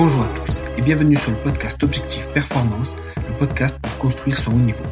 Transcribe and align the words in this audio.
Bonjour 0.00 0.22
à 0.22 0.28
tous 0.46 0.62
et 0.76 0.80
bienvenue 0.82 1.16
sur 1.16 1.32
le 1.32 1.38
podcast 1.38 1.82
Objectif 1.82 2.24
Performance, 2.32 2.96
le 3.16 3.36
podcast 3.36 3.80
pour 3.82 3.98
construire 3.98 4.38
son 4.38 4.52
haut 4.52 4.60
niveau. 4.60 4.84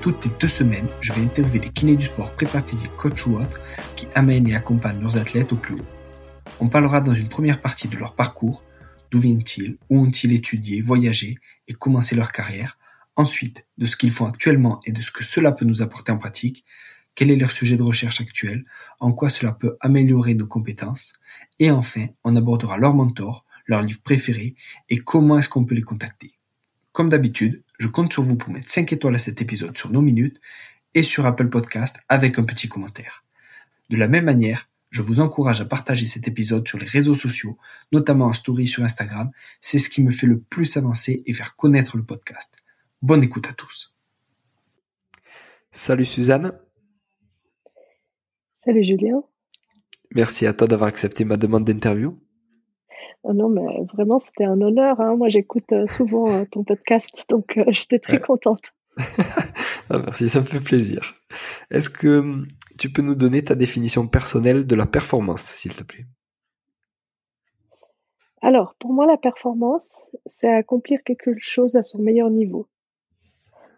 Toutes 0.00 0.24
les 0.24 0.30
deux 0.40 0.48
semaines, 0.48 0.88
je 1.02 1.12
vais 1.12 1.20
interviewer 1.20 1.58
des 1.58 1.68
kinés 1.68 1.94
du 1.94 2.06
sport, 2.06 2.32
prépa 2.32 2.62
physique, 2.62 2.96
coach 2.96 3.26
ou 3.26 3.36
autres 3.36 3.60
qui 3.96 4.06
amènent 4.14 4.48
et 4.48 4.56
accompagnent 4.56 5.02
leurs 5.02 5.18
athlètes 5.18 5.52
au 5.52 5.56
plus 5.56 5.74
haut. 5.74 5.86
On 6.58 6.70
parlera 6.70 7.02
dans 7.02 7.12
une 7.12 7.28
première 7.28 7.60
partie 7.60 7.88
de 7.88 7.98
leur 7.98 8.14
parcours, 8.14 8.64
d'où 9.10 9.18
viennent-ils, 9.18 9.76
où 9.90 10.00
ont-ils 10.00 10.32
étudié, 10.32 10.80
voyagé 10.80 11.36
et 11.68 11.74
commencé 11.74 12.16
leur 12.16 12.32
carrière, 12.32 12.78
ensuite 13.14 13.66
de 13.76 13.84
ce 13.84 13.98
qu'ils 13.98 14.10
font 14.10 14.24
actuellement 14.24 14.80
et 14.86 14.92
de 14.92 15.02
ce 15.02 15.10
que 15.10 15.22
cela 15.22 15.52
peut 15.52 15.66
nous 15.66 15.82
apporter 15.82 16.12
en 16.12 16.16
pratique, 16.16 16.64
quel 17.14 17.30
est 17.30 17.36
leur 17.36 17.50
sujet 17.50 17.76
de 17.76 17.82
recherche 17.82 18.22
actuel, 18.22 18.64
en 19.00 19.12
quoi 19.12 19.28
cela 19.28 19.52
peut 19.52 19.76
améliorer 19.82 20.32
nos 20.32 20.46
compétences, 20.46 21.12
et 21.58 21.70
enfin, 21.70 22.06
on 22.24 22.36
abordera 22.36 22.78
leur 22.78 22.94
mentor, 22.94 23.45
leur 23.66 23.82
livre 23.82 24.00
préféré 24.02 24.54
et 24.88 24.98
comment 24.98 25.38
est-ce 25.38 25.48
qu'on 25.48 25.64
peut 25.64 25.74
les 25.74 25.82
contacter. 25.82 26.38
Comme 26.92 27.08
d'habitude, 27.08 27.62
je 27.78 27.88
compte 27.88 28.12
sur 28.12 28.22
vous 28.22 28.36
pour 28.36 28.52
mettre 28.52 28.70
5 28.70 28.92
étoiles 28.92 29.14
à 29.14 29.18
cet 29.18 29.42
épisode 29.42 29.76
sur 29.76 29.90
nos 29.90 30.02
minutes 30.02 30.40
et 30.94 31.02
sur 31.02 31.26
Apple 31.26 31.48
Podcast 31.48 31.96
avec 32.08 32.38
un 32.38 32.44
petit 32.44 32.68
commentaire. 32.68 33.24
De 33.90 33.96
la 33.96 34.08
même 34.08 34.24
manière, 34.24 34.68
je 34.90 35.02
vous 35.02 35.20
encourage 35.20 35.60
à 35.60 35.64
partager 35.64 36.06
cet 36.06 36.26
épisode 36.26 36.66
sur 36.66 36.78
les 36.78 36.86
réseaux 36.86 37.14
sociaux, 37.14 37.58
notamment 37.92 38.26
en 38.26 38.32
story 38.32 38.66
sur 38.66 38.82
Instagram. 38.82 39.30
C'est 39.60 39.78
ce 39.78 39.90
qui 39.90 40.02
me 40.02 40.10
fait 40.10 40.26
le 40.26 40.38
plus 40.38 40.76
avancer 40.76 41.22
et 41.26 41.32
faire 41.32 41.56
connaître 41.56 41.96
le 41.96 42.02
podcast. 42.02 42.54
Bonne 43.02 43.22
écoute 43.22 43.46
à 43.46 43.52
tous. 43.52 43.94
Salut 45.70 46.06
Suzanne. 46.06 46.52
Salut 48.54 48.84
Julien. 48.84 49.22
Merci 50.14 50.46
à 50.46 50.54
toi 50.54 50.66
d'avoir 50.66 50.88
accepté 50.88 51.24
ma 51.24 51.36
demande 51.36 51.64
d'interview. 51.64 52.18
Oh 53.28 53.32
non, 53.32 53.48
mais 53.48 53.82
vraiment, 53.92 54.20
c'était 54.20 54.44
un 54.44 54.60
honneur. 54.60 55.00
Hein. 55.00 55.16
Moi, 55.16 55.28
j'écoute 55.28 55.72
euh, 55.72 55.88
souvent 55.88 56.30
euh, 56.30 56.44
ton 56.48 56.62
podcast, 56.62 57.26
donc 57.28 57.58
euh, 57.58 57.64
j'étais 57.70 57.98
très 57.98 58.20
contente. 58.20 58.72
ah, 59.90 59.98
merci, 59.98 60.28
ça 60.28 60.38
me 60.40 60.44
fait 60.44 60.60
plaisir. 60.60 61.00
Est-ce 61.72 61.90
que 61.90 62.20
hum, 62.20 62.46
tu 62.78 62.92
peux 62.92 63.02
nous 63.02 63.16
donner 63.16 63.42
ta 63.42 63.56
définition 63.56 64.06
personnelle 64.06 64.64
de 64.64 64.76
la 64.76 64.86
performance, 64.86 65.42
s'il 65.42 65.74
te 65.74 65.82
plaît? 65.82 66.06
Alors, 68.42 68.76
pour 68.78 68.92
moi, 68.92 69.06
la 69.06 69.16
performance, 69.16 70.04
c'est 70.26 70.52
accomplir 70.52 71.02
quelque 71.02 71.34
chose 71.38 71.74
à 71.74 71.82
son 71.82 71.98
meilleur 71.98 72.30
niveau. 72.30 72.68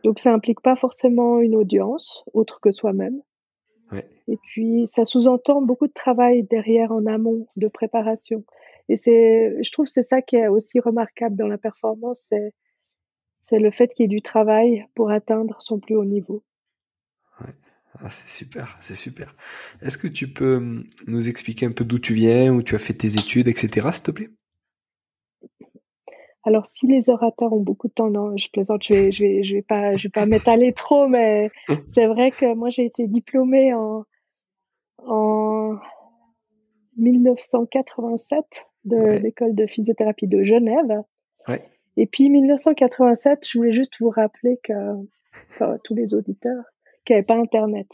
Donc, 0.04 0.18
ça 0.18 0.30
implique 0.30 0.60
pas 0.60 0.76
forcément 0.76 1.40
une 1.40 1.56
audience, 1.56 2.22
autre 2.34 2.60
que 2.60 2.70
soi-même. 2.70 3.22
Et 4.26 4.36
puis, 4.36 4.86
ça 4.86 5.06
sous-entend 5.06 5.62
beaucoup 5.62 5.86
de 5.86 5.92
travail 5.92 6.42
derrière 6.42 6.92
en 6.92 7.06
amont, 7.06 7.46
de 7.56 7.68
préparation. 7.68 8.44
Et 8.88 8.96
c'est, 8.96 9.62
je 9.62 9.70
trouve, 9.72 9.86
c'est 9.86 10.02
ça 10.02 10.22
qui 10.22 10.36
est 10.36 10.48
aussi 10.48 10.80
remarquable 10.80 11.36
dans 11.36 11.48
la 11.48 11.58
performance, 11.58 12.24
c'est, 12.28 12.52
c'est 13.42 13.58
le 13.58 13.70
fait 13.70 13.88
qu'il 13.88 14.04
y 14.04 14.06
ait 14.06 14.08
du 14.08 14.22
travail 14.22 14.86
pour 14.94 15.10
atteindre 15.10 15.60
son 15.60 15.78
plus 15.78 15.96
haut 15.96 16.04
niveau. 16.04 16.42
Ouais. 17.40 17.54
Ah, 18.00 18.10
c'est 18.10 18.28
super, 18.28 18.76
c'est 18.80 18.94
super. 18.94 19.34
Est-ce 19.82 19.98
que 19.98 20.06
tu 20.06 20.32
peux 20.32 20.56
hum, 20.56 20.84
nous 21.06 21.28
expliquer 21.28 21.66
un 21.66 21.72
peu 21.72 21.84
d'où 21.84 21.98
tu 21.98 22.14
viens, 22.14 22.52
où 22.52 22.62
tu 22.62 22.74
as 22.74 22.78
fait 22.78 22.94
tes 22.94 23.14
études, 23.14 23.48
etc., 23.48 23.88
s'il 23.92 24.04
te 24.04 24.10
plaît? 24.10 24.30
Alors, 26.44 26.66
si 26.66 26.86
les 26.86 27.10
orateurs 27.10 27.52
ont 27.52 27.60
beaucoup 27.60 27.88
de 27.88 27.92
temps, 27.92 28.10
non, 28.10 28.36
je 28.36 28.48
plaisante, 28.50 28.84
je 28.84 28.94
vais, 28.94 29.12
je 29.12 29.22
vais, 29.22 29.42
je 29.42 29.54
vais 29.54 29.62
pas, 29.62 29.94
je 29.94 30.04
vais 30.04 30.10
pas 30.10 30.26
m'étaler 30.26 30.72
trop, 30.72 31.08
mais 31.08 31.50
c'est 31.88 32.06
vrai 32.06 32.30
que 32.30 32.54
moi, 32.54 32.70
j'ai 32.70 32.84
été 32.84 33.06
diplômée 33.08 33.74
en, 33.74 34.04
en 34.98 35.78
1987 36.96 38.66
de 38.88 39.22
l'école 39.22 39.54
de 39.54 39.66
physiothérapie 39.66 40.26
de 40.26 40.42
Genève. 40.42 41.02
Et 41.96 42.06
puis 42.06 42.30
1987, 42.30 43.46
je 43.48 43.58
voulais 43.58 43.72
juste 43.72 43.98
vous 44.00 44.10
rappeler 44.10 44.58
que, 44.62 44.72
tous 45.84 45.94
les 45.94 46.14
auditeurs, 46.14 46.64
qu'il 47.04 47.14
n'y 47.14 47.18
avait 47.18 47.26
pas 47.26 47.36
Internet. 47.36 47.88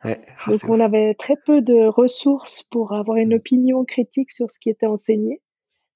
Ah, 0.00 0.14
Donc 0.46 0.60
on 0.68 0.80
avait 0.80 1.14
très 1.14 1.36
peu 1.44 1.60
de 1.60 1.86
ressources 1.86 2.62
pour 2.62 2.92
avoir 2.92 3.16
une 3.16 3.34
opinion 3.34 3.84
critique 3.84 4.30
sur 4.30 4.50
ce 4.50 4.58
qui 4.60 4.70
était 4.70 4.86
enseigné. 4.86 5.40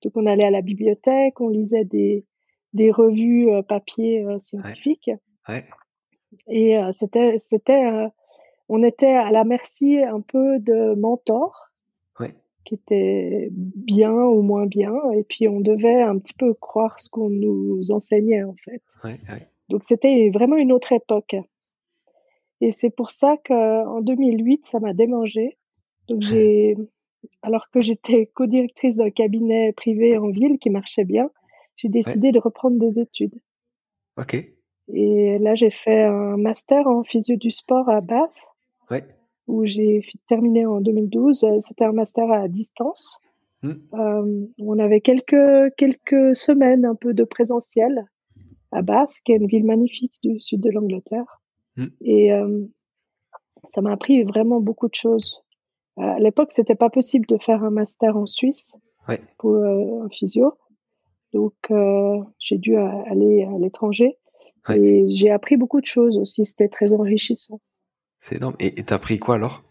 Donc 0.02 0.16
on 0.16 0.26
allait 0.26 0.46
à 0.46 0.50
la 0.50 0.62
bibliothèque, 0.62 1.40
on 1.40 1.48
lisait 1.48 1.84
des, 1.84 2.24
des 2.72 2.90
revues 2.90 3.50
euh, 3.50 3.62
papier 3.62 4.24
euh, 4.24 4.38
scientifiques. 4.40 5.10
Et 6.48 6.78
euh, 6.78 6.90
c'était, 6.92 7.38
c'était, 7.38 8.08
on 8.68 8.82
était 8.82 9.12
à 9.12 9.30
la 9.30 9.44
merci 9.44 9.98
un 9.98 10.20
peu 10.20 10.58
de 10.58 10.94
mentors 10.94 11.71
qui 12.64 12.74
était 12.74 13.48
bien 13.50 14.12
ou 14.12 14.42
moins 14.42 14.66
bien, 14.66 14.94
et 15.14 15.24
puis 15.24 15.48
on 15.48 15.60
devait 15.60 16.02
un 16.02 16.18
petit 16.18 16.34
peu 16.34 16.54
croire 16.54 17.00
ce 17.00 17.08
qu'on 17.08 17.30
nous 17.30 17.90
enseignait 17.90 18.44
en 18.44 18.54
fait. 18.64 18.82
Donc 19.68 19.84
c'était 19.84 20.30
vraiment 20.30 20.56
une 20.56 20.72
autre 20.72 20.92
époque. 20.92 21.36
Et 22.60 22.70
c'est 22.70 22.90
pour 22.90 23.10
ça 23.10 23.36
qu'en 23.44 24.00
2008, 24.02 24.64
ça 24.64 24.78
m'a 24.78 24.92
démangé. 24.92 25.58
Donc 26.08 26.22
j'ai, 26.22 26.76
alors 27.42 27.70
que 27.70 27.80
j'étais 27.80 28.26
co-directrice 28.34 28.96
d'un 28.96 29.10
cabinet 29.10 29.72
privé 29.72 30.16
en 30.16 30.28
ville 30.28 30.58
qui 30.58 30.70
marchait 30.70 31.04
bien, 31.04 31.30
j'ai 31.76 31.88
décidé 31.88 32.30
de 32.30 32.38
reprendre 32.38 32.78
des 32.78 33.00
études. 33.00 33.34
Ok. 34.16 34.36
Et 34.94 35.38
là, 35.38 35.54
j'ai 35.54 35.70
fait 35.70 36.02
un 36.02 36.36
master 36.36 36.86
en 36.86 37.02
physio 37.02 37.36
du 37.36 37.50
sport 37.50 37.88
à 37.88 38.00
Bath. 38.00 38.30
Ouais 38.90 39.02
où 39.46 39.64
j'ai 39.64 40.04
terminé 40.26 40.66
en 40.66 40.80
2012. 40.80 41.44
Euh, 41.44 41.60
c'était 41.60 41.84
un 41.84 41.92
master 41.92 42.30
à 42.30 42.48
distance. 42.48 43.18
Hmm. 43.62 43.72
Euh, 43.94 44.46
on 44.58 44.78
avait 44.78 45.00
quelques, 45.00 45.74
quelques 45.76 46.34
semaines 46.34 46.84
un 46.84 46.94
peu 46.94 47.14
de 47.14 47.24
présentiel 47.24 48.06
à 48.72 48.82
Bath, 48.82 49.10
qui 49.24 49.32
est 49.32 49.36
une 49.36 49.46
ville 49.46 49.64
magnifique 49.64 50.14
du 50.22 50.40
sud 50.40 50.60
de 50.60 50.70
l'Angleterre. 50.70 51.40
Hmm. 51.76 51.88
Et 52.00 52.32
euh, 52.32 52.64
ça 53.70 53.80
m'a 53.80 53.92
appris 53.92 54.22
vraiment 54.24 54.60
beaucoup 54.60 54.88
de 54.88 54.94
choses. 54.94 55.42
À 55.98 56.18
l'époque, 56.18 56.52
c'était 56.52 56.74
pas 56.74 56.88
possible 56.88 57.26
de 57.26 57.36
faire 57.36 57.62
un 57.62 57.70
master 57.70 58.16
en 58.16 58.24
Suisse 58.24 58.72
pour 59.38 59.56
un 59.56 60.08
physio. 60.08 60.54
Donc, 61.34 61.52
j'ai 62.38 62.56
dû 62.56 62.76
aller 62.76 63.44
à 63.44 63.58
l'étranger. 63.58 64.16
Et 64.74 65.06
j'ai 65.08 65.30
appris 65.30 65.58
beaucoup 65.58 65.82
de 65.82 65.86
choses 65.86 66.16
aussi. 66.16 66.46
C'était 66.46 66.68
très 66.68 66.94
enrichissant. 66.94 67.60
C'est 68.22 68.36
énorme. 68.36 68.54
Et 68.60 68.84
t'as 68.84 69.00
pris 69.00 69.18
quoi 69.18 69.34
alors? 69.34 69.64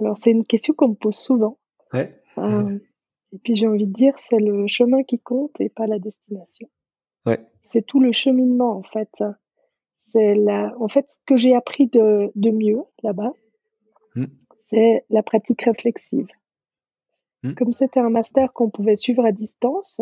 Alors 0.00 0.16
c'est 0.16 0.30
une 0.30 0.44
question 0.44 0.72
qu'on 0.72 0.88
me 0.88 0.94
pose 0.94 1.16
souvent. 1.16 1.58
Ouais. 1.92 2.18
Euh, 2.38 2.78
et 3.32 3.38
puis 3.38 3.54
j'ai 3.54 3.66
envie 3.66 3.86
de 3.86 3.92
dire, 3.92 4.14
c'est 4.16 4.38
le 4.38 4.66
chemin 4.66 5.02
qui 5.02 5.20
compte 5.20 5.60
et 5.60 5.68
pas 5.68 5.86
la 5.86 5.98
destination. 5.98 6.68
Ouais. 7.26 7.38
C'est 7.64 7.84
tout 7.86 8.00
le 8.00 8.12
cheminement 8.12 8.74
en 8.74 8.82
fait. 8.82 9.22
C'est 9.98 10.34
la, 10.34 10.74
en 10.80 10.88
fait, 10.88 11.10
ce 11.10 11.18
que 11.26 11.36
j'ai 11.36 11.54
appris 11.54 11.88
de, 11.88 12.32
de 12.34 12.50
mieux 12.50 12.82
là-bas, 13.02 13.34
hmm. 14.14 14.24
c'est 14.56 15.04
la 15.10 15.22
pratique 15.22 15.62
réflexive. 15.62 16.28
Hmm. 17.42 17.52
Comme 17.52 17.72
c'était 17.72 18.00
un 18.00 18.10
master 18.10 18.50
qu'on 18.54 18.70
pouvait 18.70 18.96
suivre 18.96 19.26
à 19.26 19.32
distance, 19.32 20.00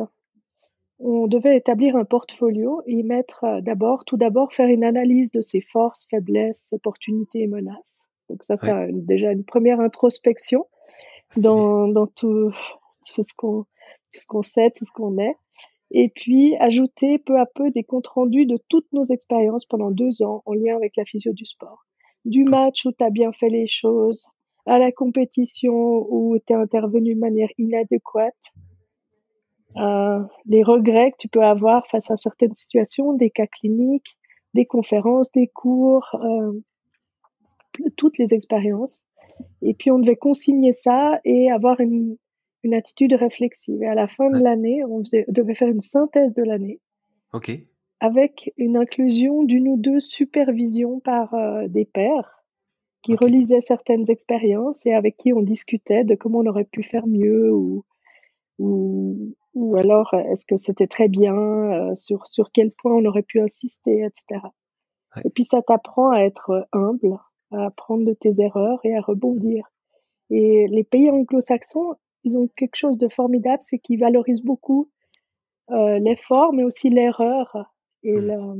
on 1.00 1.26
devait 1.26 1.56
établir 1.56 1.96
un 1.96 2.04
portfolio 2.04 2.82
et 2.86 3.02
mettre 3.02 3.44
euh, 3.44 3.60
d'abord, 3.60 4.04
tout 4.04 4.16
d'abord, 4.16 4.52
faire 4.52 4.68
une 4.68 4.84
analyse 4.84 5.32
de 5.32 5.40
ses 5.40 5.60
forces, 5.60 6.06
faiblesses, 6.10 6.72
opportunités 6.72 7.40
et 7.40 7.46
menaces. 7.46 7.96
Donc 8.28 8.44
ça, 8.44 8.56
c'est 8.56 8.92
déjà 8.92 9.32
une 9.32 9.44
première 9.44 9.80
introspection 9.80 10.66
dans, 11.36 11.88
dans 11.88 12.06
tout, 12.06 12.52
tout 13.12 13.22
ce 13.22 13.34
qu'on 13.34 13.64
tout 14.12 14.18
ce 14.20 14.26
qu'on 14.26 14.42
sait, 14.42 14.70
tout 14.70 14.84
ce 14.84 14.92
qu'on 14.92 15.18
est. 15.18 15.36
Et 15.92 16.08
puis 16.08 16.56
ajouter 16.56 17.18
peu 17.18 17.38
à 17.38 17.46
peu 17.46 17.70
des 17.70 17.82
comptes 17.82 18.06
rendus 18.06 18.46
de 18.46 18.58
toutes 18.68 18.92
nos 18.92 19.04
expériences 19.04 19.64
pendant 19.64 19.90
deux 19.90 20.22
ans 20.22 20.42
en 20.46 20.54
lien 20.54 20.76
avec 20.76 20.96
la 20.96 21.04
physio 21.04 21.32
du 21.32 21.46
sport. 21.46 21.86
Du 22.24 22.44
match 22.44 22.84
où 22.86 22.92
tu 22.92 23.02
as 23.02 23.10
bien 23.10 23.32
fait 23.32 23.48
les 23.48 23.66
choses, 23.66 24.28
à 24.66 24.78
la 24.78 24.92
compétition 24.92 26.06
où 26.08 26.36
tu 26.46 26.52
es 26.52 26.56
intervenu 26.56 27.14
de 27.14 27.20
manière 27.20 27.48
inadéquate, 27.58 28.52
euh, 29.76 30.20
les 30.46 30.62
regrets 30.62 31.12
que 31.12 31.16
tu 31.18 31.28
peux 31.28 31.44
avoir 31.44 31.86
face 31.86 32.10
à 32.10 32.16
certaines 32.16 32.54
situations, 32.54 33.12
des 33.12 33.30
cas 33.30 33.46
cliniques, 33.46 34.16
des 34.54 34.66
conférences, 34.66 35.30
des 35.32 35.46
cours, 35.46 36.08
euh, 36.14 36.52
toutes 37.96 38.18
les 38.18 38.34
expériences. 38.34 39.06
Et 39.62 39.74
puis 39.74 39.90
on 39.90 39.98
devait 39.98 40.16
consigner 40.16 40.72
ça 40.72 41.20
et 41.24 41.50
avoir 41.50 41.80
une, 41.80 42.16
une 42.62 42.74
attitude 42.74 43.14
réflexive. 43.14 43.82
Et 43.82 43.86
à 43.86 43.94
la 43.94 44.08
fin 44.08 44.30
de 44.30 44.38
l'année, 44.38 44.84
on 44.84 45.02
devait 45.28 45.54
faire 45.54 45.68
une 45.68 45.80
synthèse 45.80 46.34
de 46.34 46.42
l'année. 46.42 46.80
Ok. 47.32 47.52
Avec 48.00 48.52
une 48.56 48.76
inclusion 48.76 49.44
d'une 49.44 49.68
ou 49.68 49.76
deux 49.76 50.00
supervisions 50.00 51.00
par 51.00 51.34
euh, 51.34 51.68
des 51.68 51.84
pairs 51.84 52.44
qui 53.02 53.14
relisaient 53.14 53.60
certaines 53.60 54.10
expériences 54.10 54.84
et 54.84 54.92
avec 54.92 55.16
qui 55.16 55.32
on 55.32 55.40
discutait 55.40 56.04
de 56.04 56.14
comment 56.14 56.40
on 56.40 56.46
aurait 56.46 56.64
pu 56.64 56.82
faire 56.82 57.06
mieux 57.06 57.50
ou, 57.50 57.84
ou, 58.60 59.34
ou 59.54 59.76
alors 59.76 60.14
est-ce 60.14 60.44
que 60.46 60.56
c'était 60.56 60.86
très 60.86 61.08
bien, 61.08 61.34
euh, 61.34 61.94
sur, 61.94 62.26
sur 62.28 62.52
quel 62.52 62.70
point 62.70 62.92
on 62.94 63.04
aurait 63.04 63.22
pu 63.22 63.40
insister, 63.40 64.04
etc. 64.04 64.46
Et 65.24 65.30
puis 65.30 65.44
ça 65.44 65.62
t'apprend 65.62 66.10
à 66.10 66.20
être 66.20 66.68
humble, 66.72 67.18
à 67.50 67.66
apprendre 67.66 68.04
de 68.04 68.14
tes 68.14 68.40
erreurs 68.40 68.78
et 68.84 68.94
à 68.94 69.00
rebondir. 69.00 69.64
Et 70.30 70.68
les 70.68 70.84
pays 70.84 71.10
anglo-saxons 71.10 71.96
ils 72.24 72.36
ont 72.36 72.48
quelque 72.56 72.76
chose 72.76 72.98
de 72.98 73.08
formidable, 73.08 73.62
c'est 73.62 73.78
qu'ils 73.78 74.00
valorisent 74.00 74.42
beaucoup 74.42 74.90
euh, 75.70 75.98
l'effort, 75.98 76.52
mais 76.52 76.64
aussi 76.64 76.90
l'erreur 76.90 77.72
et 78.02 78.12
mmh. 78.12 78.26
la, 78.26 78.54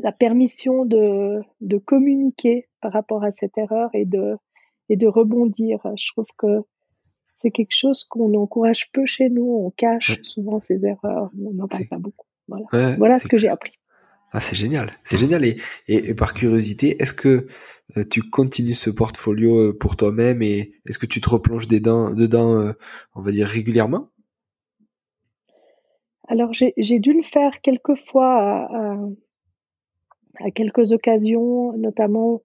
la, 0.00 0.12
permission 0.12 0.84
de, 0.84 1.40
de 1.60 1.78
communiquer 1.78 2.68
par 2.80 2.92
rapport 2.92 3.24
à 3.24 3.30
cette 3.30 3.56
erreur 3.58 3.90
et 3.94 4.04
de, 4.04 4.36
et 4.88 4.96
de 4.96 5.06
rebondir. 5.06 5.80
Je 5.96 6.12
trouve 6.12 6.28
que 6.36 6.62
c'est 7.40 7.50
quelque 7.50 7.74
chose 7.74 8.04
qu'on 8.04 8.34
encourage 8.34 8.90
peu 8.92 9.06
chez 9.06 9.30
nous. 9.30 9.48
On 9.64 9.70
cache 9.70 10.20
souvent 10.22 10.58
ces 10.58 10.84
erreurs. 10.86 11.30
On 11.40 11.52
n'en 11.52 11.68
parle 11.68 11.86
pas 11.86 11.98
beaucoup. 11.98 12.26
Voilà, 12.48 12.96
voilà 12.96 13.18
ce 13.18 13.28
que 13.28 13.38
j'ai 13.38 13.48
appris. 13.48 13.78
Ah, 14.32 14.40
c'est 14.40 14.56
génial, 14.56 14.92
c'est 15.04 15.16
génial. 15.16 15.44
Et, 15.44 15.56
et, 15.86 16.14
par 16.14 16.34
curiosité, 16.34 17.00
est-ce 17.00 17.14
que 17.14 17.46
euh, 17.96 18.04
tu 18.10 18.22
continues 18.22 18.74
ce 18.74 18.90
portfolio 18.90 19.68
euh, 19.68 19.78
pour 19.78 19.96
toi-même 19.96 20.42
et 20.42 20.74
est-ce 20.86 20.98
que 20.98 21.06
tu 21.06 21.22
te 21.22 21.30
replonges 21.30 21.66
dedans, 21.66 22.14
dedans 22.14 22.60
euh, 22.60 22.72
on 23.14 23.22
va 23.22 23.30
dire 23.30 23.46
régulièrement? 23.46 24.10
Alors, 26.26 26.52
j'ai 26.52 26.98
dû 26.98 27.14
le 27.14 27.22
faire 27.22 27.62
quelques 27.62 27.94
fois 27.94 28.36
à, 28.36 28.98
à, 30.40 30.50
quelques 30.50 30.92
occasions, 30.92 31.72
notamment 31.78 32.42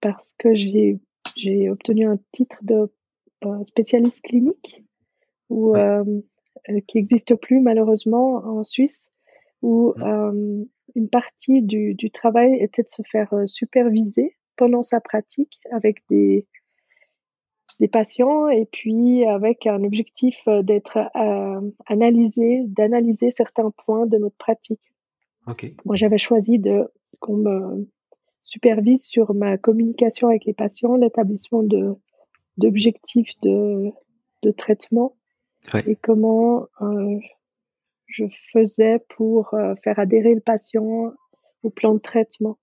parce 0.00 0.34
que 0.38 0.54
j'ai 0.54 1.00
obtenu 1.68 2.06
un 2.06 2.20
titre 2.30 2.58
de 2.62 2.92
spécialiste 3.64 4.24
clinique 4.24 4.84
ou 5.48 5.74
qui 6.86 6.98
n'existe 6.98 7.34
plus 7.36 7.60
malheureusement 7.60 8.36
en 8.44 8.64
Suisse 8.64 9.10
où 9.62 9.94
mmh 9.96 10.66
une 10.96 11.08
partie 11.08 11.62
du, 11.62 11.94
du, 11.94 12.10
travail 12.10 12.54
était 12.60 12.82
de 12.82 12.88
se 12.88 13.02
faire 13.02 13.32
euh, 13.34 13.46
superviser 13.46 14.36
pendant 14.56 14.82
sa 14.82 15.00
pratique 15.00 15.60
avec 15.70 16.02
des, 16.08 16.46
des 17.80 17.88
patients 17.88 18.48
et 18.48 18.66
puis 18.66 19.24
avec 19.24 19.66
un 19.66 19.84
objectif 19.84 20.40
euh, 20.48 20.62
d'être 20.62 20.96
euh, 20.96 21.70
analysé, 21.86 22.64
d'analyser 22.66 23.30
certains 23.30 23.70
points 23.84 24.06
de 24.06 24.16
notre 24.16 24.36
pratique. 24.36 24.80
Moi, 25.84 25.94
j'avais 25.94 26.18
choisi 26.18 26.58
de 26.58 26.90
qu'on 27.20 27.36
me 27.36 27.88
supervise 28.42 29.04
sur 29.04 29.34
ma 29.34 29.58
communication 29.58 30.28
avec 30.28 30.44
les 30.44 30.54
patients, 30.54 30.96
l'établissement 30.96 31.62
de 31.62 31.94
d'objectifs 32.56 33.32
de, 33.42 33.90
de 34.42 34.50
traitement 34.50 35.16
et 35.86 35.96
comment 35.96 36.66
euh, 36.80 37.18
je 38.06 38.24
faisais 38.52 39.00
pour 39.08 39.54
euh, 39.54 39.74
faire 39.82 39.98
adhérer 39.98 40.34
le 40.34 40.40
patient 40.40 41.12
au 41.62 41.70
plan 41.70 41.94
de 41.94 41.98
traitement. 41.98 42.58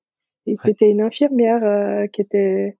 Et 0.45 0.56
c'était 0.57 0.90
une 0.90 1.01
infirmière 1.01 1.63
euh, 1.63 2.07
qui 2.07 2.22
était 2.22 2.78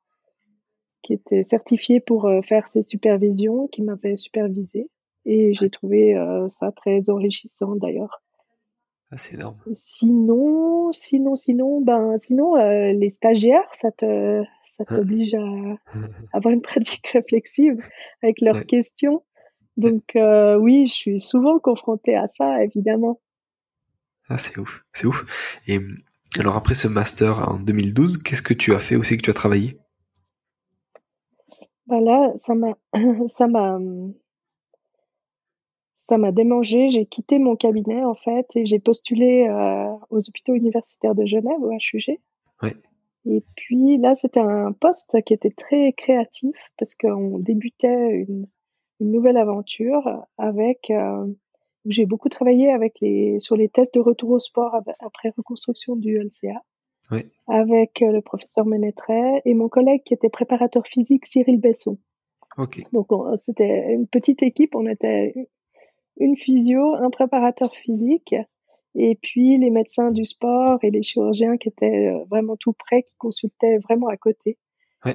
qui 1.02 1.14
était 1.14 1.44
certifiée 1.44 2.00
pour 2.00 2.32
faire 2.46 2.70
ces 2.70 2.82
supervisions, 2.82 3.68
qui 3.68 3.82
m'avait 3.82 4.16
supervisé. 4.16 4.90
Et 5.26 5.54
j'ai 5.54 5.70
trouvé 5.70 6.16
ça 6.48 6.72
très 6.72 7.10
enrichissant 7.10 7.76
d'ailleurs. 7.76 8.24
Ah, 9.12 9.18
c'est 9.18 9.36
énorme. 9.36 9.58
Sinon, 9.74 10.94
sinon, 10.94 11.36
sinon, 11.36 11.82
ben, 11.82 12.18
sinon, 12.18 12.56
les 12.56 13.10
stagiaires, 13.10 13.68
ça 13.74 13.92
te, 13.92 14.46
ça 14.74 14.86
t'oblige 14.86 15.36
à 15.36 15.76
avoir 16.34 16.52
une 16.52 16.62
pratique 16.62 17.08
réflexive 17.08 17.78
avec 18.24 18.42
leurs 18.42 18.66
questions. 18.66 19.24
Donc 19.78 20.16
euh, 20.16 20.56
oui, 20.58 20.88
je 20.88 20.94
suis 20.94 21.20
souvent 21.20 21.60
confrontée 21.60 22.16
à 22.16 22.26
ça, 22.26 22.64
évidemment. 22.64 23.22
Ah, 24.30 24.38
c'est 24.40 24.58
ouf, 24.58 24.84
c'est 24.92 25.06
ouf. 25.06 25.60
Et 25.68 25.80
alors 26.40 26.56
après 26.56 26.74
ce 26.74 26.88
master 26.88 27.48
en 27.48 27.60
2012, 27.60 28.24
qu'est-ce 28.24 28.42
que 28.42 28.56
tu 28.56 28.74
as 28.74 28.80
fait 28.80 28.96
aussi 28.96 29.16
que 29.18 29.22
tu 29.22 29.30
as 29.30 29.36
travaillé? 29.36 29.78
Là, 31.88 32.32
ça 32.36 32.56
m'a, 32.56 32.74
ça 33.28 33.48
m'a, 33.48 33.78
ça 36.00 36.18
m'a 36.18 36.32
démangé. 36.32 36.90
J'ai 36.90 37.06
quitté 37.06 37.38
mon 37.38 37.56
cabinet 37.56 38.04
en 38.04 38.16
fait 38.16 38.48
et 38.56 38.66
j'ai 38.66 38.80
postulé 38.80 39.48
euh, 39.48 39.94
aux 40.10 40.28
hôpitaux 40.28 40.56
universitaires 40.56 41.14
de 41.14 41.28
Genève 41.28 41.62
au 41.62 41.72
HUG. 41.72 42.20
Ouais. 42.64 42.74
Et 43.26 43.44
puis 43.56 43.98
là, 43.98 44.16
c'était 44.16 44.40
un 44.40 44.74
poste 44.74 45.22
qui 45.26 45.34
était 45.34 45.52
très 45.52 45.94
créatif 45.94 46.56
parce 46.78 46.96
qu'on 46.96 47.40
débutait 47.40 48.26
une 48.28 48.48
une 49.04 49.12
nouvelle 49.12 49.38
aventure 49.38 50.26
avec 50.38 50.90
euh, 50.90 51.26
j'ai 51.86 52.06
beaucoup 52.06 52.30
travaillé 52.30 52.72
avec 52.72 53.00
les 53.02 53.40
sur 53.40 53.56
les 53.56 53.70
tests 53.70 53.94
de 53.94 54.00
retour 54.00 54.32
au 54.32 54.40
sport 54.40 54.80
après 55.00 55.34
reconstruction 55.36 55.96
du 55.96 56.18
LCA. 56.18 56.62
Avec 57.48 58.02
euh, 58.02 58.12
le 58.12 58.22
professeur 58.22 58.66
Ménétret 58.66 59.42
et 59.44 59.54
mon 59.54 59.68
collègue 59.68 60.04
qui 60.04 60.14
était 60.14 60.30
préparateur 60.30 60.88
physique 60.88 61.26
Cyril 61.26 61.60
Besson. 61.60 61.98
Donc 62.94 63.08
c'était 63.36 63.94
une 63.94 64.08
petite 64.08 64.44
équipe, 64.44 64.76
on 64.76 64.88
était 64.88 65.50
une 66.18 66.38
physio, 66.38 66.94
un 66.94 67.10
préparateur 67.10 67.74
physique 67.74 68.36
et 68.96 69.16
puis 69.22 69.58
les 69.58 69.70
médecins 69.70 70.12
du 70.12 70.26
sport 70.26 70.80
et 70.82 70.92
les 70.92 71.02
chirurgiens 71.02 71.58
qui 71.58 71.70
étaient 71.70 72.08
euh, 72.08 72.24
vraiment 72.30 72.56
tout 72.58 72.74
près, 72.74 73.04
qui 73.04 73.16
consultaient 73.18 73.78
vraiment 73.80 74.08
à 74.08 74.18
côté. 74.18 74.58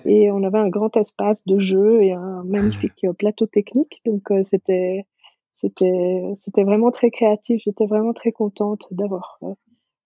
Et 0.04 0.30
on 0.30 0.42
avait 0.42 0.58
un 0.58 0.68
grand 0.68 0.94
espace 0.98 1.46
de 1.46 1.58
jeu 1.58 2.02
et 2.02 2.12
un 2.12 2.44
magnifique 2.44 3.04
euh, 3.04 3.14
plateau 3.14 3.46
technique. 3.46 4.02
Donc 4.04 4.30
euh, 4.30 4.42
c'était 4.42 5.06
c'était 5.54 6.22
c'était 6.34 6.62
vraiment 6.62 6.90
très 6.90 7.10
créatif. 7.10 7.62
J'étais 7.64 7.86
vraiment 7.86 8.12
très 8.12 8.30
contente 8.30 8.86
d'avoir. 8.90 9.38
Euh, 9.42 9.54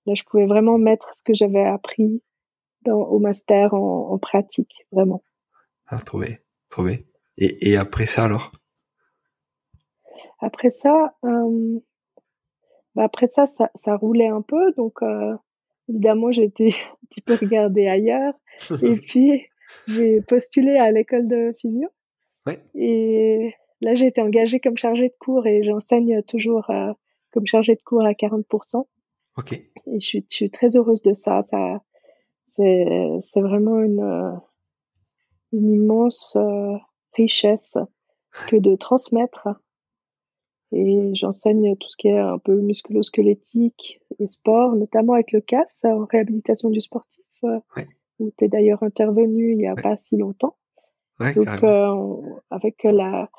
là, 0.07 0.15
je 0.15 0.23
pouvais 0.23 0.47
vraiment 0.47 0.79
mettre 0.79 1.11
ce 1.17 1.25
que 1.25 1.35
j'avais 1.35 1.65
appris 1.65 2.23
dans, 2.83 3.01
au 3.01 3.19
master 3.19 3.75
en, 3.75 4.13
en 4.13 4.19
pratique, 4.19 4.87
vraiment. 4.93 5.25
Ah, 5.89 5.99
trouvé, 5.99 6.39
trouvé. 6.69 7.05
Et, 7.37 7.71
et 7.71 7.77
après 7.77 8.07
ça 8.07 8.23
alors? 8.27 8.53
Après 10.39 10.71
ça, 10.71 11.17
euh, 11.25 11.81
bah 12.95 13.05
après 13.05 13.29
ça, 13.29 13.47
ça, 13.47 13.71
ça, 13.75 13.97
roulait 13.97 14.29
un 14.29 14.43
peu. 14.43 14.73
Donc 14.73 15.03
euh, 15.03 15.35
évidemment, 15.89 16.33
j'ai 16.33 16.45
été 16.45 16.69
un 16.93 17.07
petit 17.11 17.21
peu 17.21 17.35
regardée 17.35 17.87
ailleurs. 17.87 18.35
et 18.83 18.97
puis 18.97 19.47
j'ai 19.87 20.21
postulé 20.21 20.77
à 20.77 20.91
l'école 20.93 21.29
de 21.29 21.55
physio. 21.59 21.89
Et 22.75 23.55
là, 23.81 23.95
j'ai 23.95 24.07
été 24.07 24.21
engagée 24.21 24.59
comme 24.59 24.77
chargée 24.77 25.09
de 25.09 25.15
cours 25.19 25.47
et 25.47 25.63
j'enseigne 25.63 26.23
toujours 26.23 26.69
euh, 26.71 26.93
comme 27.31 27.47
chargée 27.47 27.77
de 27.77 27.83
cours 27.83 28.05
à 28.05 28.13
40%. 28.13 28.85
Ok. 29.39 29.53
Et 29.53 30.01
je 30.01 30.07
suis, 30.07 30.27
je 30.29 30.35
suis 30.35 30.51
très 30.51 30.77
heureuse 30.77 31.03
de 31.03 31.13
ça. 31.15 31.43
Ça, 31.47 31.81
c'est, 32.49 33.19
c'est 33.23 33.41
vraiment 33.41 33.81
une, 33.81 34.41
une 35.53 35.73
immense 35.73 36.37
euh, 36.37 36.77
richesse 37.15 37.77
que 38.49 38.57
de 38.57 38.75
transmettre. 38.77 39.49
Et 40.73 41.15
j'enseigne 41.15 41.77
tout 41.77 41.89
ce 41.89 41.97
qui 41.97 42.09
est 42.09 42.19
un 42.19 42.39
peu 42.39 42.55
musculo-squelettique 42.61 44.01
et 44.19 44.27
sport, 44.27 44.75
notamment 44.75 45.13
avec 45.15 45.33
le 45.33 45.41
CAS 45.41 45.85
en 45.85 46.07
réhabilitation 46.07 46.71
du 46.71 46.81
sportif. 46.81 47.25
Ouais 47.43 47.87
où 48.23 48.33
tu 48.37 48.45
es 48.45 48.49
d'ailleurs 48.49 48.83
intervenu 48.83 49.53
il 49.53 49.59
n'y 49.59 49.69
a 49.69 49.75
pas 49.75 49.97
si 49.97 50.17
longtemps. 50.17 50.57
Donc, 51.21 51.63
euh, 51.63 52.17
avec 52.51 52.83
la, 52.83 53.31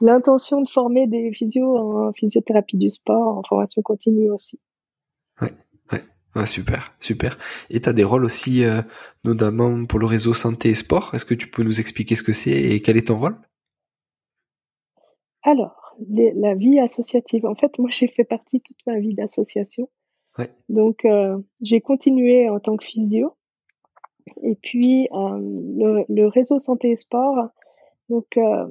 l'intention 0.00 0.60
de 0.60 0.68
former 0.68 1.08
des 1.08 1.32
physios 1.32 1.76
en 1.76 2.12
physiothérapie 2.12 2.76
du 2.76 2.90
sport, 2.90 3.38
en 3.38 3.42
formation 3.42 3.82
continue 3.82 4.30
aussi. 4.30 4.60
Ouais, 5.40 5.50
ouais. 5.90 6.46
super, 6.46 6.94
super. 7.00 7.36
Et 7.70 7.80
tu 7.80 7.88
as 7.88 7.92
des 7.92 8.04
rôles 8.04 8.24
aussi, 8.24 8.64
euh, 8.64 8.82
notamment 9.24 9.84
pour 9.86 9.98
le 9.98 10.06
réseau 10.06 10.32
santé 10.32 10.68
et 10.68 10.74
sport. 10.74 11.10
Est-ce 11.12 11.24
que 11.24 11.34
tu 11.34 11.48
peux 11.48 11.64
nous 11.64 11.80
expliquer 11.80 12.14
ce 12.14 12.22
que 12.22 12.32
c'est 12.32 12.52
et 12.52 12.80
quel 12.82 12.96
est 12.96 13.08
ton 13.08 13.18
rôle? 13.18 13.36
Alors, 15.42 15.83
la 16.08 16.54
vie 16.54 16.78
associative. 16.78 17.46
En 17.46 17.54
fait, 17.54 17.78
moi, 17.78 17.90
j'ai 17.90 18.08
fait 18.08 18.24
partie 18.24 18.60
toute 18.60 18.78
ma 18.86 18.98
vie 18.98 19.14
d'association. 19.14 19.88
Ouais. 20.38 20.50
Donc, 20.68 21.04
euh, 21.04 21.38
j'ai 21.60 21.80
continué 21.80 22.48
en 22.48 22.60
tant 22.60 22.76
que 22.76 22.84
physio. 22.84 23.34
Et 24.42 24.54
puis 24.54 25.06
euh, 25.12 25.38
le, 25.38 26.04
le, 26.08 26.26
réseau 26.26 26.58
santé 26.58 26.90
et 26.90 26.96
sport. 26.96 27.48
Donc 28.08 28.38
euh, 28.38 28.66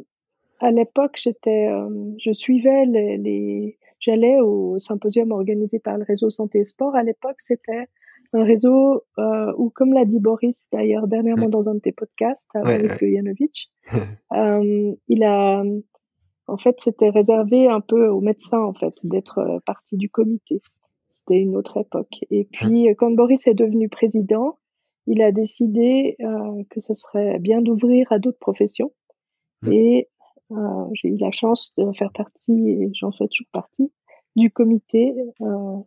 à 0.59 0.71
l'époque, 0.71 1.19
j'étais, 1.21 1.69
je 2.17 2.31
suivais 2.31 2.87
les, 2.87 3.17
les 3.17 3.77
j'allais 3.99 4.39
au 4.39 4.79
symposium 4.79 5.31
organisé 5.31 5.77
par 5.79 5.97
le 5.97 6.03
réseau 6.03 6.29
santé 6.29 6.59
et 6.59 6.65
sport. 6.65 6.95
À 6.95 7.03
l'époque, 7.03 7.39
c'était 7.39 7.87
un 8.33 8.43
réseau 8.43 9.03
euh, 9.19 9.53
où, 9.57 9.69
comme 9.69 9.93
l'a 9.93 10.05
dit 10.05 10.19
Boris 10.19 10.67
d'ailleurs 10.71 11.07
dernièrement 11.07 11.49
dans 11.49 11.69
un 11.69 11.75
de 11.75 11.79
tes 11.79 11.91
podcasts, 11.91 12.49
Boris 12.53 12.97
euh, 14.33 14.95
il 15.07 15.23
a, 15.23 15.63
en 16.47 16.57
fait, 16.57 16.75
c'était 16.79 17.09
réservé 17.09 17.67
un 17.67 17.81
peu 17.81 18.07
aux 18.07 18.21
médecins 18.21 18.61
en 18.61 18.73
fait 18.73 18.93
d'être 19.03 19.61
partie 19.65 19.97
du 19.97 20.09
comité. 20.09 20.61
C'était 21.09 21.39
une 21.39 21.55
autre 21.55 21.77
époque. 21.77 22.25
Et 22.31 22.45
puis, 22.51 22.87
quand 22.97 23.11
Boris 23.11 23.47
est 23.47 23.53
devenu 23.53 23.87
président, 23.87 24.57
il 25.07 25.21
a 25.21 25.31
décidé 25.31 26.15
euh, 26.21 26.63
que 26.69 26.79
ce 26.79 26.93
serait 26.93 27.39
bien 27.39 27.61
d'ouvrir 27.61 28.11
à 28.11 28.19
d'autres 28.19 28.39
professions. 28.39 28.91
Et 29.71 30.09
euh, 30.51 30.85
j'ai 30.93 31.09
eu 31.09 31.17
la 31.17 31.31
chance 31.31 31.73
de 31.77 31.91
faire 31.93 32.11
partie, 32.11 32.69
et 32.69 32.91
j'en 32.93 33.11
fais 33.11 33.27
toujours 33.27 33.51
partie, 33.51 33.91
du 34.35 34.51
comité 34.51 35.13
euh, 35.41 35.77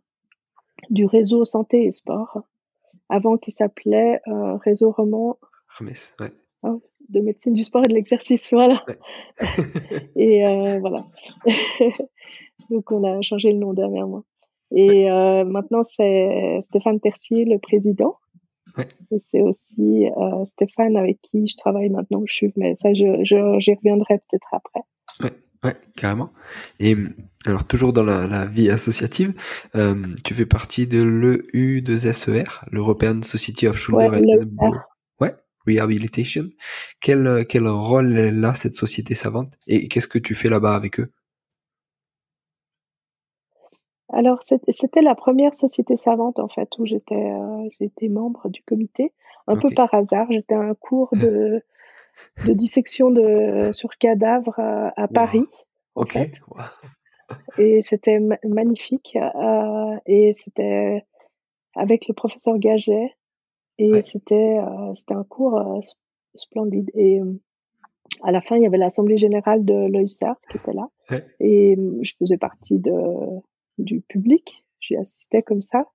du 0.91 1.05
réseau 1.05 1.45
santé 1.45 1.85
et 1.85 1.93
sport, 1.93 2.43
avant 3.09 3.37
qu'il 3.37 3.53
s'appelait 3.53 4.21
euh, 4.29 4.57
Réseau 4.57 4.91
Roman. 4.91 5.39
Ouais. 6.63 6.71
De 7.09 7.21
médecine 7.21 7.53
du 7.53 7.65
sport 7.65 7.83
et 7.85 7.89
de 7.89 7.95
l'exercice, 7.95 8.53
voilà. 8.53 8.85
et 10.17 10.43
voilà. 10.81 11.07
Donc 12.71 12.91
on 12.91 13.05
a 13.05 13.21
changé 13.23 13.53
le 13.53 13.59
nom 13.59 13.73
dernièrement. 13.73 14.25
Et 14.75 15.09
maintenant 15.45 15.83
c'est 15.85 16.59
Stéphane 16.63 17.01
Tercier, 17.01 17.45
le 17.45 17.59
président. 17.59 18.17
Et 19.11 19.19
c'est 19.31 19.41
aussi 19.41 20.07
Stéphane 20.45 20.97
avec 20.97 21.21
qui 21.23 21.47
je 21.47 21.57
travaille 21.57 21.89
maintenant 21.89 22.21
au 22.21 22.27
CHUV, 22.27 22.53
mais 22.57 22.75
ça, 22.75 22.93
j'y 22.93 23.05
je, 23.25 23.77
reviendrai 23.77 24.19
peut-être 24.19 24.49
après. 24.53 24.81
Ouais, 25.23 25.33
ouais, 25.65 25.75
carrément. 25.97 26.31
Et 26.81 26.97
alors, 27.47 27.65
toujours 27.65 27.93
dans 27.93 28.03
la, 28.03 28.47
vie 28.47 28.71
associative, 28.71 29.35
euh, 29.75 29.95
tu 30.25 30.35
fais 30.35 30.47
partie 30.47 30.87
de 30.87 31.01
l'EU2SER, 31.03 32.65
l'European 32.71 33.23
Society 33.23 33.67
of 33.67 33.77
Shoulder 33.77 34.09
and 34.09 34.23
ouais, 34.25 34.79
Rehabilitation. 35.67 36.49
Quel, 37.01 37.45
quel 37.49 37.67
rôle 37.69 38.45
a 38.45 38.55
cette 38.55 38.75
société 38.75 39.15
savante 39.15 39.55
et 39.67 39.89
qu'est-ce 39.89 40.09
que 40.09 40.19
tu 40.19 40.35
fais 40.35 40.49
là-bas 40.49 40.75
avec 40.75 41.01
eux? 41.01 41.13
Alors, 44.13 44.39
c'était 44.43 45.03
la 45.03 45.15
première 45.15 45.55
société 45.55 45.97
savante, 45.97 46.39
en 46.39 46.49
fait, 46.49 46.69
où 46.79 46.87
j'étais 46.87 47.15
euh, 47.15 47.69
j'étais 47.81 48.09
membre 48.09 48.49
du 48.49 48.63
comité, 48.63 49.13
un 49.49 49.57
peu 49.57 49.69
par 49.75 49.93
hasard. 49.95 50.27
J'étais 50.31 50.55
à 50.55 50.61
un 50.61 50.75
cours 50.75 51.11
de, 51.13 51.63
de 52.47 52.53
dissection 52.53 53.11
de, 53.11 53.71
sur 53.73 53.99
cadavres 53.99 54.59
euh, 54.61 54.91
à, 54.97 55.09
Paris. 55.09 55.45
Ok. 55.97 56.19
Et 57.59 57.83
c'était 57.83 58.21
magnifique. 58.45 59.17
Euh, 59.17 59.97
et 60.07 60.33
c'était 60.33 61.05
avec 61.75 62.07
le 62.07 62.15
professeur 62.15 62.57
Gaget. 62.59 63.13
Et 63.79 64.03
c'était 64.03 64.59
c'était 64.95 65.15
un 65.15 65.25
cours 65.25 65.83
splendide. 66.35 66.91
Et 66.95 67.21
à 68.23 68.33
la 68.33 68.41
fin, 68.41 68.57
il 68.57 68.63
y 68.63 68.67
avait 68.67 68.79
l'Assemblée 68.79 69.19
générale 69.19 69.65
de 69.65 69.87
l'OISAR 69.89 70.37
qui 70.51 70.57
était 70.57 70.73
là. 70.73 70.89
Et 71.41 71.77
je 72.03 72.15
faisais 72.19 72.39
partie 72.39 72.79
de 72.79 72.93
du 73.79 74.01
public. 74.01 74.65
J'y 74.81 74.97
assistais 74.97 75.43
comme 75.43 75.63
ça. 75.63 75.87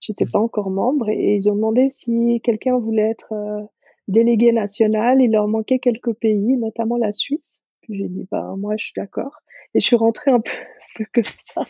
J'étais 0.00 0.24
mmh. 0.24 0.30
pas 0.30 0.38
encore 0.38 0.70
membre 0.70 1.08
et 1.08 1.36
ils 1.36 1.48
ont 1.48 1.54
demandé 1.54 1.88
si 1.88 2.40
quelqu'un 2.42 2.78
voulait 2.78 3.10
être 3.10 3.32
euh, 3.32 3.62
délégué 4.08 4.52
national. 4.52 5.20
Il 5.20 5.32
leur 5.32 5.48
manquait 5.48 5.78
quelques 5.78 6.12
pays, 6.14 6.56
notamment 6.56 6.96
la 6.96 7.12
Suisse. 7.12 7.58
Puis 7.80 7.96
j'ai 7.96 8.08
dit 8.08 8.26
bah 8.30 8.54
moi 8.58 8.74
je 8.76 8.84
suis 8.84 8.92
d'accord. 8.94 9.40
Et 9.74 9.80
je 9.80 9.86
suis 9.86 9.96
rentrée 9.96 10.30
un 10.30 10.40
peu, 10.40 10.50
un 10.50 10.96
peu 10.96 11.04
comme 11.14 11.24
ça 11.24 11.62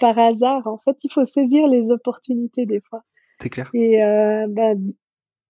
par 0.00 0.18
hasard. 0.18 0.66
En 0.66 0.78
fait, 0.78 0.96
il 1.04 1.12
faut 1.12 1.24
saisir 1.24 1.66
les 1.68 1.90
opportunités 1.90 2.66
des 2.66 2.80
fois. 2.80 3.02
C'est 3.40 3.50
clair. 3.50 3.70
Et 3.74 4.02
euh, 4.02 4.46
bah, 4.48 4.74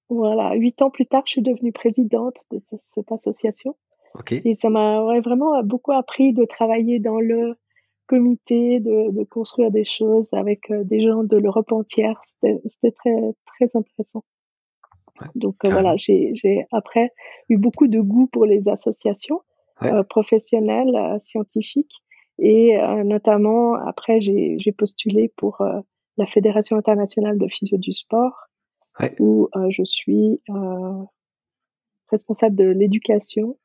voilà, 0.09 0.55
huit 0.55 0.83
ans 0.83 0.91
plus 0.91 1.07
tard, 1.07 1.23
je 1.27 1.33
suis 1.33 1.43
devenue 1.43 1.73
présidente 1.73 2.45
de 2.51 2.61
cette 2.81 3.13
association. 3.13 3.77
Okay. 4.15 4.43
Et 4.45 4.55
ça 4.55 4.71
m'a 4.71 5.05
ouais, 5.05 5.21
vraiment 5.21 5.63
beaucoup 5.63 5.93
appris 5.93 6.33
de 6.33 6.45
travailler 6.45 6.99
dans 6.99 7.21
le 7.21 7.57
comité, 8.09 8.81
de, 8.81 9.13
de 9.13 9.25
construire 9.25 9.71
des 9.71 9.85
choses 9.85 10.33
avec 10.33 10.71
euh, 10.71 10.83
des 10.83 11.01
gens 11.01 11.23
de 11.23 11.37
l'Europe 11.37 11.71
entière. 11.71 12.19
C'était 12.41 12.91
très, 12.93 13.35
très 13.47 13.77
intéressant. 13.77 14.25
Donc 15.35 15.57
euh, 15.65 15.71
voilà, 15.71 15.97
j'ai 15.97 16.67
après 16.73 17.13
eu 17.49 17.59
beaucoup 17.59 17.89
de 17.89 18.01
goût 18.01 18.29
pour 18.29 18.47
les 18.47 18.69
associations 18.69 19.41
euh, 19.83 20.03
professionnelles, 20.05 20.97
scientifiques, 21.21 22.03
et 22.39 22.79
notamment 23.05 23.75
après 23.75 24.21
j'ai 24.21 24.73
postulé 24.77 25.33
pour 25.37 25.61
la 26.19 26.27
Fédération 26.27 26.77
internationale 26.77 27.39
de 27.39 27.49
physio 27.49 27.79
du 27.79 27.93
sport, 27.93 28.49
où 29.19 29.49
je 29.71 29.85
suis 29.85 30.41
responsable 32.11 32.57
de 32.57 32.65
l'éducation 32.65 33.57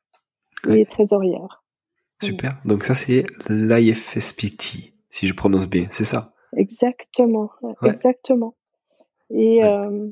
et 0.68 0.86
trésorière. 0.86 1.62
Super. 2.22 2.60
Donc 2.64 2.84
ça, 2.84 2.94
c'est 2.94 3.26
l'IFSPT, 3.48 4.92
si 5.10 5.26
je 5.26 5.34
prononce 5.34 5.68
bien, 5.68 5.86
c'est 5.90 6.04
ça? 6.04 6.32
Exactement, 6.56 7.50
exactement. 7.82 8.54
Et, 9.30 9.64
euh, 9.64 10.08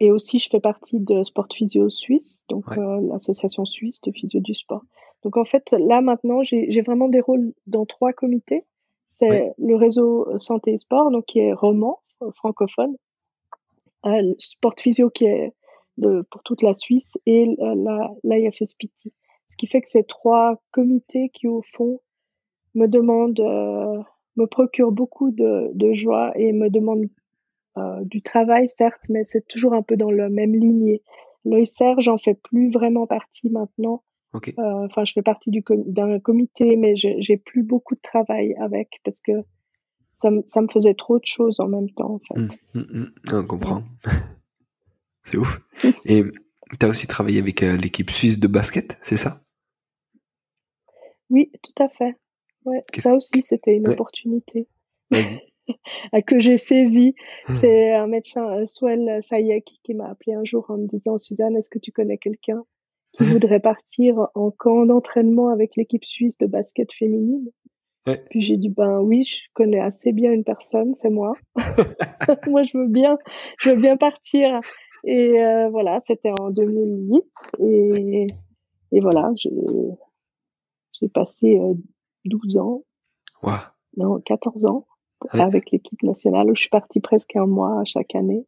et 0.00 0.12
aussi, 0.12 0.38
je 0.38 0.48
fais 0.50 0.60
partie 0.60 1.00
de 1.00 1.22
Sport 1.22 1.48
Physio 1.52 1.88
Suisse, 1.88 2.44
donc 2.48 2.66
euh, 2.76 3.00
l'association 3.08 3.64
suisse 3.64 4.00
de 4.02 4.12
physio 4.12 4.40
du 4.40 4.54
sport. 4.54 4.82
Donc 5.24 5.36
en 5.36 5.44
fait, 5.44 5.72
là 5.72 6.00
maintenant, 6.00 6.42
j'ai 6.42 6.82
vraiment 6.82 7.08
des 7.08 7.20
rôles 7.20 7.54
dans 7.66 7.86
trois 7.86 8.12
comités. 8.12 8.64
C'est 9.08 9.52
le 9.58 9.74
réseau 9.74 10.38
santé 10.38 10.72
et 10.72 10.78
sport, 10.78 11.10
donc 11.10 11.24
qui 11.26 11.40
est 11.40 11.52
roman, 11.52 12.00
francophone. 12.34 12.96
Euh, 14.06 14.34
sport 14.38 14.74
Physio 14.78 15.10
qui 15.10 15.24
est 15.24 15.52
de, 15.96 16.22
pour 16.30 16.42
toute 16.42 16.62
la 16.62 16.74
Suisse 16.74 17.18
et 17.26 17.46
l'IFSPT. 18.24 19.12
Ce 19.48 19.56
qui 19.56 19.66
fait 19.66 19.80
que 19.80 19.88
ces 19.88 20.04
trois 20.04 20.60
comités 20.70 21.30
qui, 21.30 21.48
au 21.48 21.62
fond, 21.62 22.00
me 22.74 22.86
demandent, 22.86 23.40
euh, 23.40 24.02
me 24.36 24.46
procurent 24.46 24.92
beaucoup 24.92 25.30
de, 25.30 25.70
de, 25.74 25.94
joie 25.94 26.32
et 26.36 26.52
me 26.52 26.68
demandent 26.68 27.08
euh, 27.78 28.04
du 28.04 28.22
travail, 28.22 28.68
certes, 28.68 29.04
mais 29.08 29.24
c'est 29.24 29.46
toujours 29.48 29.72
un 29.72 29.82
peu 29.82 29.96
dans 29.96 30.10
la 30.10 30.28
même 30.28 30.54
lignée. 30.54 31.02
L'OICER, 31.44 31.94
j'en 31.98 32.18
fais 32.18 32.34
plus 32.34 32.70
vraiment 32.70 33.06
partie 33.06 33.50
maintenant. 33.50 34.02
Okay. 34.34 34.54
Euh, 34.58 34.84
enfin, 34.84 35.04
je 35.04 35.12
fais 35.12 35.22
partie 35.22 35.50
du 35.50 35.64
d'un 35.86 36.18
comité, 36.20 36.76
mais 36.76 36.94
j'ai 36.96 37.36
plus 37.36 37.62
beaucoup 37.62 37.94
de 37.94 38.00
travail 38.00 38.54
avec 38.60 39.00
parce 39.04 39.20
que 39.20 39.32
ça, 40.14 40.30
ça, 40.46 40.60
me 40.60 40.68
faisait 40.68 40.94
trop 40.94 41.18
de 41.18 41.24
choses 41.24 41.60
en 41.60 41.68
même 41.68 41.90
temps. 41.90 42.14
En 42.14 42.18
fait. 42.18 42.40
Mmh, 42.40 42.48
mmh, 42.74 42.80
mmh. 42.80 43.12
On 43.32 43.46
comprend. 43.46 43.82
c'est 45.24 45.38
ouf. 45.38 45.60
Et 46.04 46.24
tu 46.78 46.86
as 46.86 46.88
aussi 46.88 47.06
travaillé 47.06 47.38
avec 47.38 47.62
euh, 47.62 47.76
l'équipe 47.76 48.10
suisse 48.10 48.38
de 48.38 48.48
basket, 48.48 48.98
c'est 49.00 49.16
ça? 49.16 49.40
Oui, 51.30 51.50
tout 51.62 51.82
à 51.82 51.88
fait. 51.88 52.16
Ouais, 52.64 52.82
ça 52.96 53.14
aussi, 53.14 53.42
c'était 53.42 53.76
une 53.76 53.88
opportunité 53.88 54.66
que 56.26 56.38
j'ai 56.38 56.58
saisie. 56.58 57.14
Hum. 57.48 57.54
C'est 57.54 57.94
un 57.94 58.06
médecin, 58.06 58.46
euh, 58.50 58.66
Swell 58.66 59.22
Sayek, 59.22 59.72
qui 59.82 59.94
m'a 59.94 60.08
appelé 60.08 60.34
un 60.34 60.44
jour 60.44 60.66
en 60.68 60.76
me 60.76 60.86
disant 60.86 61.16
Suzanne, 61.16 61.56
est-ce 61.56 61.70
que 61.70 61.78
tu 61.78 61.92
connais 61.92 62.18
quelqu'un? 62.18 62.64
Qui 63.12 63.24
voudrait 63.24 63.60
partir 63.60 64.28
en 64.34 64.50
camp 64.50 64.86
d'entraînement 64.86 65.48
avec 65.48 65.76
l'équipe 65.76 66.04
suisse 66.04 66.38
de 66.38 66.46
basket 66.46 66.92
féminine 66.92 67.48
Puis 68.30 68.40
j'ai 68.40 68.56
dit 68.56 68.68
ben 68.68 69.00
oui, 69.00 69.24
je 69.24 69.38
connais 69.54 69.80
assez 69.80 70.12
bien 70.12 70.32
une 70.32 70.44
personne, 70.44 70.94
c'est 70.94 71.10
moi. 71.10 71.34
moi 72.48 72.62
je 72.62 72.76
veux 72.78 72.88
bien, 72.88 73.18
je 73.58 73.70
veux 73.70 73.80
bien 73.80 73.96
partir. 73.96 74.60
Et 75.04 75.40
euh, 75.42 75.68
voilà, 75.70 76.00
c'était 76.00 76.32
en 76.40 76.50
2008. 76.50 77.24
Et, 77.60 78.26
et 78.92 79.00
voilà, 79.00 79.30
j'ai 79.36 81.08
passé 81.08 81.60
12 82.24 82.56
euh, 82.56 82.60
ans. 82.60 82.82
Non, 83.96 84.20
14 84.20 84.64
ans 84.66 84.86
avec 85.30 85.70
l'équipe 85.70 86.02
nationale 86.02 86.50
où 86.50 86.54
je 86.54 86.62
suis 86.62 86.70
partie 86.70 87.00
presque 87.00 87.34
un 87.36 87.46
mois 87.46 87.82
chaque 87.84 88.14
année. 88.14 88.46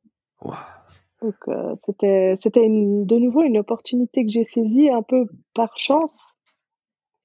Donc 1.23 1.35
euh, 1.49 1.75
c'était 1.85 2.35
c'était 2.37 2.67
de 2.69 3.17
nouveau 3.17 3.43
une 3.43 3.59
opportunité 3.59 4.25
que 4.25 4.31
j'ai 4.31 4.45
saisie 4.45 4.89
un 4.89 5.03
peu 5.03 5.27
par 5.55 5.77
chance. 5.77 6.35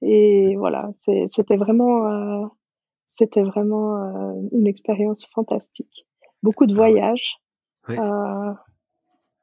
Et 0.02 0.54
voilà, 0.56 0.90
c'était 1.26 1.56
vraiment 1.56 2.06
euh, 2.06 2.46
c'était 3.08 3.42
vraiment 3.42 3.96
euh, 3.96 4.34
une 4.52 4.66
expérience 4.66 5.26
fantastique. 5.34 6.06
Beaucoup 6.42 6.66
de 6.66 6.74
ah 6.74 6.76
voyages. 6.76 7.38
Euh, 7.88 8.52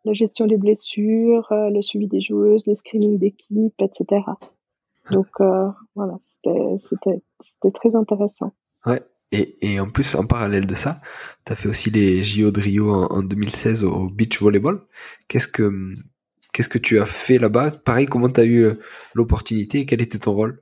la 0.05 0.13
gestion 0.13 0.45
des 0.45 0.57
blessures, 0.57 1.51
euh, 1.51 1.69
le 1.69 1.81
suivi 1.81 2.07
des 2.07 2.21
joueuses, 2.21 2.65
les 2.67 2.75
screenings 2.75 3.17
d'équipe, 3.17 3.73
etc. 3.79 4.21
Donc 5.11 5.27
euh, 5.39 5.69
voilà, 5.95 6.17
c'était 6.77 7.71
très 7.73 7.95
intéressant. 7.95 8.51
Ouais. 8.85 9.01
Et, 9.33 9.55
et, 9.61 9.79
en 9.79 9.89
plus, 9.89 10.13
en 10.13 10.27
parallèle 10.27 10.67
de 10.67 10.75
ça, 10.75 11.01
tu 11.43 11.51
as 11.51 11.55
fait 11.55 11.67
aussi 11.67 11.89
les 11.89 12.23
JO 12.23 12.51
de 12.51 12.61
Rio 12.61 12.93
en, 12.93 13.23
2016 13.23 13.83
au, 13.83 14.07
beach 14.07 14.39
volleyball. 14.39 14.81
Qu'est-ce 15.27 15.47
que 15.47 15.71
qu'est-ce 16.53 16.69
que 16.69 16.77
tu 16.77 16.99
as 16.99 17.07
fait 17.07 17.39
là-bas? 17.39 17.71
Pareil, 17.71 18.05
comment 18.05 18.29
tu 18.29 18.41
as 18.41 18.43
eu 18.43 18.59
euh, 18.59 18.79
l'opportunité 19.15 19.79
et 19.79 19.85
quel 19.87 20.03
était 20.03 20.19
ton 20.19 20.33
rôle? 20.33 20.61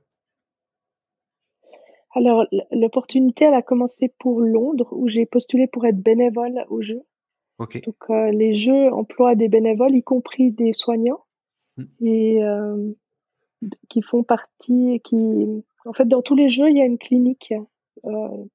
Alors, 2.14 2.46
l'opportunité, 2.70 3.44
elle 3.44 3.52
a 3.54 3.60
commencé 3.60 4.10
pour 4.18 4.40
Londres, 4.40 4.88
où 4.92 5.06
j'ai 5.06 5.26
postulé 5.26 5.66
pour 5.66 5.84
être 5.84 6.00
bénévole 6.00 6.64
aux 6.70 6.80
Jeux. 6.80 7.02
Donc 7.58 7.94
euh, 8.10 8.30
les 8.32 8.54
jeux 8.54 8.92
emploient 8.92 9.36
des 9.36 9.48
bénévoles, 9.48 9.94
y 9.94 10.02
compris 10.02 10.50
des 10.50 10.72
soignants, 10.72 11.24
hmm. 11.76 11.84
et 12.00 12.42
euh, 12.42 12.92
qui 13.90 14.00
font 14.02 14.24
partie, 14.24 15.00
qui, 15.04 15.62
en 15.84 15.92
fait, 15.92 16.08
dans 16.08 16.22
tous 16.22 16.34
les 16.34 16.48
jeux, 16.48 16.70
il 16.70 16.78
y 16.78 16.80
a 16.80 16.86
une 16.86 16.98
clinique 16.98 17.52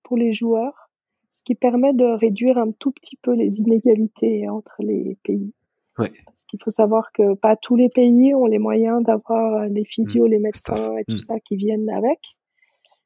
pour 0.04 0.18
les 0.18 0.34
joueurs, 0.34 0.90
ce 1.32 1.44
qui 1.44 1.56
permet 1.56 1.94
de 1.94 2.06
réduire 2.06 2.58
un 2.58 2.72
tout 2.72 2.92
petit 2.92 3.18
peu 3.22 3.34
les 3.34 3.60
inégalités 3.60 4.50
entre 4.50 4.76
les 4.80 5.18
pays. 5.24 5.54
Ouais. 5.98 6.12
Parce 6.26 6.46
qu'il 6.46 6.62
faut 6.64 6.70
savoir 6.70 7.12
que 7.12 7.34
pas 7.34 7.56
tous 7.56 7.76
les 7.76 7.90
pays 7.90 8.36
ont 8.36 8.46
les 8.46 8.60
moyens 8.60 9.04
d'avoir 9.04 9.66
les 9.68 9.86
physios, 9.86 10.28
hmm. 10.28 10.32
les 10.32 10.40
médecins 10.40 10.98
et 10.98 11.06
tout 11.06 11.16
hmm. 11.16 11.20
ça 11.20 11.40
qui 11.40 11.56
viennent 11.56 11.90
avec. 11.90 12.20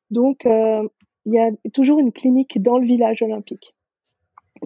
Donc, 0.10 0.44
il 0.46 1.34
y 1.34 1.40
a 1.40 1.50
toujours 1.74 2.00
une 2.00 2.12
clinique 2.12 2.62
dans 2.62 2.78
le 2.78 2.86
village 2.86 3.22
olympique. 3.22 3.74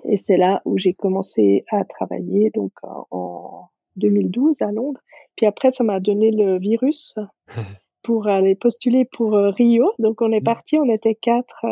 Et 0.03 0.17
c'est 0.17 0.37
là 0.37 0.61
où 0.65 0.77
j'ai 0.77 0.93
commencé 0.93 1.63
à 1.71 1.85
travailler 1.85 2.51
donc 2.51 2.73
en, 2.83 3.69
2012 3.95 4.61
à 4.61 4.71
Londres. 4.71 4.99
Puis 5.37 5.45
après, 5.45 5.71
ça 5.71 5.83
m'a 5.83 5.99
donné 5.99 6.31
le 6.31 6.59
virus 6.59 7.15
pour 8.05 8.27
aller 8.27 8.55
postuler 8.55 9.05
pour 9.05 9.33
Rio. 9.33 9.91
Donc 9.99 10.21
on 10.21 10.31
est 10.31 10.39
mmh. 10.39 10.43
parti, 10.43 10.77
on 10.77 10.89
était 10.89 11.15
quatre 11.15 11.65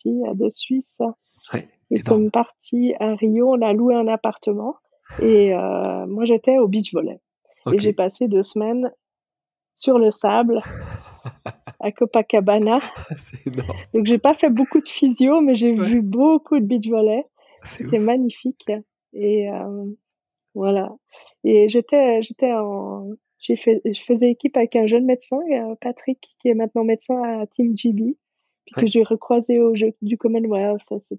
filles 0.00 0.24
de 0.34 0.48
Suisse. 0.48 1.02
Ouais, 1.52 1.68
Ils 1.90 2.02
sont 2.02 2.30
partis 2.30 2.94
à 3.00 3.14
Rio, 3.14 3.50
on 3.50 3.60
a 3.62 3.72
loué 3.72 3.94
un 3.94 4.06
appartement 4.06 4.76
et 5.20 5.52
moi 6.06 6.24
j'étais 6.24 6.58
au 6.58 6.68
beach 6.68 6.94
volley. 6.94 7.18
Et 7.72 7.78
j'ai 7.78 7.92
passé 7.92 8.28
deux 8.28 8.42
semaines 8.42 8.90
sur 9.76 9.98
le 9.98 10.10
sable 10.10 10.60
à 11.80 11.92
Copacabana. 11.92 12.78
C'est 13.16 13.46
énorme. 13.46 13.76
Donc 13.92 14.06
j'ai 14.06 14.18
pas 14.18 14.34
fait 14.34 14.50
beaucoup 14.50 14.80
de 14.80 14.88
physio, 14.88 15.40
mais 15.40 15.54
j'ai 15.54 15.72
vu 15.72 16.02
beaucoup 16.02 16.58
de 16.58 16.64
beach 16.64 16.88
volley. 16.88 17.26
C'était 17.62 17.98
magnifique. 17.98 18.70
Et 19.12 19.50
euh, 19.50 19.84
voilà. 20.54 20.90
Et 21.44 21.68
j'étais, 21.68 22.22
j'étais 22.22 22.52
en, 22.52 23.10
j'ai 23.42 23.56
fait, 23.56 23.82
je 23.84 24.02
faisais 24.02 24.30
équipe 24.30 24.56
avec 24.56 24.74
un 24.76 24.86
jeune 24.86 25.04
médecin, 25.04 25.40
Patrick, 25.80 26.34
qui 26.38 26.48
est 26.48 26.54
maintenant 26.54 26.84
médecin 26.84 27.22
à 27.22 27.46
Team 27.46 27.76
GB, 27.76 28.16
puis 28.64 28.74
que 28.74 28.86
j'ai 28.86 29.02
recroisé 29.02 29.60
au 29.60 29.74
jeu 29.74 29.92
du 30.00 30.16
Commonwealth, 30.16 30.80
etc. 30.92 31.18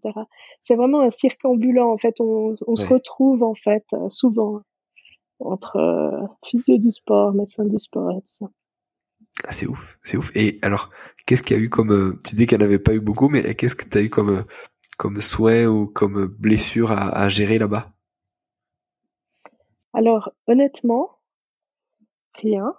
C'est 0.62 0.76
vraiment 0.76 1.02
un 1.02 1.10
cirque 1.10 1.44
ambulant. 1.46 1.92
En 1.92 1.98
fait, 1.98 2.20
on, 2.22 2.56
on 2.66 2.76
se 2.76 2.88
retrouve 2.88 3.44
en 3.44 3.54
fait 3.54 3.86
euh, 3.94 4.10
souvent 4.10 4.62
entre 5.40 5.78
euh, 5.78 6.26
physio 6.46 6.78
du 6.78 6.92
sport, 6.92 7.34
médecin 7.34 7.66
du 7.66 7.78
sport 7.78 8.12
et 8.12 8.22
tout 8.22 8.34
ça. 8.40 8.46
Ah, 9.46 9.52
c'est 9.52 9.68
ouf, 9.68 9.98
c'est 10.04 10.18
ouf. 10.18 10.32
Et 10.36 10.60
alors, 10.62 10.90
qu'est-ce 11.26 11.44
qu'il 11.44 11.58
y 11.58 11.60
a 11.60 11.64
eu 11.64 11.70
comme, 11.70 11.92
euh, 11.92 12.20
tu 12.26 12.36
dis 12.36 12.46
qu'elle 12.46 12.62
n'avait 12.62 12.80
pas 12.80 12.94
eu 12.94 13.02
beaucoup, 13.02 13.30
mais 13.30 13.56
qu'est-ce 13.56 13.76
que 13.76 13.88
tu 13.88 13.98
as 13.98 14.02
eu 14.02 14.10
comme, 14.10 14.38
euh, 14.38 14.44
comme 14.98 15.20
soin 15.22 15.66
ou 15.66 15.88
comme 15.88 16.28
blessure 16.28 16.92
à, 16.92 17.10
à 17.10 17.30
gérer 17.30 17.60
là-bas? 17.60 17.90
Alors, 19.94 20.32
honnêtement, 20.48 21.13
rien. 22.36 22.74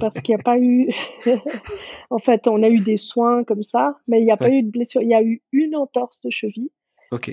parce 0.00 0.20
qu'il 0.20 0.34
n'y 0.34 0.40
a 0.40 0.44
pas 0.44 0.58
eu. 0.58 0.92
en 2.10 2.18
fait, 2.18 2.46
on 2.48 2.62
a 2.62 2.68
eu 2.68 2.80
des 2.80 2.96
soins 2.96 3.44
comme 3.44 3.62
ça, 3.62 3.96
mais 4.08 4.20
il 4.20 4.24
n'y 4.24 4.32
a 4.32 4.36
pas 4.36 4.50
eu 4.50 4.62
de 4.62 4.70
blessure. 4.70 5.02
Il 5.02 5.08
y 5.08 5.14
a 5.14 5.22
eu 5.22 5.42
une 5.52 5.76
entorse 5.76 6.20
de 6.22 6.30
cheville 6.30 6.70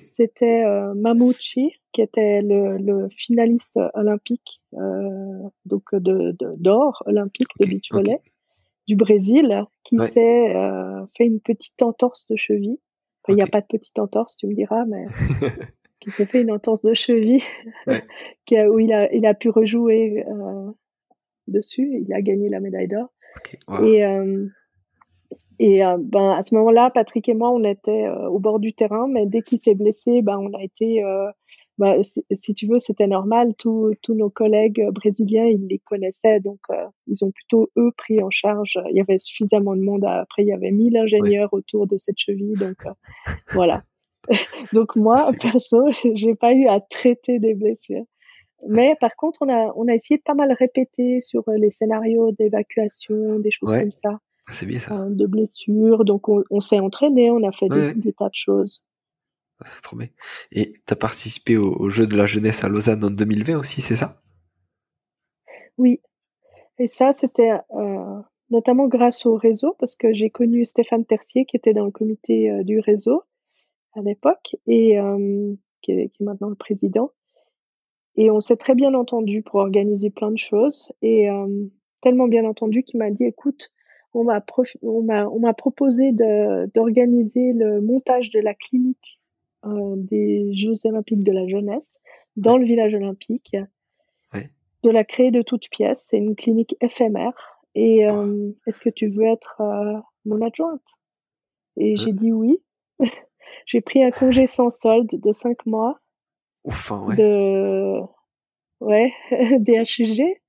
c'était 0.04 0.64
euh, 0.66 0.94
Mamouchi, 0.94 1.80
qui 1.92 2.02
était 2.02 2.42
le, 2.42 2.78
le 2.78 3.10
finaliste 3.10 3.80
olympique, 3.94 4.62
euh, 4.76 5.50
donc 5.66 5.94
de 5.94 6.36
d'or 6.58 7.04
olympique 7.06 7.50
de 7.60 7.68
beach 7.68 7.92
volley 7.92 8.20
du 8.88 8.96
Brésil, 8.96 9.66
qui 9.84 9.98
s'est 10.00 10.56
euh, 10.56 11.06
fait 11.16 11.26
une 11.26 11.40
petite 11.40 11.82
entorse 11.82 12.26
de 12.28 12.36
cheville. 12.36 12.80
il 13.30 13.36
n'y 13.36 13.42
a 13.42 13.48
pas 13.48 13.62
de 13.62 13.68
petite 13.68 13.98
entorse, 13.98 14.36
tu 14.36 14.48
me 14.48 14.54
diras, 14.54 14.86
mais 14.86 15.06
qui 16.02 16.12
s'est 16.12 16.26
fait 16.26 16.42
une 16.42 16.52
entorse 16.52 16.82
de 16.82 16.94
cheville, 16.94 17.42
qui 18.46 18.58
a, 18.58 18.70
où 18.70 18.80
il 18.80 18.92
a, 18.92 19.12
il 19.14 19.26
a 19.26 19.34
pu 19.34 19.50
rejouer 19.50 20.26
euh, 20.28 20.72
dessus. 21.48 22.04
Il 22.06 22.14
a 22.14 22.22
gagné 22.22 22.50
la 22.50 22.60
médaille 22.60 22.88
d'or. 22.88 23.10
Et 23.84 24.06
euh, 24.06 24.48
et 25.60 25.86
euh, 25.86 25.98
ben 26.00 26.32
à 26.32 26.42
ce 26.42 26.56
moment-là, 26.56 26.90
Patrick 26.90 27.30
et 27.30 27.34
moi, 27.34 27.52
on 27.52 27.64
était 27.64 28.06
euh, 28.06 28.28
au 28.30 28.40
bord 28.40 28.60
du 28.60 28.74
terrain, 28.74 29.08
mais 29.08 29.26
dès 29.26 29.42
qu'il 29.42 29.58
s'est 29.58 29.76
blessé, 29.76 30.22
ben 30.22 30.38
on 30.38 30.54
a 30.54 30.64
été, 30.64 31.04
ben, 31.78 32.02
si, 32.04 32.54
tu 32.54 32.68
veux, 32.68 32.80
c'était 32.80 33.08
normal. 33.08 33.54
Tous 33.58 33.94
tous 34.02 34.14
nos 34.14 34.30
collègues 34.30 34.88
brésiliens, 34.92 35.46
ils 35.46 35.68
les 35.68 35.80
connaissaient, 35.80 36.40
donc 36.40 36.60
ils 37.08 37.24
ont 37.24 37.32
plutôt 37.32 37.70
eux 37.78 37.92
pris 37.98 38.22
en 38.22 38.30
charge. 38.30 38.80
Il 38.90 38.98
y 38.98 39.02
avait 39.02 39.18
suffisamment 39.18 39.76
de 39.76 39.82
monde. 39.82 40.06
Après, 40.06 40.44
il 40.44 40.48
y 40.48 40.54
avait 40.54 40.72
1000 40.72 40.98
ingénieurs 40.98 41.54
autour 41.54 41.88
de 41.88 41.98
cette 41.98 42.20
cheville, 42.20 42.54
donc 42.54 42.78
voilà. 43.54 43.84
donc 44.74 44.96
moi, 44.96 45.32
perso, 45.40 45.86
j'ai 46.16 46.36
pas 46.36 46.54
eu 46.54 46.68
à 46.68 46.80
traiter 46.80 47.40
des 47.40 47.54
blessures. 47.54 48.06
Mais 48.68 48.96
par 49.00 49.16
contre, 49.16 49.42
on 49.42 49.50
a, 49.50 49.74
on 49.76 49.88
a 49.88 49.94
essayé 49.94 50.18
de 50.18 50.24
pas 50.24 50.34
mal 50.34 50.54
répéter 50.54 51.20
sur 51.20 51.44
les 51.48 51.70
scénarios 51.70 52.32
d'évacuation, 52.32 53.40
des 53.40 53.52
choses 53.52 53.72
comme 53.72 53.92
ça. 53.92 54.20
Ah, 54.48 54.54
c'est 54.54 54.66
bien 54.66 54.80
ça. 54.80 55.00
Euh, 55.00 55.10
de 55.10 55.26
blessures. 55.26 56.04
Donc, 56.06 56.28
on, 56.28 56.60
s'est 56.60 56.80
entraîné, 56.80 57.32
on 57.32 57.44
a 57.48 57.52
fait 57.52 57.70
des, 57.70 58.14
tas 58.14 58.30
de 58.30 58.36
choses. 58.36 58.84
Ah, 59.60 59.66
c'est 59.70 59.82
trop 59.82 59.96
bien. 59.96 60.10
Et 60.52 60.74
tu 60.74 60.94
as 60.94 60.96
participé 60.96 61.58
au, 61.58 61.90
Jeu 61.90 62.08
de 62.08 62.18
la 62.18 62.26
jeunesse 62.26 62.64
à 62.64 62.70
Lausanne 62.70 63.04
en 63.04 63.10
2020 63.10 63.58
aussi, 63.58 63.82
c'est 63.82 63.96
ça? 63.96 64.22
Oui. 65.78 66.02
Et 66.80 66.88
ça, 66.88 67.14
c'était 67.14 67.52
euh, 67.76 68.20
notamment 68.50 68.88
grâce 68.88 69.26
au 69.26 69.36
réseau, 69.36 69.76
parce 69.80 69.96
que 69.96 70.14
j'ai 70.14 70.30
connu 70.30 70.66
Stéphane 70.66 71.06
Tercier, 71.06 71.46
qui 71.46 71.56
était 71.56 71.74
dans 71.74 71.86
le 71.86 71.92
comité 71.92 72.52
euh, 72.52 72.64
du 72.64 72.80
réseau 72.80 73.24
à 73.96 74.02
l'époque, 74.02 74.56
et 74.66 74.98
qui 75.82 75.92
est, 75.92 76.10
qui, 76.10 76.22
est, 76.22 76.24
maintenant 76.24 76.50
le 76.50 76.56
président. 76.56 77.12
Et 78.16 78.30
on 78.30 78.40
s'est 78.40 78.58
très 78.58 78.76
bien 78.76 78.94
entendu 78.94 79.42
pour 79.42 79.56
organiser 79.56 80.10
plein 80.10 80.32
de 80.32 80.38
choses. 80.38 80.92
Et 81.02 81.28
tellement 82.02 82.28
bien 82.28 82.46
entendu 82.46 82.84
qu'il 82.84 83.00
m'a 83.00 83.10
dit, 83.10 83.24
écoute, 83.24 83.72
on 84.14 84.24
m'a 84.24 84.44
on 84.82 85.40
m'a 85.40 85.54
proposé 85.54 86.12
d'organiser 86.12 87.54
le 87.54 87.82
montage 87.82 88.30
de 88.30 88.40
la 88.40 88.54
clinique 88.54 89.20
euh, 89.66 89.96
des 89.96 90.54
Jeux 90.54 90.76
olympiques 90.86 91.24
de 91.24 91.32
la 91.32 91.48
jeunesse 91.48 91.98
dans 92.36 92.58
le 92.58 92.66
village 92.66 92.94
olympique, 92.94 93.56
de 94.84 94.90
la 94.90 95.06
créer 95.06 95.32
de 95.32 95.42
toutes 95.42 95.70
pièces. 95.70 96.08
C'est 96.10 96.18
une 96.18 96.36
clinique 96.36 96.76
éphémère. 96.82 97.62
Et 97.74 98.08
euh, 98.10 98.52
est-ce 98.68 98.82
que 98.82 98.90
tu 98.90 99.08
veux 99.08 99.26
être 99.26 99.62
euh, 99.62 99.98
mon 100.26 100.42
adjointe? 100.42 100.84
Et 101.78 101.96
j'ai 101.96 102.12
dit 102.12 102.32
oui. 102.34 102.62
j'ai 103.66 103.82
pris 103.82 104.04
un 104.04 104.12
congé 104.12 104.46
sans 104.46 104.70
solde 104.70 105.10
de 105.10 105.32
cinq 105.32 105.66
mois. 105.66 106.00
Ouais. 106.66 107.16
De 107.16 108.00
ouais, 108.80 109.12
DHG 109.60 110.42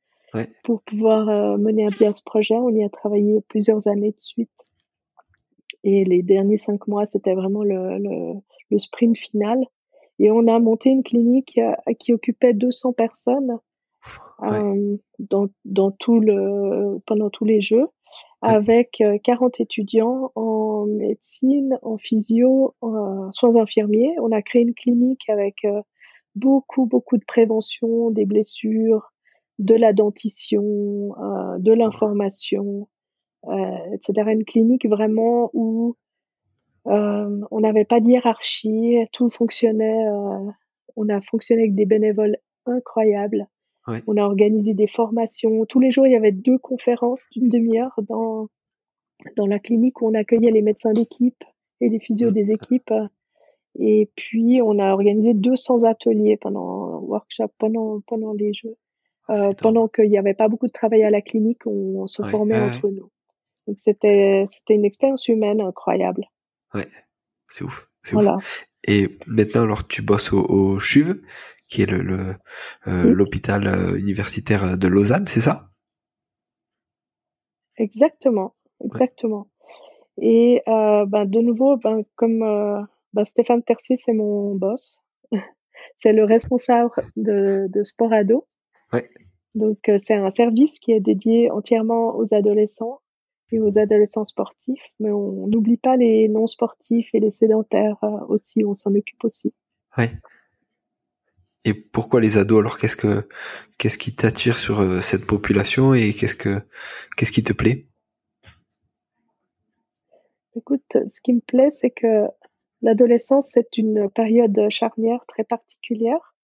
pour 0.65 0.83
pouvoir 0.83 1.29
euh, 1.29 1.57
mener 1.57 1.87
à 1.87 1.91
bien 1.91 2.13
ce 2.13 2.23
projet. 2.25 2.55
On 2.55 2.71
y 2.71 2.85
a 2.85 2.89
travaillé 2.89 3.41
plusieurs 3.49 3.87
années 3.87 4.11
de 4.11 4.21
suite. 4.21 4.51
Et 5.85 6.05
les 6.05 6.23
derniers 6.23 6.59
cinq 6.59 6.89
mois, 6.89 7.07
c'était 7.07 7.35
vraiment 7.35 7.63
le, 7.63 7.99
le, 7.99 8.33
le, 8.71 8.79
sprint 8.79 9.17
final. 9.19 9.59
Et 10.19 10.31
on 10.31 10.47
a 10.47 10.59
monté 10.59 10.91
une 10.91 11.03
clinique 11.03 11.59
euh, 11.59 11.93
qui 11.99 12.13
occupait 12.13 12.55
200 12.55 12.95
personnes 12.95 13.59
euh, 14.43 14.97
dans, 15.19 15.47
dans 15.65 15.91
tout 15.91 16.21
le, 16.21 16.99
pendant 17.07 17.31
tous 17.31 17.45
les 17.45 17.61
jeux, 17.61 17.87
avec 18.43 19.03
40 19.25 19.61
étudiants 19.61 20.31
en 20.35 20.87
médecine, 20.87 21.79
en 21.83 21.97
physio, 21.97 22.75
en 22.81 23.33
soins 23.33 23.57
infirmiers. 23.57 24.15
On 24.21 24.33
a 24.33 24.43
créé 24.43 24.63
une 24.63 24.75
clinique 24.75 25.29
avec 25.29 25.67
beaucoup, 26.35 26.87
beaucoup 26.87 27.17
de 27.17 27.25
prévention 27.27 28.11
des 28.11 28.25
blessures, 28.25 29.13
de 29.59 29.75
la 29.75 29.93
dentition, 29.93 30.63
euh, 30.63 31.59
de 31.59 31.73
l'information, 31.73 32.89
euh, 33.49 33.93
etc. 33.93 34.31
Une 34.33 34.45
clinique 34.45 34.87
vraiment 34.89 35.51
où 35.53 35.97
euh, 36.87 37.41
on 37.51 37.61
n'avait 37.61 37.85
pas 37.85 38.01
de 38.01 38.09
hiérarchie, 38.09 38.97
tout 39.13 39.29
fonctionnait. 39.29 40.07
on 40.97 41.09
a 41.09 41.21
fonctionné 41.21 41.63
avec 41.63 41.75
des 41.75 41.87
bénévoles 41.87 42.37
incroyables. 42.67 43.47
On 44.07 44.17
a 44.17 44.23
organisé 44.23 44.73
des 44.73 44.87
formations. 44.87 45.67
Tous 45.67 45.79
les 45.79 45.91
jours, 45.91 46.07
il 46.07 46.13
y 46.13 46.17
avait 46.17 46.33
deux 46.33 46.59
conférences 46.59 47.27
d'une 47.33 47.51
demi-heure 47.51 47.95
dans 48.09 48.49
dans 49.37 49.47
la 49.47 49.59
clinique 49.59 50.01
où 50.01 50.09
on 50.09 50.15
accueillait 50.15 50.51
les 50.51 50.63
médecins 50.63 50.93
d'équipe 50.93 51.43
et 51.81 51.89
les 51.89 52.01
physios 52.01 52.31
mmh. 52.31 52.35
des 52.35 52.53
équipes. 52.53 52.93
Et 53.79 54.11
puis, 54.15 54.61
on 54.63 54.79
a 54.79 54.93
organisé 54.93 55.35
200 55.35 55.85
ateliers 55.85 56.37
pendant 56.37 56.99
workshop 57.01 57.49
pendant 57.59 58.01
pendant 58.07 58.33
les 58.33 58.53
Jeux. 58.53 58.77
Euh, 59.31 59.53
pendant 59.55 59.89
qu'il 59.89 60.11
n'y 60.11 60.19
avait 60.19 60.35
pas 60.35 60.49
beaucoup 60.49 60.67
de 60.67 60.73
travail 60.73 61.03
à 61.03 61.11
la 61.11 61.23
clinique, 61.23 61.67
on, 61.67 62.07
se 62.07 62.23
formait 62.23 62.61
entre 62.61 62.89
nous. 62.89 63.11
Donc 63.67 63.77
c'était 63.79 64.45
c'était 64.47 64.75
une 64.75 64.85
expérience 64.85 65.27
humaine 65.29 65.63
incroyable. 65.63 66.27
Ouais, 66.75 66.87
c'est 67.49 67.65
ouf, 67.65 67.89
c'est 68.03 68.13
voilà. 68.13 68.37
ouf. 68.37 68.67
Et 68.87 69.17
maintenant, 69.27 69.63
alors 69.63 69.89
tu 69.89 70.03
bosses 70.03 70.35
au, 70.35 70.45
au 70.45 70.79
CHUV, 70.79 71.15
qui 71.69 71.83
est 71.83 71.87
le 71.87 72.35
euh, 72.87 73.15
l'hôpital 73.15 73.67
euh, 73.67 73.99
universitaire 73.99 74.77
de 74.77 74.89
Lausanne, 74.89 75.27
c'est 75.27 75.41
ça? 75.41 75.71
Exactement, 77.77 78.55
exactement. 78.85 79.49
Et 80.19 80.63
euh, 80.69 81.07
ben, 81.07 81.25
de 81.25 81.41
nouveau, 81.41 81.77
ben, 81.77 82.03
comme 82.15 82.87
ben, 83.15 83.25
Stéphane 83.25 83.63
Tercier, 83.63 83.97
c'est 83.97 84.13
mon 84.13 84.55
boss. 84.55 85.01
c'est 85.97 86.13
le 86.13 86.25
responsable 86.25 86.91
de, 87.17 87.67
de 87.69 87.83
Sporado. 87.83 88.47
Donc, 89.55 89.89
euh, 89.89 89.99
c'est 89.99 90.15
un 90.15 90.31
service 90.31 90.79
qui 90.81 90.93
est 90.93 91.01
dédié 91.01 91.51
entièrement 91.51 92.17
aux 92.17 92.35
adolescents 92.35 93.01
et 93.53 93.61
aux 93.61 93.79
adolescents 93.79 94.25
sportifs, 94.25 94.83
mais 94.99 95.13
on 95.13 95.47
n'oublie 95.47 95.77
pas 95.77 95.97
les 95.97 96.29
non 96.29 96.49
sportifs 96.49 97.09
et 97.13 97.21
les 97.21 97.31
sédentaires 97.31 98.03
euh, 98.03 98.19
aussi, 98.29 98.65
on 98.65 98.75
s'en 98.75 98.93
occupe 98.95 99.23
aussi. 99.23 99.55
Ouais. 99.97 100.11
Et 101.65 101.73
pourquoi 101.73 102.21
les 102.21 102.37
ados 102.37 102.61
alors? 102.61 102.79
Qu'est-ce 102.79 102.97
que 102.97 103.27
qu'est-ce 103.79 103.97
qui 103.97 104.15
t'attire 104.15 104.59
sur 104.59 104.81
euh, 104.81 105.01
cette 105.01 105.27
population 105.27 105.95
et 105.95 106.13
qu'est-ce 106.15 106.35
que 106.35 106.61
qu'est-ce 107.17 107.33
qui 107.33 107.45
te 107.45 107.53
plaît? 107.53 107.87
Écoute, 110.57 110.97
ce 111.09 111.21
qui 111.23 111.33
me 111.33 111.41
plaît, 111.41 111.71
c'est 111.71 111.91
que 111.91 112.27
l'adolescence 112.85 113.49
c'est 113.51 113.77
une 113.77 114.09
période 114.09 114.69
charnière 114.71 115.25
très 115.27 115.43
particulière 115.43 116.35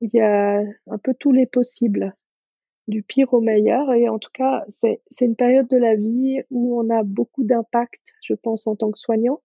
il 0.00 0.10
y 0.12 0.20
a 0.20 0.62
un 0.86 0.98
peu 0.98 1.14
tous 1.14 1.32
les 1.32 1.46
possibles, 1.46 2.14
du 2.86 3.02
pire 3.02 3.34
au 3.34 3.40
meilleur. 3.40 3.92
Et 3.92 4.08
en 4.08 4.18
tout 4.18 4.30
cas, 4.32 4.64
c'est 4.68 5.00
une 5.20 5.36
période 5.36 5.68
de 5.68 5.76
la 5.76 5.94
vie 5.96 6.40
où 6.50 6.80
on 6.80 6.90
a 6.90 7.02
beaucoup 7.02 7.44
d'impact, 7.44 8.00
je 8.22 8.34
pense, 8.34 8.66
en 8.66 8.76
tant 8.76 8.90
que 8.90 8.98
soignant, 8.98 9.40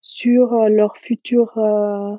sur 0.00 0.52
euh, 0.54 0.68
leur 0.68 0.96
futur 0.96 1.56
euh, 1.58 2.16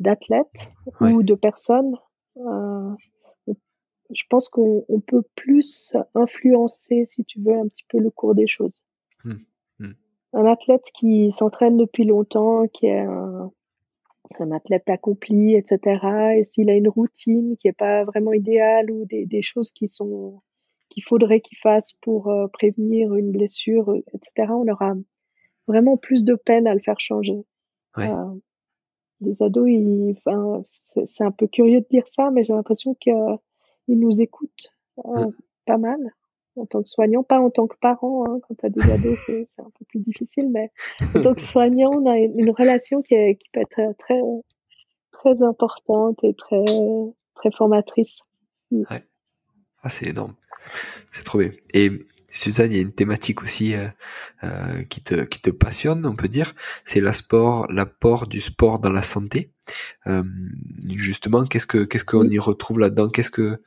d'athlètes 0.00 0.72
ou 1.00 1.22
de 1.22 1.34
personnes. 1.34 1.96
Euh, 2.36 2.94
je 4.14 4.24
pense 4.28 4.48
qu'on 4.48 4.84
peut 5.06 5.22
plus 5.36 5.96
influencer, 6.14 7.04
si 7.06 7.24
tu 7.24 7.40
veux, 7.40 7.54
un 7.54 7.68
petit 7.68 7.84
peu 7.88 7.98
le 7.98 8.10
cours 8.10 8.34
des 8.34 8.46
choses. 8.46 8.84
Un 10.32 10.46
athlète 10.46 10.84
qui 10.94 11.30
s'entraîne 11.32 11.76
depuis 11.76 12.04
longtemps, 12.04 12.66
qui 12.68 12.86
est 12.86 13.00
un, 13.00 13.50
un 14.40 14.50
athlète 14.50 14.88
accompli, 14.88 15.54
etc. 15.54 16.36
Et 16.36 16.44
s'il 16.44 16.70
a 16.70 16.74
une 16.74 16.88
routine 16.88 17.56
qui 17.56 17.68
est 17.68 17.72
pas 17.72 18.04
vraiment 18.04 18.32
idéale 18.32 18.90
ou 18.90 19.04
des, 19.04 19.26
des 19.26 19.42
choses 19.42 19.72
qui 19.72 19.88
sont 19.88 20.40
qu'il 20.88 21.04
faudrait 21.04 21.40
qu'il 21.40 21.56
fasse 21.56 21.94
pour 22.02 22.28
euh, 22.28 22.48
prévenir 22.48 23.14
une 23.14 23.32
blessure, 23.32 23.94
etc. 24.12 24.52
On 24.52 24.68
aura 24.68 24.92
vraiment 25.66 25.96
plus 25.96 26.22
de 26.22 26.34
peine 26.34 26.66
à 26.66 26.74
le 26.74 26.80
faire 26.80 27.00
changer. 27.00 27.46
Ouais. 27.96 28.10
Euh, 28.10 28.34
les 29.22 29.40
ados, 29.42 29.70
enfin, 30.26 30.62
c'est 31.06 31.24
un 31.24 31.30
peu 31.30 31.46
curieux 31.46 31.80
de 31.80 31.86
dire 31.88 32.06
ça, 32.08 32.30
mais 32.30 32.44
j'ai 32.44 32.52
l'impression 32.52 32.94
qu'ils 32.94 33.14
nous 33.88 34.20
écoutent 34.20 34.72
euh, 35.06 35.30
pas 35.64 35.78
mal 35.78 35.98
en 36.56 36.66
tant 36.66 36.82
que 36.82 36.88
soignant, 36.88 37.22
pas 37.22 37.40
en 37.40 37.50
tant 37.50 37.66
que 37.66 37.76
parent. 37.80 38.24
Hein, 38.26 38.40
quand 38.46 38.54
tu 38.54 38.66
as 38.66 38.70
des 38.70 38.90
ados, 38.90 39.18
c'est 39.26 39.60
un 39.60 39.70
peu 39.78 39.84
plus 39.88 40.00
difficile, 40.00 40.50
mais 40.50 40.70
en 41.14 41.22
tant 41.22 41.34
que 41.34 41.40
soignant, 41.40 41.90
on 41.92 42.10
a 42.10 42.16
une, 42.16 42.50
relation 42.50 43.02
qui, 43.02 43.14
est, 43.14 43.36
qui, 43.36 43.48
peut 43.52 43.60
être 43.60 43.96
très, 43.98 44.20
très 45.12 45.42
importante 45.42 46.22
et 46.24 46.34
très, 46.34 46.64
très 47.34 47.50
formatrice. 47.50 48.20
Mm. 48.70 48.82
Ouais. 48.90 49.04
Ah, 49.82 49.88
c'est 49.88 50.06
énorme. 50.06 50.34
C'est 51.10 51.24
trop 51.24 51.38
bien. 51.38 51.50
Et 51.74 51.90
Suzanne, 52.32 52.72
il 52.72 52.76
y 52.76 52.78
a 52.78 52.82
une 52.82 52.94
thématique 52.94 53.42
aussi 53.42 53.74
euh, 53.74 53.88
euh, 54.42 54.82
qui 54.84 55.02
te 55.02 55.22
qui 55.24 55.40
te 55.40 55.50
passionne, 55.50 56.06
on 56.06 56.16
peut 56.16 56.28
dire, 56.28 56.54
c'est 56.84 57.00
la 57.00 57.12
sport, 57.12 57.70
l'apport 57.70 58.26
du 58.26 58.40
sport 58.40 58.78
dans 58.78 58.90
la 58.90 59.02
santé. 59.02 59.52
Euh, 60.06 60.22
justement, 60.96 61.44
qu'est-ce 61.44 61.66
que 61.66 61.84
qu'est-ce 61.84 62.06
qu'on 62.06 62.28
y 62.28 62.38
retrouve 62.38 62.78
là-dedans? 62.78 63.10
Qu'est-ce 63.10 63.30
que 63.30 63.60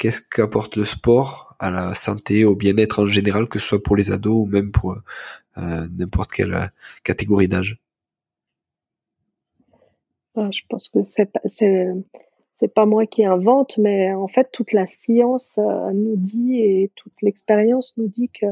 qu'est-ce 0.00 0.22
qu'apporte 0.22 0.76
le 0.76 0.86
sport 0.86 1.54
à 1.58 1.70
la 1.70 1.94
santé, 1.94 2.44
au 2.46 2.56
bien-être 2.56 3.02
en 3.02 3.06
général, 3.06 3.46
que 3.48 3.58
ce 3.58 3.68
soit 3.68 3.82
pour 3.82 3.96
les 3.96 4.10
ados 4.10 4.34
ou 4.34 4.46
même 4.46 4.72
pour 4.72 4.96
euh, 5.58 5.86
n'importe 5.96 6.32
quelle 6.32 6.54
euh, 6.54 6.66
catégorie 7.04 7.48
d'âge? 7.48 7.78
Ah, 10.36 10.48
Je 10.50 10.62
pense 10.68 10.88
que 10.88 11.00
c'est 11.04 11.30
c'est 12.52 12.74
pas 12.74 12.84
moi 12.84 13.06
qui 13.06 13.24
invente, 13.24 13.78
mais 13.78 14.12
en 14.12 14.26
fait 14.26 14.50
toute 14.52 14.72
la 14.72 14.86
science 14.86 15.58
euh, 15.58 15.92
nous 15.92 16.16
dit 16.16 16.60
et 16.60 16.90
toute 16.96 17.12
l'expérience 17.22 17.94
nous 17.96 18.08
dit 18.08 18.30
que 18.30 18.46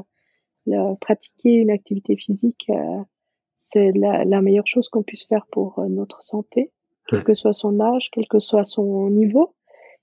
pratiquer 1.01 1.55
une 1.55 1.71
activité 1.71 2.15
physique 2.15 2.71
c'est 3.57 3.91
la, 3.93 4.25
la, 4.27 4.43
meilleure 4.43 4.67
chose 4.67 4.91
qu'on 4.91 5.03
puisse 5.03 5.27
faire 5.27 5.47
pour 5.47 5.83
notre 5.89 6.23
santé, 6.23 6.73
quel 7.07 7.25
que 7.25 7.33
soit 7.33 7.55
son 7.55 7.81
âge, 7.81 8.11
quel 8.13 8.29
que 8.29 8.39
soit 8.39 8.65
son 8.65 9.09
niveau 9.09 9.55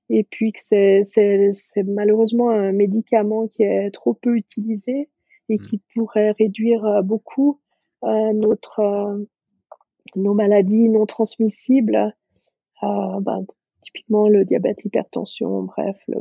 et 0.10 0.24
puis 0.24 0.52
que 0.52 0.62
c'est, 0.62 1.04
c'est, 1.04 1.50
c'est 1.54 1.84
malheureusement 1.84 2.50
un 2.50 2.72
médicament 2.72 3.48
qui 3.48 3.63
est 3.63 3.91
trop 3.91 4.13
peu 4.13 4.36
utilisé 4.36 5.10
et 5.50 5.58
qui 5.58 5.82
pourrait 5.94 6.32
réduire 6.32 6.86
euh, 6.86 7.02
beaucoup 7.02 7.60
euh, 8.04 8.34
notre 8.34 8.80
euh, 8.80 9.26
nos 10.15 10.34
maladies 10.34 10.89
non 10.89 11.06
transmissibles, 11.06 12.15
euh, 12.84 13.20
bah, 13.20 13.39
typiquement 13.82 14.30
le 14.30 14.46
diabète, 14.46 14.84
l'hypertension, 14.84 15.63
bref, 15.63 15.98
le, 16.08 16.20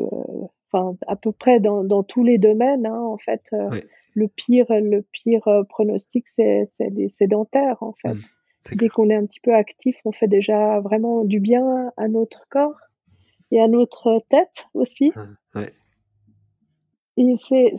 enfin 0.72 0.96
à 1.06 1.16
peu 1.16 1.32
près 1.32 1.60
dans, 1.60 1.84
dans 1.84 2.02
tous 2.02 2.24
les 2.24 2.38
domaines. 2.38 2.86
Hein, 2.86 3.00
en 3.00 3.18
fait, 3.18 3.54
le 4.14 4.28
pire 4.28 4.66
le 4.70 5.02
pire 5.12 5.48
pronostic 5.68 6.28
c'est 6.28 6.64
c'est 6.66 6.90
les 6.90 7.08
sédentaires 7.08 7.82
en 7.82 7.92
fait. 7.92 8.14
Mmh, 8.14 8.76
Dès 8.76 8.88
qu'on 8.88 9.10
est 9.10 9.14
un 9.14 9.26
petit 9.26 9.40
peu 9.40 9.54
actif, 9.54 9.96
on 10.06 10.12
fait 10.12 10.28
déjà 10.28 10.80
vraiment 10.80 11.24
du 11.24 11.38
bien 11.38 11.92
à 11.98 12.08
notre 12.08 12.48
corps 12.48 12.78
et 13.54 13.60
à 13.60 13.68
notre 13.68 14.20
tête 14.28 14.66
aussi. 14.74 15.12
Ouais. 15.54 15.72
Et 17.16 17.36
c'est, 17.38 17.72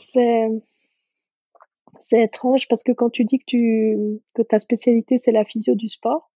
c'est, 1.99 2.21
étrange 2.21 2.69
parce 2.69 2.83
que 2.83 2.93
quand 2.93 3.09
tu 3.09 3.25
dis 3.25 3.39
que 3.39 3.45
tu, 3.45 3.97
que 4.33 4.41
ta 4.41 4.59
spécialité 4.59 5.17
c'est 5.17 5.33
la 5.33 5.43
physio 5.43 5.75
du 5.75 5.89
sport, 5.89 6.31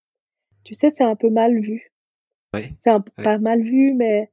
tu 0.64 0.74
sais, 0.74 0.90
c'est 0.90 1.04
un 1.04 1.16
peu 1.16 1.30
mal 1.30 1.58
vu. 1.58 1.90
Ouais. 2.52 2.74
C'est 2.78 2.90
un, 2.90 3.00
pas 3.00 3.38
mal 3.38 3.62
vu, 3.62 3.94
mais 3.94 4.30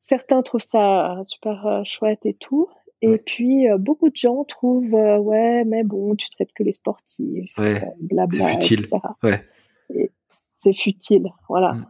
certains 0.00 0.42
trouvent 0.42 0.62
ça 0.62 1.22
super 1.26 1.66
euh, 1.66 1.82
chouette 1.84 2.24
et 2.24 2.34
tout. 2.34 2.68
Et 3.02 3.18
puis, 3.18 3.68
euh, 3.68 3.76
beaucoup 3.76 4.08
de 4.08 4.16
gens 4.16 4.44
trouvent, 4.44 4.94
euh, 4.94 5.18
ouais, 5.18 5.64
mais 5.64 5.84
bon, 5.84 6.16
tu 6.16 6.30
traites 6.30 6.52
que 6.54 6.62
les 6.62 6.72
sportifs, 6.72 7.56
ouais. 7.58 7.82
blabla. 8.00 8.38
C'est 8.38 8.52
futile. 8.52 8.88
Ouais. 9.22 10.10
C'est 10.54 10.72
futile, 10.72 11.30
voilà. 11.48 11.74
Mm. 11.74 11.86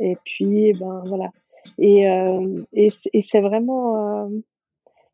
Et 0.00 0.16
puis, 0.24 0.72
ben 0.74 1.02
voilà. 1.06 1.30
Et, 1.78 2.08
euh, 2.08 2.62
et, 2.72 2.88
c'est 2.90 3.40
vraiment, 3.40 4.26
euh, 4.26 4.28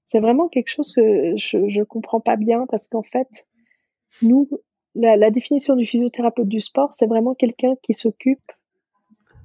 c'est 0.06 0.20
vraiment 0.20 0.48
quelque 0.48 0.68
chose 0.68 0.92
que 0.92 1.36
je, 1.36 1.68
je 1.68 1.82
comprends 1.82 2.20
pas 2.20 2.36
bien 2.36 2.66
parce 2.66 2.88
qu'en 2.88 3.02
fait, 3.02 3.46
nous, 4.20 4.48
la, 4.94 5.16
la, 5.16 5.30
définition 5.30 5.76
du 5.76 5.86
physiothérapeute 5.86 6.48
du 6.48 6.60
sport, 6.60 6.92
c'est 6.92 7.06
vraiment 7.06 7.34
quelqu'un 7.34 7.74
qui 7.82 7.94
s'occupe 7.94 8.52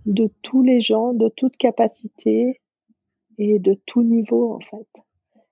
de 0.05 0.29
tous 0.41 0.63
les 0.63 0.81
gens, 0.81 1.13
de 1.13 1.29
toute 1.29 1.57
capacité 1.57 2.59
et 3.37 3.59
de 3.59 3.77
tout 3.85 4.03
niveau 4.03 4.53
en 4.53 4.59
fait. 4.59 4.87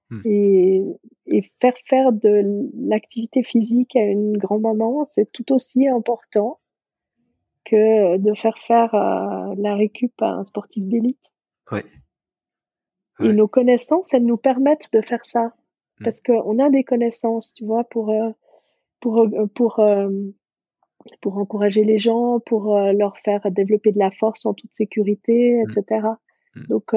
Hmm. 0.09 0.21
Et, 0.25 0.83
et, 1.27 1.43
faire 1.61 1.73
faire 1.85 2.11
de 2.11 2.69
l'activité 2.77 3.43
physique 3.43 3.95
à 3.95 4.03
une 4.03 4.38
grand-maman, 4.38 5.05
c'est 5.05 5.31
tout 5.31 5.51
aussi 5.53 5.88
important 5.88 6.59
que 7.65 8.17
de 8.17 8.34
faire 8.36 8.58
faire 8.58 8.93
euh, 8.93 9.56
la 9.58 9.75
récup 9.75 10.13
à 10.21 10.30
un 10.30 10.43
sportif 10.43 10.86
d'élite. 10.86 11.19
Ouais. 11.71 11.84
Et 13.19 13.32
nos 13.32 13.47
connaissances, 13.47 14.13
elles 14.13 14.25
nous 14.25 14.38
permettent 14.38 14.89
de 14.93 15.01
faire 15.01 15.25
ça. 15.25 15.54
Mm. 15.99 16.04
Parce 16.04 16.21
qu'on 16.21 16.60
a 16.60 16.69
des 16.69 16.84
connaissances, 16.84 17.54
tu 17.54 17.65
vois, 17.65 17.84
pour, 17.86 18.10
euh, 18.12 18.30
pour, 18.99 19.19
euh, 19.19 19.45
pour, 19.56 19.82
pour 21.21 21.38
encourager 21.38 21.84
les 21.84 21.97
gens, 21.97 22.39
pour 22.45 22.78
leur 22.78 23.17
faire 23.17 23.49
développer 23.51 23.91
de 23.91 23.99
la 23.99 24.12
force 24.12 24.45
en 24.45 24.54
toute 24.54 24.73
sécurité, 24.73 25.62
etc. 25.62 26.01
Mm. 26.56 26.60
Mm. 26.60 26.65
Donc, 26.67 26.91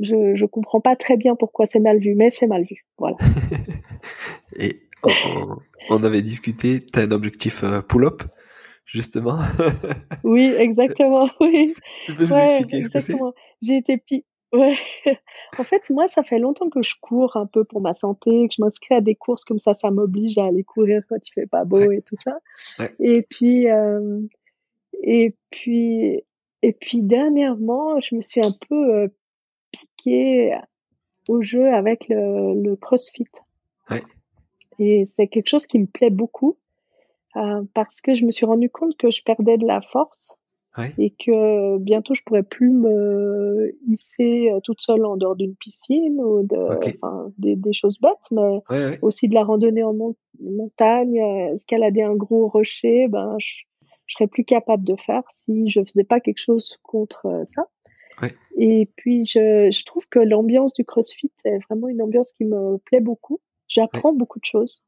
je 0.00 0.34
je 0.34 0.46
comprends 0.46 0.80
pas 0.80 0.96
très 0.96 1.16
bien 1.16 1.36
pourquoi 1.36 1.66
c'est 1.66 1.80
mal 1.80 1.98
vu, 1.98 2.14
mais 2.14 2.30
c'est 2.30 2.46
mal 2.46 2.64
vu. 2.64 2.86
Voilà. 2.96 3.16
Et 4.56 4.82
on, 5.02 5.58
on, 5.90 6.02
avait 6.02 6.22
discuté, 6.22 6.80
tu 6.80 6.98
as 6.98 7.02
un 7.02 7.10
objectif 7.10 7.64
pull-up? 7.88 8.22
Justement. 8.88 9.38
oui, 10.24 10.52
exactement. 10.58 11.28
Oui. 11.40 11.74
Tu 12.06 12.14
peux 12.14 12.24
nous 12.24 12.34
expliquer 12.34 12.82
ce 12.82 12.90
que 12.90 12.98
c'est? 12.98 13.14
J'ai 13.62 13.76
été 13.76 13.98
pi... 13.98 14.24
Ouais. 14.52 14.74
en 15.58 15.62
fait, 15.62 15.90
moi, 15.90 16.08
ça 16.08 16.22
fait 16.22 16.38
longtemps 16.38 16.70
que 16.70 16.82
je 16.82 16.94
cours 17.00 17.36
un 17.36 17.46
peu 17.46 17.64
pour 17.64 17.82
ma 17.82 17.92
santé, 17.92 18.48
que 18.48 18.54
je 18.56 18.62
m'inscris 18.62 18.94
à 18.94 19.02
des 19.02 19.14
courses 19.14 19.44
comme 19.44 19.58
ça, 19.58 19.74
ça 19.74 19.90
m'oblige 19.90 20.38
à 20.38 20.46
aller 20.46 20.64
courir 20.64 21.02
quand 21.08 21.16
il 21.16 21.32
fait 21.32 21.46
pas 21.46 21.64
beau 21.64 21.92
et 21.92 22.02
tout 22.02 22.16
ça. 22.16 22.38
Et 22.98 23.22
puis, 23.22 23.68
euh... 23.68 24.20
et 25.02 25.36
puis, 25.50 26.24
et 26.62 26.72
puis 26.72 27.02
dernièrement, 27.02 28.00
je 28.00 28.14
me 28.14 28.22
suis 28.22 28.40
un 28.40 28.54
peu 28.68 28.94
euh, 28.94 29.08
piquée 29.70 30.56
au 31.28 31.42
jeu 31.42 31.68
avec 31.74 32.08
le, 32.08 32.54
le 32.62 32.74
CrossFit. 32.74 33.28
Ouais. 33.90 34.02
Et 34.78 35.04
c'est 35.04 35.26
quelque 35.26 35.48
chose 35.48 35.66
qui 35.66 35.78
me 35.78 35.86
plaît 35.86 36.10
beaucoup. 36.10 36.56
Euh, 37.38 37.62
parce 37.74 38.00
que 38.00 38.14
je 38.14 38.24
me 38.24 38.30
suis 38.30 38.46
rendu 38.46 38.68
compte 38.68 38.96
que 38.96 39.10
je 39.10 39.22
perdais 39.22 39.58
de 39.58 39.66
la 39.66 39.80
force 39.80 40.36
et 40.96 41.10
que 41.10 41.76
bientôt 41.78 42.14
je 42.14 42.22
pourrais 42.24 42.44
plus 42.44 42.70
me 42.70 43.76
hisser 43.88 44.48
euh, 44.48 44.60
toute 44.60 44.80
seule 44.80 45.04
en 45.04 45.16
dehors 45.16 45.34
d'une 45.34 45.56
piscine 45.56 46.20
ou 46.20 46.44
de, 46.44 46.56
des, 47.36 47.56
des, 47.56 47.72
choses 47.72 47.98
bêtes, 48.00 48.30
mais 48.30 48.98
aussi 49.02 49.26
de 49.26 49.34
la 49.34 49.42
randonnée 49.42 49.82
en 49.82 49.92
montagne, 50.40 51.20
euh, 51.20 51.54
escalader 51.54 52.02
un 52.02 52.14
gros 52.14 52.46
rocher, 52.46 53.08
ben 53.08 53.34
je, 53.40 53.64
je, 54.06 54.14
serais 54.14 54.28
plus 54.28 54.44
capable 54.44 54.84
de 54.84 54.94
faire 54.94 55.24
si 55.30 55.68
je 55.68 55.80
faisais 55.80 56.04
pas 56.04 56.20
quelque 56.20 56.38
chose 56.38 56.78
contre 56.84 57.42
ça. 57.42 57.66
Et 58.56 58.88
puis 58.96 59.24
je, 59.24 59.70
je 59.72 59.84
trouve 59.84 60.06
que 60.08 60.20
l'ambiance 60.20 60.72
du 60.74 60.84
CrossFit 60.84 61.32
est 61.44 61.58
vraiment 61.68 61.88
une 61.88 62.02
ambiance 62.02 62.32
qui 62.32 62.44
me 62.44 62.78
plaît 62.78 63.00
beaucoup. 63.00 63.40
J'apprends 63.68 64.12
beaucoup 64.12 64.38
de 64.38 64.44
choses. 64.44 64.84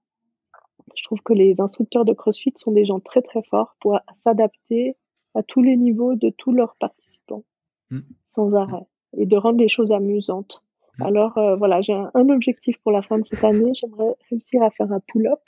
Je 0.95 1.05
trouve 1.05 1.23
que 1.23 1.33
les 1.33 1.61
instructeurs 1.61 2.05
de 2.05 2.13
CrossFit 2.13 2.53
sont 2.57 2.73
des 2.73 2.85
gens 2.85 3.01
très 3.01 3.23
très 3.23 3.43
forts 3.43 3.77
pour 3.81 3.99
s'adapter 4.15 4.97
à 5.35 5.43
tous 5.43 5.63
les 5.63 5.77
niveaux 5.77 6.15
de 6.15 6.31
tous 6.31 6.53
leurs 6.53 6.75
participants, 6.77 7.45
mm. 7.91 8.01
sans 8.27 8.55
arrêt, 8.55 8.87
et 9.17 9.27
de 9.27 9.37
rendre 9.37 9.59
les 9.59 9.69
choses 9.69 9.93
amusantes. 9.93 10.65
Mm. 10.99 11.03
Alors 11.03 11.39
euh, 11.39 11.57
voilà, 11.57 11.81
j'ai 11.81 11.93
un, 11.93 12.29
objectif 12.29 12.79
pour 12.79 12.93
la 12.93 13.03
fin 13.03 13.19
de 13.19 13.25
cette 13.25 13.45
année. 13.45 13.73
J'aimerais 13.75 14.15
réussir 14.29 14.63
à 14.63 14.71
faire 14.71 14.91
un 14.93 15.01
pull-up. 15.01 15.41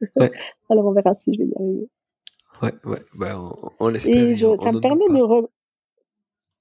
Alors 0.70 0.86
on 0.86 0.92
verra 0.92 1.14
si 1.14 1.32
je 1.32 1.38
vais 1.38 1.46
y 1.46 1.54
arriver. 1.54 1.88
Ouais, 2.62 2.72
ouais, 2.84 3.02
bah, 3.14 3.40
on, 3.40 3.70
on 3.80 3.88
l'espère. 3.88 4.16
Et 4.16 4.36
ça 4.36 4.72
me 4.72 4.80
permet 4.80 5.06
de 5.08 5.48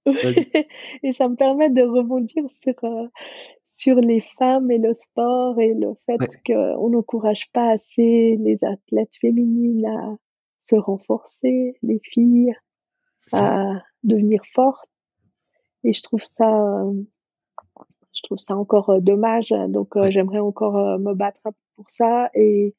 et 1.03 1.11
ça 1.11 1.29
me 1.29 1.35
permet 1.35 1.69
de 1.69 1.83
rebondir 1.83 2.49
sur, 2.49 2.73
euh, 2.83 3.07
sur 3.65 3.95
les 3.97 4.21
femmes 4.21 4.71
et 4.71 4.79
le 4.79 4.93
sport 4.93 5.59
et 5.59 5.73
le 5.73 5.93
fait 6.05 6.41
qu'on 6.45 6.89
n'encourage 6.89 7.51
pas 7.53 7.71
assez 7.71 8.37
les 8.39 8.63
athlètes 8.63 9.15
féminines 9.19 9.85
à 9.85 10.15
se 10.59 10.75
renforcer, 10.75 11.77
les 11.83 11.99
filles 12.03 12.53
à 13.31 13.83
devenir 14.03 14.41
fortes. 14.45 14.89
Et 15.83 15.93
je 15.93 16.01
trouve 16.01 16.23
ça, 16.23 16.83
je 18.13 18.21
trouve 18.23 18.37
ça 18.37 18.55
encore 18.55 18.89
euh, 18.89 18.99
dommage. 18.99 19.53
Donc, 19.69 19.95
euh, 19.95 20.09
j'aimerais 20.09 20.39
encore 20.39 20.99
me 20.99 21.13
battre 21.13 21.41
pour 21.75 21.89
ça 21.89 22.29
et, 22.33 22.75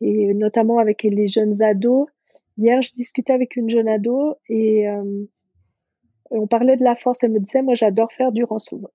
et 0.00 0.34
notamment 0.34 0.78
avec 0.78 1.04
les 1.04 1.28
jeunes 1.28 1.62
ados. 1.62 2.08
Hier, 2.58 2.82
je 2.82 2.92
discutais 2.92 3.32
avec 3.32 3.56
une 3.56 3.70
jeune 3.70 3.88
ado 3.88 4.34
et 4.48 4.86
on 6.30 6.46
parlait 6.46 6.76
de 6.76 6.84
la 6.84 6.96
force. 6.96 7.22
Elle 7.22 7.32
me 7.32 7.40
disait, 7.40 7.62
moi, 7.62 7.74
j'adore 7.74 8.12
faire 8.12 8.32
du 8.32 8.44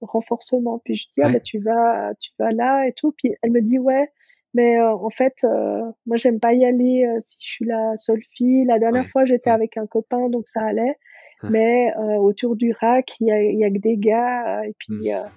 renforcement. 0.02 0.80
Puis 0.84 0.96
je 0.96 1.08
dis, 1.08 1.22
ah, 1.22 1.30
bah, 1.30 1.40
tu 1.40 1.60
vas, 1.60 2.14
tu 2.20 2.32
vas 2.40 2.52
là 2.52 2.88
et 2.88 2.94
tout. 2.94 3.14
Puis 3.18 3.36
elle 3.42 3.52
me 3.52 3.62
dit, 3.62 3.80
ouais, 3.80 4.10
mais 4.54 4.78
euh, 4.80 4.96
en 4.96 5.10
fait, 5.10 5.36
euh, 5.44 5.84
moi, 6.06 6.18
j'aime 6.18 6.40
pas 6.40 6.54
y 6.54 6.66
aller 6.66 7.06
euh, 7.06 7.20
si 7.20 7.38
je 7.40 7.52
suis 7.52 7.66
la 7.66 7.96
seule 7.98 8.22
fille. 8.36 8.66
La 8.66 8.80
dernière 8.80 9.06
fois, 9.06 9.26
j'étais 9.26 9.52
avec 9.52 9.78
un 9.78 9.86
copain, 9.86 10.30
donc 10.30 10.48
ça 10.48 10.62
allait. 10.62 10.98
Hein. 11.42 11.50
Mais 11.52 11.94
autour 12.18 12.56
du 12.56 12.74
rack, 12.74 13.16
il 13.20 13.28
y 13.28 13.32
a, 13.32 13.42
y 13.42 13.64
a 13.64 13.70
que 13.70 13.78
des 13.78 13.98
gars. 13.98 14.66
et 14.66 14.74
puis, 14.78 15.12
hmm. 15.12 15.30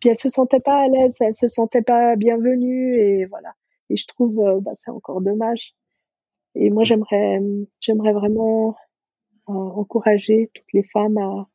puis 0.00 0.08
elle 0.08 0.18
se 0.18 0.28
sentait 0.28 0.60
pas 0.60 0.84
à 0.84 0.88
l'aise, 0.88 1.16
elle 1.20 1.34
se 1.34 1.48
sentait 1.48 1.82
pas 1.82 2.16
bienvenue. 2.16 2.96
Et 2.96 3.26
voilà. 3.26 3.52
Et 3.90 3.96
je 3.96 4.06
trouve, 4.06 4.60
bah, 4.62 4.72
c'est 4.74 4.90
encore 4.90 5.20
dommage. 5.20 5.74
Et 6.54 6.70
moi, 6.70 6.84
j'aimerais, 6.84 7.40
j'aimerais 7.80 8.12
vraiment 8.12 8.76
encourager 9.50 10.50
toutes 10.54 10.72
les 10.72 10.82
femmes 10.82 11.18
à, 11.18 11.48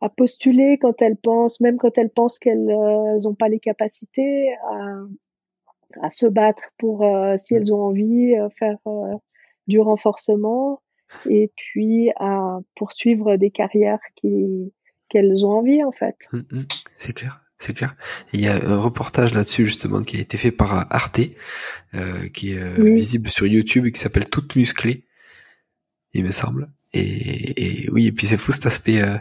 à, 0.00 0.08
postuler 0.08 0.78
quand 0.78 1.00
elles 1.02 1.16
pensent, 1.16 1.60
même 1.60 1.78
quand 1.78 1.96
elles 1.98 2.10
pensent 2.10 2.38
qu'elles 2.38 2.64
n'ont 2.64 3.16
euh, 3.30 3.34
pas 3.38 3.48
les 3.48 3.60
capacités, 3.60 4.54
à, 4.70 4.98
à 6.02 6.10
se 6.10 6.26
battre 6.26 6.64
pour, 6.78 7.04
euh, 7.04 7.34
si 7.36 7.54
elles 7.54 7.72
ont 7.72 7.82
envie, 7.82 8.34
euh, 8.34 8.48
faire 8.50 8.78
du 9.66 9.80
renforcement 9.80 10.82
et 11.28 11.52
puis 11.56 12.10
à 12.16 12.58
poursuivre 12.74 13.36
des 13.36 13.50
carrières 13.50 14.00
qui 14.16 14.72
qu'elles 15.08 15.44
ont 15.44 15.50
envie 15.50 15.84
en 15.84 15.92
fait. 15.92 16.16
Mmh, 16.32 16.38
mmh. 16.38 16.62
c'est 16.96 17.12
clair. 17.12 17.40
C'est 17.56 17.72
clair. 17.72 17.94
Il 18.32 18.40
y 18.40 18.48
a 18.48 18.56
un 18.56 18.78
reportage 18.78 19.32
là-dessus 19.32 19.64
justement 19.64 20.02
qui 20.02 20.16
a 20.16 20.20
été 20.20 20.36
fait 20.36 20.50
par 20.50 20.92
Arte, 20.92 21.20
qui 22.34 22.52
est 22.52 22.80
visible 22.82 23.28
sur 23.28 23.46
YouTube 23.46 23.86
et 23.86 23.92
qui 23.92 24.00
s'appelle 24.00 24.28
Toute 24.28 24.56
musclée, 24.56 25.06
il 26.14 26.24
me 26.24 26.30
semble. 26.30 26.70
Et, 26.92 27.88
oui, 27.90 28.06
et 28.06 28.12
puis 28.12 28.26
c'est 28.26 28.36
fou 28.36 28.52
cet 28.52 28.66
aspect. 28.66 29.02
Euh, 29.02 29.18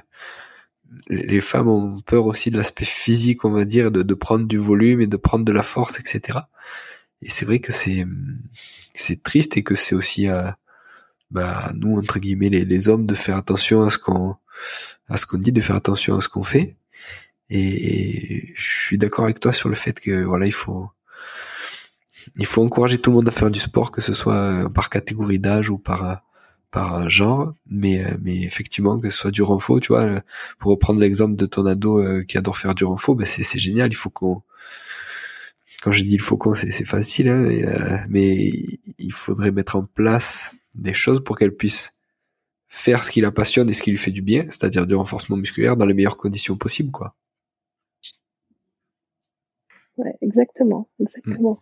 les 1.09 1.41
femmes 1.41 1.67
ont 1.67 2.01
peur 2.01 2.27
aussi 2.27 2.51
de 2.51 2.57
l'aspect 2.57 2.85
physique, 2.85 3.45
on 3.45 3.51
va 3.51 3.65
dire, 3.65 3.91
de, 3.91 4.03
de 4.03 4.13
prendre 4.13 4.45
du 4.45 4.57
volume 4.57 5.01
et 5.01 5.07
de 5.07 5.17
prendre 5.17 5.43
de 5.43 5.51
la 5.51 5.63
force, 5.63 5.99
etc. 5.99 6.39
Et 7.23 7.29
c'est 7.29 7.45
vrai 7.45 7.59
que 7.59 7.71
c'est 7.71 8.05
c'est 8.93 9.23
triste 9.23 9.57
et 9.57 9.63
que 9.63 9.73
c'est 9.75 9.95
aussi 9.95 10.27
à 10.27 10.47
euh, 10.47 10.51
bah, 11.31 11.71
nous 11.75 11.97
entre 11.97 12.19
guillemets 12.19 12.49
les, 12.49 12.63
les 12.63 12.89
hommes 12.89 13.07
de 13.07 13.15
faire 13.15 13.37
attention 13.37 13.81
à 13.81 13.89
ce 13.89 13.97
qu'on 13.97 14.35
à 15.09 15.17
ce 15.17 15.25
qu'on 15.25 15.39
dit, 15.39 15.51
de 15.51 15.61
faire 15.61 15.75
attention 15.75 16.15
à 16.15 16.21
ce 16.21 16.29
qu'on 16.29 16.43
fait. 16.43 16.77
Et, 17.49 17.59
et, 17.59 18.53
je 18.55 18.85
suis 18.85 18.97
d'accord 18.97 19.25
avec 19.25 19.39
toi 19.39 19.51
sur 19.51 19.69
le 19.69 19.75
fait 19.75 19.99
que 19.99 20.23
voilà, 20.23 20.45
il 20.45 20.53
faut 20.53 20.89
il 22.35 22.45
faut 22.45 22.63
encourager 22.63 22.99
tout 22.99 23.09
le 23.09 23.17
monde 23.17 23.27
à 23.27 23.31
faire 23.31 23.51
du 23.51 23.59
sport, 23.59 23.91
que 23.91 24.01
ce 24.01 24.13
soit 24.13 24.69
par 24.73 24.89
catégorie 24.89 25.39
d'âge 25.39 25.69
ou 25.69 25.77
par 25.77 26.23
par 26.73 27.07
genre, 27.07 27.53
mais 27.67 28.03
euh, 28.03 28.17
mais 28.23 28.41
effectivement 28.41 28.99
que 28.99 29.11
ce 29.11 29.17
soit 29.17 29.31
du 29.31 29.43
renfort, 29.43 29.79
tu 29.79 29.89
vois, 29.89 30.05
euh, 30.05 30.19
pour 30.57 30.71
reprendre 30.71 30.99
l'exemple 30.99 31.35
de 31.35 31.45
ton 31.45 31.67
ado 31.67 31.99
euh, 31.99 32.23
qui 32.23 32.35
adore 32.35 32.57
faire 32.57 32.73
du 32.73 32.83
renfort, 32.83 33.15
ben 33.15 33.25
c'est 33.25 33.43
c'est 33.43 33.59
génial. 33.59 33.91
Il 33.91 33.95
faut 33.95 34.09
qu'on 34.09 34.41
quand 35.83 35.91
je 35.91 36.03
dis 36.03 36.15
il 36.15 36.21
faut 36.21 36.35
qu'on, 36.35 36.55
c'est 36.55 36.71
c'est 36.71 36.85
facile, 36.85 37.29
hein, 37.29 38.05
mais 38.09 38.79
il 38.97 39.13
faudrait 39.13 39.51
mettre 39.51 39.75
en 39.75 39.85
place 39.85 40.55
des 40.73 40.93
choses 40.93 41.23
pour 41.23 41.37
qu'elle 41.37 41.55
puisse 41.55 42.01
faire 42.69 43.03
ce 43.03 43.11
qui 43.11 43.21
la 43.21 43.31
passionne 43.31 43.69
et 43.69 43.73
ce 43.73 43.83
qui 43.83 43.91
lui 43.91 43.97
fait 43.97 44.11
du 44.11 44.23
bien, 44.23 44.45
c'est-à-dire 44.45 44.87
du 44.87 44.95
renforcement 44.95 45.37
musculaire 45.37 45.77
dans 45.77 45.85
les 45.85 45.93
meilleures 45.93 46.17
conditions 46.17 46.57
possibles, 46.57 46.91
quoi. 46.91 47.15
Ouais, 49.97 50.15
exactement, 50.21 50.89
exactement. 50.99 51.61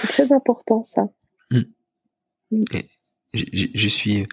C'est 0.00 0.06
très 0.08 0.32
important 0.32 0.84
ça. 0.84 1.08
Mm. 1.50 1.62
Mm 2.52 2.62
je 3.34 3.88
suis 3.88 4.26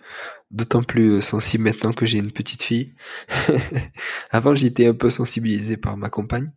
d'autant 0.51 0.83
plus 0.83 1.21
sensible 1.21 1.65
maintenant 1.65 1.91
que 1.91 2.05
j'ai 2.05 2.19
une 2.19 2.31
petite 2.31 2.63
fille. 2.63 2.93
Avant, 4.31 4.55
j'étais 4.55 4.87
un 4.87 4.93
peu 4.93 5.09
sensibilisé 5.09 5.77
par 5.77 5.97
ma 5.97 6.09
compagne, 6.09 6.49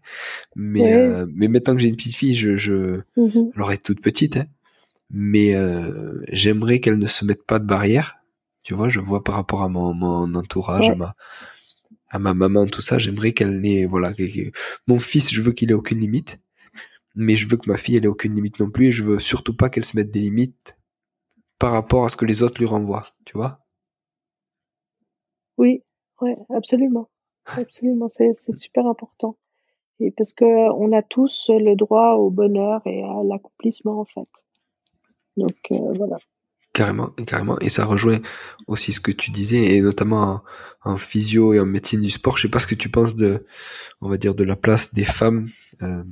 mais 0.55 0.97
euh, 0.97 1.27
mais 1.35 1.49
maintenant 1.49 1.75
que 1.75 1.81
j'ai 1.81 1.89
une 1.89 1.97
petite 1.97 2.17
fille, 2.17 2.35
je, 2.35 2.57
je 2.57 3.01
elle 3.17 3.73
est 3.73 3.85
toute 3.85 4.01
petite, 4.01 4.37
hein, 4.37 4.47
mais 5.11 5.55
euh, 5.55 6.23
j'aimerais 6.29 6.81
qu'elle 6.81 6.99
ne 6.99 7.07
se 7.07 7.25
mette 7.25 7.45
pas 7.45 7.59
de 7.59 7.67
barrière. 7.67 8.17
Tu 8.63 8.75
vois, 8.75 8.89
je 8.89 9.01
vois 9.01 9.25
par 9.25 9.35
rapport 9.35 9.63
à 9.63 9.69
mon, 9.69 9.95
mon 9.95 10.35
entourage, 10.35 10.91
à 10.91 10.95
ma 10.95 11.15
à 12.11 12.19
ma 12.19 12.35
maman, 12.35 12.67
tout 12.67 12.81
ça, 12.81 12.99
j'aimerais 12.99 13.33
qu'elle 13.33 13.61
n'ait 13.61 13.85
voilà, 13.85 14.13
mon 14.87 14.99
fils, 14.99 15.33
je 15.33 15.43
veux 15.43 15.53
qu'il 15.53 15.71
ait 15.71 15.75
aucune 15.75 16.01
limite, 16.01 16.41
mais 17.15 17.37
je 17.37 17.49
veux 17.49 17.57
que 17.57 17.69
ma 17.69 17.77
fille 17.77 17.97
elle 17.97 18.05
ait 18.05 18.09
aucune 18.09 18.35
limite 18.35 18.61
non 18.61 18.71
plus, 18.71 18.87
et 18.87 18.93
je 18.93 19.03
veux 19.03 19.19
surtout 19.19 19.55
pas 19.55 19.69
qu'elle 19.69 19.85
se 19.85 19.97
mette 19.97 20.11
des 20.11 20.21
limites 20.21 20.78
par 21.59 21.73
rapport 21.73 22.05
à 22.05 22.09
ce 22.09 22.17
que 22.17 22.25
les 22.25 22.43
autres 22.43 22.59
lui 22.59 22.67
renvoient, 22.67 23.07
tu 23.25 23.37
vois? 23.37 23.61
Oui, 25.57 25.83
ouais, 26.21 26.37
absolument. 26.51 27.09
Absolument, 27.47 28.09
c'est 28.09 28.33
super 28.55 28.87
important. 28.87 29.37
Et 30.01 30.11
parce 30.13 30.33
que 30.33 30.45
on 30.45 30.93
a 30.93 31.03
tous 31.03 31.51
le 31.51 31.75
droit 31.75 32.13
au 32.13 32.31
bonheur 32.31 32.83
et 32.87 33.03
à 33.03 33.23
l'accomplissement 33.25 34.01
en 34.01 34.05
fait. 34.05 34.29
Donc 35.37 35.57
euh, 35.73 35.93
voilà. 35.97 36.19
Carrément, 36.79 37.11
carrément. 37.27 37.59
Et 37.59 37.69
ça 37.69 37.85
rejoint 37.85 38.21
aussi 38.69 38.93
ce 38.93 39.01
que 39.01 39.11
tu 39.11 39.33
disais, 39.33 39.75
et 39.75 39.81
notamment 39.81 40.43
en, 40.85 40.97
physio 40.97 41.53
et 41.53 41.59
en 41.59 41.67
médecine 41.67 42.01
du 42.01 42.09
sport. 42.09 42.37
Je 42.37 42.43
sais 42.43 42.49
pas 42.49 42.61
ce 42.61 42.69
que 42.69 42.77
tu 42.77 42.89
penses 42.89 43.17
de, 43.17 43.45
on 44.01 44.09
va 44.09 44.17
dire, 44.17 44.37
de 44.37 44.45
la 44.45 44.55
place 44.55 44.95
des 44.95 45.05
femmes 45.05 45.49
euh, 45.83 46.05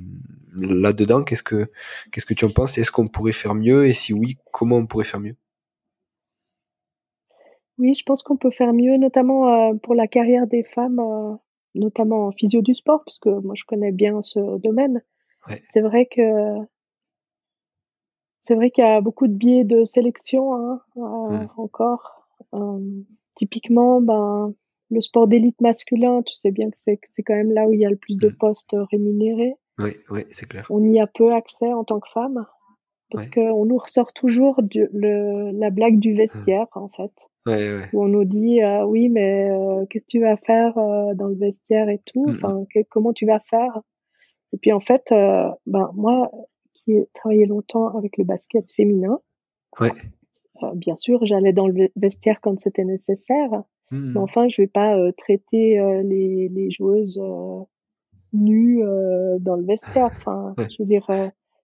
là-dedans. 0.57 1.23
Qu'est-ce 1.23 1.41
que, 1.41 1.71
qu'est-ce 2.11 2.25
que 2.25 2.33
tu 2.33 2.43
en 2.43 2.49
penses? 2.49 2.77
Est-ce 2.77 2.91
qu'on 2.91 3.07
pourrait 3.07 3.31
faire 3.31 3.55
mieux? 3.55 3.87
Et 3.87 3.93
si 3.93 4.11
oui, 4.11 4.39
comment 4.51 4.75
on 4.75 4.87
pourrait 4.87 5.05
faire 5.05 5.21
mieux? 5.21 5.37
Oui, 7.77 7.93
je 7.97 8.03
pense 8.03 8.21
qu'on 8.21 8.35
peut 8.35 8.51
faire 8.51 8.73
mieux, 8.73 8.97
notamment 8.97 9.69
euh, 9.69 9.73
pour 9.81 9.95
la 9.95 10.07
carrière 10.07 10.47
des 10.47 10.65
femmes, 10.65 10.99
euh, 10.99 11.33
notamment 11.75 12.27
en 12.27 12.31
physio 12.33 12.61
du 12.61 12.73
sport, 12.73 13.05
parce 13.05 13.19
que 13.19 13.29
moi 13.29 13.55
je 13.55 13.63
connais 13.63 13.93
bien 13.93 14.19
ce 14.19 14.59
domaine. 14.59 15.01
C'est 15.69 15.79
vrai 15.79 16.09
que 16.11 16.21
c'est 18.47 18.55
vrai 18.55 18.71
qu'il 18.71 18.83
y 18.83 18.87
a 18.87 19.01
beaucoup 19.01 19.27
de 19.27 19.33
biais 19.33 19.65
de 19.65 19.83
sélection 19.83 20.55
hein, 20.55 20.81
euh, 20.95 21.47
encore. 21.57 22.29
Euh, 22.53 22.79
typiquement, 23.35 23.99
ben, 23.99 24.53
le 24.89 25.01
sport 25.01 25.27
d'élite 25.27 25.59
masculin, 25.59 26.21
tu 26.23 26.33
sais 26.33 26.51
bien 26.51 26.69
que 26.69 26.77
c'est, 26.77 26.97
c'est 27.09 27.23
quand 27.23 27.35
même 27.35 27.51
là 27.51 27.67
où 27.67 27.73
il 27.73 27.81
y 27.81 27.85
a 27.85 27.89
le 27.89 27.97
plus 27.97 28.17
de 28.17 28.29
mmh. 28.29 28.37
postes 28.37 28.75
rémunérés. 28.89 29.53
Oui, 29.79 29.97
oui, 30.09 30.21
c'est 30.31 30.47
clair. 30.47 30.65
On 30.69 30.81
y 30.81 30.99
a 30.99 31.07
peu 31.07 31.33
accès 31.33 31.73
en 31.73 31.83
tant 31.83 31.99
que 31.99 32.07
femme 32.13 32.45
parce 33.11 33.29
qu'on 33.29 33.65
nous 33.65 33.77
ressort 33.77 34.11
toujours 34.11 34.59
le, 34.73 35.51
la 35.51 35.69
blague 35.69 35.97
du 35.97 36.13
vestiaire, 36.13 36.67
en 36.73 36.89
fait. 36.89 37.11
Ouais, 37.45 37.77
ouais. 37.77 37.89
Où 37.93 38.03
on 38.03 38.07
nous 38.07 38.25
dit, 38.25 38.61
euh, 38.61 38.85
oui, 38.85 39.07
mais 39.07 39.49
qu'est-ce 39.89 40.03
que 40.03 40.09
tu 40.09 40.19
vas 40.19 40.35
faire 40.35 40.73
dans 40.75 41.27
le 41.27 41.35
vestiaire 41.35 41.87
et 41.87 42.01
tout? 42.05 42.25
Mmh, 42.25 42.35
Enfin, 42.35 42.65
comment 42.89 43.13
tu 43.13 43.25
vas 43.25 43.39
faire 43.39 43.79
Et 44.51 44.57
puis, 44.57 44.73
en 44.73 44.81
fait, 44.81 45.05
ben, 45.09 45.91
moi, 45.95 46.31
travaillé 47.13 47.45
longtemps 47.45 47.87
avec 47.97 48.17
le 48.17 48.23
basket 48.23 48.71
féminin. 48.71 49.19
Ouais. 49.79 49.91
Euh, 50.63 50.71
bien 50.73 50.95
sûr, 50.95 51.25
j'allais 51.25 51.53
dans 51.53 51.67
le 51.67 51.89
vestiaire 51.95 52.39
quand 52.41 52.59
c'était 52.59 52.85
nécessaire. 52.85 53.63
Hmm. 53.91 54.13
Mais 54.13 54.19
enfin, 54.19 54.47
je 54.47 54.61
vais 54.61 54.67
pas 54.67 54.97
euh, 54.97 55.11
traiter 55.11 55.79
euh, 55.79 56.01
les, 56.03 56.49
les, 56.49 56.71
joueuses 56.71 57.21
nues 58.33 58.81
dans 59.39 59.55
le 59.55 59.65
vestiaire. 59.65 60.11
Enfin, 60.17 60.53
je 60.57 60.75
veux 60.79 60.85
dire, 60.85 61.05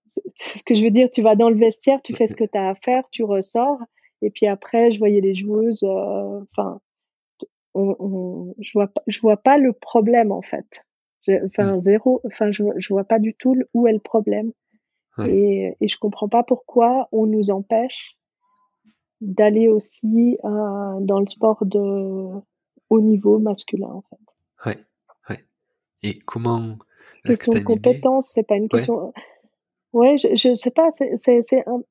ce 0.07 0.63
que 0.63 0.75
je 0.75 0.83
veux 0.83 0.91
dire, 0.91 1.09
tu 1.11 1.21
vas 1.21 1.35
dans 1.35 1.49
le 1.49 1.57
vestiaire, 1.57 2.01
tu 2.01 2.15
fais 2.15 2.27
ce 2.27 2.35
que 2.35 2.45
tu 2.45 2.57
as 2.57 2.69
à 2.69 2.75
faire, 2.75 3.03
tu 3.11 3.23
ressors. 3.23 3.79
Et 4.21 4.29
puis 4.29 4.47
après, 4.47 4.91
je 4.91 4.99
voyais 4.99 5.21
les 5.21 5.35
joueuses. 5.35 5.83
Enfin, 5.83 6.79
on, 7.73 7.95
on, 7.99 8.55
je 8.59 8.71
vois 8.73 8.91
je 9.07 9.19
vois 9.19 9.37
pas 9.37 9.57
le 9.57 9.73
problème 9.73 10.31
en 10.31 10.41
fait. 10.41 10.85
Enfin, 11.45 11.75
hmm. 11.75 11.79
zéro. 11.79 12.21
Enfin, 12.25 12.51
je, 12.51 12.63
je 12.77 12.93
vois 12.93 13.03
pas 13.03 13.19
du 13.19 13.33
tout 13.33 13.55
où 13.73 13.87
est 13.87 13.93
le 13.93 13.99
problème. 13.99 14.51
Et, 15.27 15.77
et 15.79 15.87
je 15.87 15.97
comprends 15.99 16.27
pas 16.27 16.43
pourquoi 16.43 17.07
on 17.11 17.27
nous 17.27 17.51
empêche 17.51 18.17
d'aller 19.21 19.67
aussi 19.67 20.37
euh, 20.43 20.99
dans 20.99 21.19
le 21.19 21.27
sport 21.27 21.65
de 21.65 21.79
haut 22.89 23.01
niveau 23.01 23.39
masculin 23.39 23.89
en 23.89 24.01
fait. 24.01 24.69
Ouais, 24.69 24.77
ouais. 25.29 25.45
Et 26.01 26.19
comment 26.19 26.77
Question 27.23 27.53
de 27.53 27.59
compétence, 27.59 28.31
c'est 28.33 28.43
pas 28.43 28.55
une 28.55 28.67
question. 28.67 29.13
Ouais, 29.93 30.17
je, 30.17 30.35
je 30.35 30.53
sais 30.55 30.71
pas. 30.71 30.91
C'est, 30.93 31.67
un... 31.67 31.81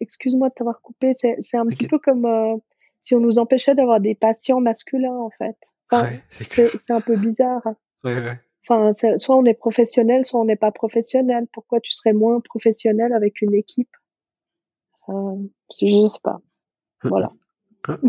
excuse-moi 0.00 0.50
de 0.50 0.54
t'avoir 0.54 0.80
coupé. 0.80 1.14
C'est, 1.16 1.56
un 1.56 1.66
petit 1.66 1.86
peu 1.88 1.98
comme 1.98 2.26
euh, 2.26 2.56
si 3.00 3.14
on 3.14 3.20
nous 3.20 3.38
empêchait 3.38 3.74
d'avoir 3.74 4.00
des 4.00 4.14
patients 4.14 4.60
masculins 4.60 5.16
en 5.16 5.30
fait. 5.30 5.56
c'est 6.38 6.90
un 6.90 7.00
peu 7.00 7.16
bizarre. 7.16 7.62
Enfin, 8.68 8.92
soit 9.18 9.36
on 9.36 9.44
est 9.44 9.54
professionnel, 9.54 10.24
soit 10.24 10.40
on 10.40 10.44
n'est 10.44 10.56
pas 10.56 10.72
professionnel. 10.72 11.46
Pourquoi 11.52 11.80
tu 11.80 11.92
serais 11.92 12.12
moins 12.12 12.40
professionnel 12.40 13.12
avec 13.12 13.40
une 13.40 13.54
équipe? 13.54 13.90
Euh, 15.08 15.36
Je 15.70 16.02
ne 16.02 16.08
sais 16.08 16.18
pas. 16.22 16.40
Voilà. 17.02 17.30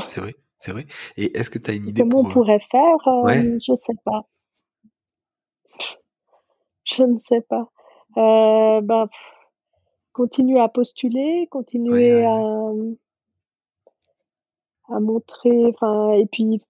c'est 0.07 0.19
vrai, 0.19 0.35
c'est 0.57 0.71
vrai. 0.71 0.87
Et 1.15 1.37
est-ce 1.37 1.51
que 1.51 1.59
tu 1.59 1.69
as 1.69 1.73
une 1.75 1.87
idée 1.87 2.01
Comment 2.01 2.21
on 2.21 2.29
euh, 2.29 2.31
pourrait 2.33 2.61
faire? 2.71 3.07
Euh, 3.07 3.59
Je 3.61 3.71
ne 3.71 3.75
sais 3.75 3.93
pas. 4.03 4.27
Je 6.85 7.03
ne 7.03 7.19
sais 7.19 7.41
pas. 7.41 7.69
Euh, 8.17 8.81
bah, 8.81 9.09
continuer 10.13 10.59
à 10.59 10.69
postuler, 10.69 11.47
continuer 11.51 12.25
à, 12.25 12.71
à 14.89 14.99
montrer, 14.99 15.67
enfin, 15.67 16.13
et 16.13 16.25
puis 16.25 16.63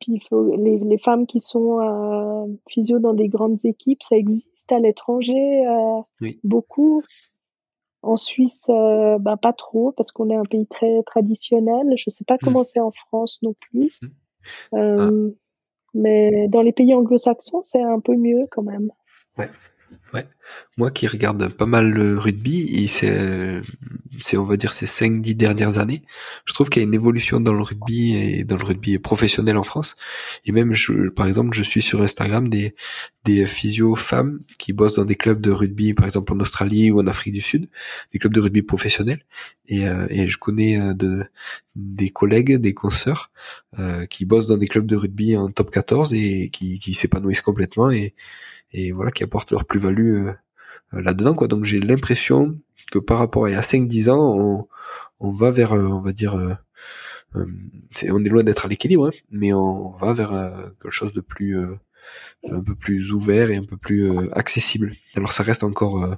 puis 0.00 0.22
les, 0.58 0.78
les, 0.78 0.98
femmes 0.98 1.26
qui 1.26 1.40
sont 1.40 1.80
euh, 1.80 2.46
physio 2.68 2.98
dans 2.98 3.14
des 3.14 3.28
grandes 3.28 3.64
équipes, 3.64 4.02
ça 4.02 4.16
existe 4.16 4.70
à 4.70 4.78
l'étranger 4.78 5.66
euh, 5.66 6.30
beaucoup. 6.44 7.02
En 8.02 8.16
Suisse, 8.16 8.66
euh, 8.68 9.18
bah, 9.18 9.36
pas 9.36 9.52
trop 9.52 9.92
parce 9.92 10.12
qu'on 10.12 10.30
est 10.30 10.36
un 10.36 10.44
pays 10.44 10.66
très 10.66 11.02
traditionnel. 11.04 11.94
Je 11.96 12.08
sais 12.08 12.24
pas 12.24 12.34
mmh. 12.34 12.44
comment 12.44 12.62
c'est 12.64 12.80
en 12.80 12.92
France 12.92 13.40
non 13.42 13.54
plus. 13.58 13.90
Mmh. 14.00 14.06
Euh, 14.74 15.30
ah. 15.30 15.34
Mais 15.94 16.46
dans 16.48 16.62
les 16.62 16.72
pays 16.72 16.94
anglo-saxons, 16.94 17.62
c'est 17.62 17.82
un 17.82 18.00
peu 18.00 18.14
mieux 18.14 18.46
quand 18.50 18.62
même. 18.62 18.92
Ouais. 19.38 19.48
Ouais. 20.14 20.26
Moi 20.76 20.90
qui 20.90 21.06
regarde 21.06 21.48
pas 21.48 21.66
mal 21.66 21.90
le 21.90 22.18
rugby, 22.18 22.62
et 22.62 22.88
c'est, 22.88 23.60
c'est 24.18 24.38
on 24.38 24.44
va 24.44 24.56
dire 24.56 24.72
ces 24.72 24.86
5-10 24.86 25.34
dernières 25.34 25.78
années, 25.78 26.02
je 26.44 26.54
trouve 26.54 26.68
qu'il 26.68 26.82
y 26.82 26.84
a 26.84 26.88
une 26.88 26.94
évolution 26.94 27.40
dans 27.40 27.52
le 27.52 27.62
rugby 27.62 28.14
et 28.14 28.44
dans 28.44 28.56
le 28.56 28.64
rugby 28.64 28.98
professionnel 28.98 29.56
en 29.56 29.62
France. 29.62 29.96
Et 30.44 30.52
même, 30.52 30.72
je, 30.72 31.08
par 31.08 31.26
exemple, 31.26 31.56
je 31.56 31.62
suis 31.62 31.82
sur 31.82 32.02
Instagram 32.02 32.48
des, 32.48 32.74
des 33.24 33.46
physios 33.46 33.96
femmes 33.96 34.40
qui 34.58 34.72
bossent 34.72 34.94
dans 34.94 35.04
des 35.04 35.16
clubs 35.16 35.40
de 35.40 35.50
rugby, 35.50 35.94
par 35.94 36.06
exemple 36.06 36.32
en 36.32 36.38
Australie 36.38 36.90
ou 36.92 37.00
en 37.00 37.06
Afrique 37.08 37.34
du 37.34 37.40
Sud, 37.40 37.68
des 38.12 38.18
clubs 38.20 38.32
de 38.32 38.40
rugby 38.40 38.62
professionnels. 38.62 39.24
Et, 39.66 39.88
euh, 39.88 40.06
et 40.10 40.28
je 40.28 40.38
connais 40.38 40.80
euh, 40.80 40.94
de, 40.94 41.24
des 41.74 42.10
collègues, 42.10 42.56
des 42.56 42.72
consoeurs 42.74 43.32
euh, 43.78 44.06
qui 44.06 44.24
bossent 44.24 44.46
dans 44.46 44.56
des 44.56 44.68
clubs 44.68 44.86
de 44.86 44.96
rugby 44.96 45.36
en 45.36 45.50
top 45.50 45.70
14 45.70 46.14
et 46.14 46.50
qui, 46.52 46.78
qui 46.78 46.94
s'épanouissent 46.94 47.40
complètement 47.40 47.90
et 47.90 48.14
et 48.76 48.92
voilà 48.92 49.10
qui 49.10 49.24
apportent 49.24 49.50
leur 49.50 49.64
plus-value 49.64 50.28
euh, 50.28 50.32
là-dedans 50.92 51.34
quoi. 51.34 51.48
Donc 51.48 51.64
j'ai 51.64 51.80
l'impression 51.80 52.60
que 52.92 52.98
par 52.98 53.18
rapport 53.18 53.46
à 53.46 53.50
il 53.50 53.54
y 53.54 53.56
a 53.56 53.62
5-10 53.62 54.10
ans, 54.10 54.38
on, 54.38 54.68
on 55.18 55.32
va 55.32 55.50
vers, 55.50 55.72
euh, 55.72 55.86
on 55.86 56.02
va 56.02 56.12
dire, 56.12 56.36
euh, 56.36 56.54
on 57.34 58.24
est 58.24 58.28
loin 58.28 58.44
d'être 58.44 58.66
à 58.66 58.68
l'équilibre, 58.68 59.08
hein, 59.08 59.18
mais 59.30 59.52
on 59.52 59.96
va 59.98 60.12
vers 60.12 60.30
quelque 60.80 60.92
chose 60.92 61.12
de 61.12 61.20
plus, 61.20 61.58
un 62.48 62.62
peu 62.62 62.74
plus 62.74 63.12
ouvert 63.12 63.50
et 63.50 63.56
un 63.56 63.64
peu 63.64 63.76
plus 63.76 64.30
accessible. 64.32 64.94
Alors 65.16 65.32
ça 65.32 65.42
reste 65.42 65.64
encore 65.64 66.16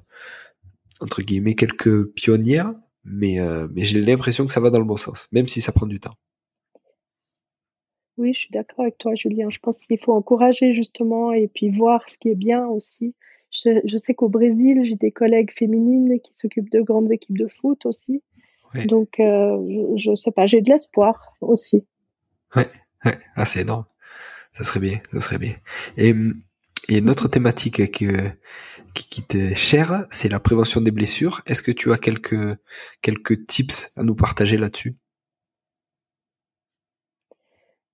entre 1.01 1.23
guillemets 1.23 1.55
quelques 1.55 2.05
pionnières, 2.13 2.73
mais 3.05 3.39
mais 3.73 3.85
j'ai 3.85 4.01
l'impression 4.01 4.47
que 4.47 4.53
ça 4.53 4.61
va 4.61 4.71
dans 4.71 4.79
le 4.79 4.85
bon 4.85 4.97
sens, 4.97 5.27
même 5.33 5.49
si 5.49 5.61
ça 5.61 5.73
prend 5.73 5.87
du 5.87 5.99
temps. 5.99 6.15
Oui, 8.19 8.35
je 8.35 8.41
suis 8.41 8.51
d'accord 8.51 8.81
avec 8.81 8.99
toi, 8.99 9.15
Julien. 9.15 9.49
Je 9.49 9.61
pense 9.61 9.87
qu'il 9.87 9.99
faut 9.99 10.13
encourager 10.13 10.75
justement 10.75 11.33
et 11.33 11.47
puis 11.47 11.71
voir 11.71 12.03
ce 12.09 12.19
qui 12.19 12.29
est 12.29 12.35
bien 12.35 12.67
aussi. 12.67 13.15
Je, 13.51 13.97
sais 13.97 14.13
qu'au 14.13 14.29
Brésil, 14.29 14.81
j'ai 14.85 14.97
des 14.97 15.13
collègues 15.13 15.53
féminines 15.53 16.21
qui 16.21 16.35
s'occupent 16.35 16.71
de 16.71 16.81
grandes 16.81 17.11
équipes 17.13 17.39
de 17.39 17.47
foot 17.47 17.87
aussi. 17.87 18.23
Donc, 18.85 19.19
euh, 19.21 19.57
je, 19.97 20.11
ne 20.11 20.15
sais 20.17 20.33
pas, 20.33 20.47
j'ai 20.47 20.61
de 20.61 20.69
l'espoir 20.69 21.33
aussi. 21.41 21.87
Ouais, 22.55 22.69
ouais, 23.05 23.17
ah, 23.37 23.47
c'est 23.47 23.63
énorme. 23.63 23.87
Ça 24.53 24.65
serait 24.65 24.81
bien, 24.81 24.99
ça 25.11 25.21
serait 25.21 25.39
bien. 25.39 25.55
Et, 25.97 26.15
et 26.89 26.99
une 26.99 27.09
autre 27.09 27.29
thématique 27.29 27.91
qui, 27.91 28.09
qui 28.93 29.23
t'est 29.23 29.55
chère, 29.55 30.07
c'est 30.11 30.29
la 30.29 30.41
prévention 30.41 30.81
des 30.81 30.91
blessures. 30.91 31.41
Est-ce 31.47 31.63
que 31.63 31.73
tu 31.73 31.93
as 31.93 31.99
quelques, 31.99 32.59
quelques 33.01 33.47
tips 33.47 33.93
à 33.97 34.03
nous 34.03 34.15
partager 34.15 34.59
là-dessus? 34.59 34.97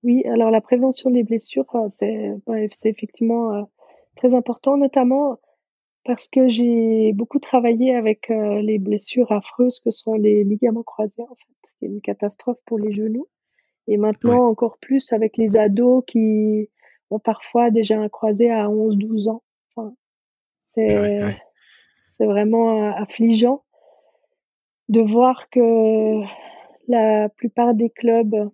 Oui, 0.05 0.23
alors 0.27 0.51
la 0.51 0.61
prévention 0.61 1.09
des 1.09 1.23
blessures, 1.23 1.65
euh, 1.73 1.87
c'est 1.89 2.89
effectivement 2.89 3.55
euh, 3.55 3.63
très 4.15 4.35
important, 4.35 4.77
notamment 4.77 5.39
parce 6.03 6.27
que 6.27 6.47
j'ai 6.47 7.11
beaucoup 7.13 7.39
travaillé 7.39 7.95
avec 7.95 8.29
euh, 8.29 8.61
les 8.61 8.77
blessures 8.77 9.31
affreuses 9.31 9.79
que 9.79 9.89
sont 9.89 10.13
les 10.13 10.43
ligaments 10.43 10.83
croisés, 10.83 11.23
en 11.23 11.33
fait, 11.33 11.71
qui 11.79 11.85
une 11.87 12.01
catastrophe 12.01 12.59
pour 12.67 12.77
les 12.77 12.93
genoux. 12.93 13.27
Et 13.87 13.97
maintenant, 13.97 14.47
encore 14.47 14.77
plus 14.77 15.11
avec 15.11 15.37
les 15.37 15.57
ados 15.57 16.03
qui 16.05 16.69
ont 17.09 17.17
parfois 17.17 17.71
déjà 17.71 17.99
un 17.99 18.07
croisé 18.07 18.51
à 18.51 18.69
11, 18.69 18.97
12 18.97 19.27
ans. 19.27 19.41
Enfin, 19.75 19.95
c'est 20.65 21.19
c'est 22.07 22.25
vraiment 22.27 22.93
affligeant 22.93 23.63
de 24.87 25.01
voir 25.01 25.49
que 25.49 26.21
la 26.87 27.27
plupart 27.29 27.73
des 27.73 27.89
clubs 27.89 28.51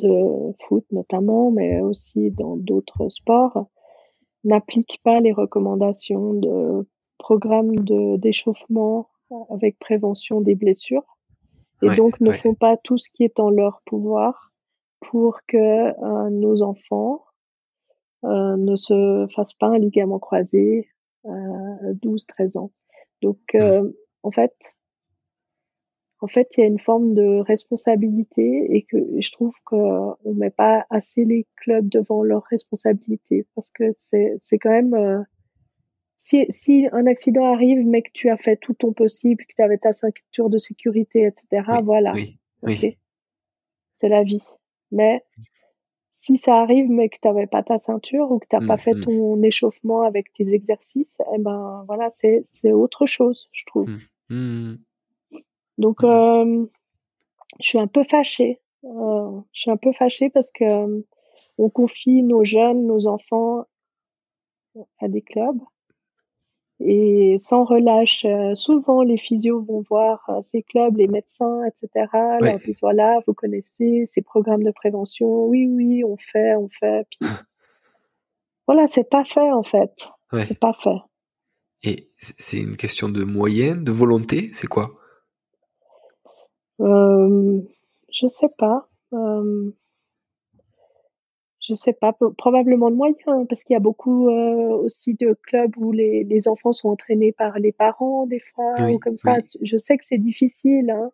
de 0.00 0.54
foot 0.60 0.84
notamment, 0.90 1.50
mais 1.50 1.80
aussi 1.80 2.30
dans 2.30 2.56
d'autres 2.56 3.08
sports, 3.08 3.66
n'appliquent 4.44 5.00
pas 5.02 5.20
les 5.20 5.32
recommandations 5.32 6.34
de 6.34 6.88
programmes 7.18 7.74
d'échauffement 8.18 9.08
avec 9.50 9.78
prévention 9.78 10.40
des 10.40 10.54
blessures 10.54 11.04
et 11.82 11.94
donc 11.96 12.20
ne 12.20 12.30
font 12.32 12.54
pas 12.54 12.76
tout 12.76 12.98
ce 12.98 13.08
qui 13.10 13.24
est 13.24 13.40
en 13.40 13.50
leur 13.50 13.82
pouvoir 13.86 14.52
pour 15.00 15.40
que 15.46 15.56
euh, 15.56 16.30
nos 16.30 16.62
enfants 16.62 17.24
euh, 18.24 18.56
ne 18.56 18.76
se 18.76 19.26
fassent 19.34 19.54
pas 19.54 19.68
un 19.68 19.78
ligament 19.78 20.18
croisé 20.18 20.88
à 21.24 21.30
12-13 22.02 22.58
ans. 22.58 22.72
Donc, 23.22 23.38
mmh. 23.54 23.58
euh, 23.58 23.90
en 24.22 24.30
fait, 24.30 24.54
en 26.22 26.26
fait, 26.26 26.48
il 26.56 26.60
y 26.60 26.64
a 26.64 26.66
une 26.66 26.78
forme 26.78 27.14
de 27.14 27.40
responsabilité 27.40 28.66
et 28.76 28.82
que 28.82 28.98
je 29.18 29.32
trouve 29.32 29.54
qu'on 29.64 30.16
met 30.24 30.50
pas 30.50 30.86
assez 30.90 31.24
les 31.24 31.46
clubs 31.56 31.88
devant 31.88 32.22
leurs 32.22 32.44
responsabilités 32.44 33.46
parce 33.54 33.70
que 33.70 33.84
c'est 33.96 34.58
quand 34.58 34.70
même 34.70 34.94
euh, 34.94 35.22
si 36.18 36.44
si 36.50 36.88
un 36.92 37.06
accident 37.06 37.50
arrive 37.52 37.86
mais 37.86 38.02
que 38.02 38.10
tu 38.12 38.28
as 38.28 38.36
fait 38.36 38.56
tout 38.56 38.74
ton 38.74 38.92
possible, 38.92 39.44
que 39.46 39.54
tu 39.56 39.62
avais 39.62 39.78
ta 39.78 39.92
ceinture 39.92 40.50
de 40.50 40.58
sécurité, 40.58 41.24
etc. 41.24 41.80
voilà, 41.82 42.12
oui, 42.12 42.38
c'est 43.94 44.08
la 44.08 44.22
vie. 44.22 44.44
Mais 44.92 45.24
si 46.12 46.36
ça 46.36 46.56
arrive 46.56 46.90
mais 46.90 47.08
que 47.08 47.16
tu 47.20 47.28
n'avais 47.28 47.46
pas 47.46 47.62
ta 47.62 47.78
ceinture 47.78 48.30
ou 48.30 48.38
que 48.38 48.46
tu 48.46 48.56
n'as 48.56 48.66
pas 48.66 48.76
fait 48.76 48.92
mmh. 48.92 49.04
ton 49.04 49.42
échauffement 49.42 50.02
avec 50.02 50.34
tes 50.34 50.52
exercices, 50.52 51.22
eh 51.34 51.38
ben 51.38 51.84
voilà, 51.86 52.10
c'est 52.10 52.42
c'est 52.44 52.72
autre 52.72 53.06
chose, 53.06 53.48
je 53.52 53.64
trouve. 53.64 53.88
Mmh, 54.28 54.74
donc, 55.80 56.04
euh, 56.04 56.66
je 57.58 57.68
suis 57.68 57.78
un 57.78 57.86
peu 57.86 58.04
fâchée. 58.04 58.60
Euh, 58.84 59.40
je 59.52 59.62
suis 59.62 59.70
un 59.70 59.78
peu 59.78 59.92
fâchée 59.92 60.28
parce 60.28 60.52
que 60.52 60.64
euh, 60.64 61.00
on 61.56 61.70
confie 61.70 62.22
nos 62.22 62.44
jeunes, 62.44 62.86
nos 62.86 63.06
enfants 63.06 63.64
à 65.00 65.08
des 65.08 65.22
clubs 65.22 65.58
et 66.80 67.36
sans 67.38 67.64
relâche. 67.64 68.26
souvent, 68.54 69.02
les 69.02 69.16
physios 69.16 69.62
vont 69.62 69.82
voir 69.88 70.30
ces 70.42 70.62
clubs, 70.62 70.96
les 70.96 71.08
médecins, 71.08 71.62
etc. 71.64 72.06
Leur 72.40 72.58
disent 72.58 72.80
voilà, 72.80 73.20
vous 73.26 73.34
connaissez 73.34 74.04
ces 74.06 74.22
programmes 74.22 74.62
de 74.62 74.70
prévention. 74.70 75.46
Oui, 75.46 75.66
oui, 75.66 76.04
on 76.04 76.16
fait, 76.16 76.54
on 76.56 76.68
fait. 76.68 77.06
Puis 77.10 77.20
voilà, 78.66 78.86
c'est 78.86 79.08
pas 79.08 79.24
fait 79.24 79.50
en 79.50 79.62
fait. 79.62 80.08
C'est 80.32 80.58
pas 80.58 80.72
fait. 80.72 80.96
Et 81.82 82.08
c'est 82.18 82.60
une 82.60 82.76
question 82.76 83.08
de 83.08 83.24
moyens, 83.24 83.82
de 83.82 83.92
volonté, 83.92 84.50
c'est 84.52 84.66
quoi? 84.66 84.94
Euh, 86.80 87.60
je 88.12 88.26
sais 88.26 88.48
pas. 88.58 88.88
Euh, 89.12 89.70
je 91.60 91.74
sais 91.74 91.92
pas, 91.92 92.16
probablement 92.36 92.90
de 92.90 92.96
moyens, 92.96 93.18
hein, 93.26 93.44
parce 93.48 93.62
qu'il 93.62 93.74
y 93.74 93.76
a 93.76 93.80
beaucoup 93.80 94.28
euh, 94.28 94.70
aussi 94.70 95.14
de 95.14 95.36
clubs 95.42 95.76
où 95.76 95.92
les, 95.92 96.24
les, 96.24 96.48
enfants 96.48 96.72
sont 96.72 96.88
entraînés 96.88 97.32
par 97.32 97.58
les 97.60 97.70
parents 97.70 98.26
des 98.26 98.40
fois 98.40 98.74
ou 98.90 98.98
comme 98.98 99.16
ça. 99.16 99.36
Je 99.62 99.76
sais 99.76 99.96
que 99.96 100.04
c'est 100.04 100.18
difficile, 100.18 100.90
hein, 100.90 101.12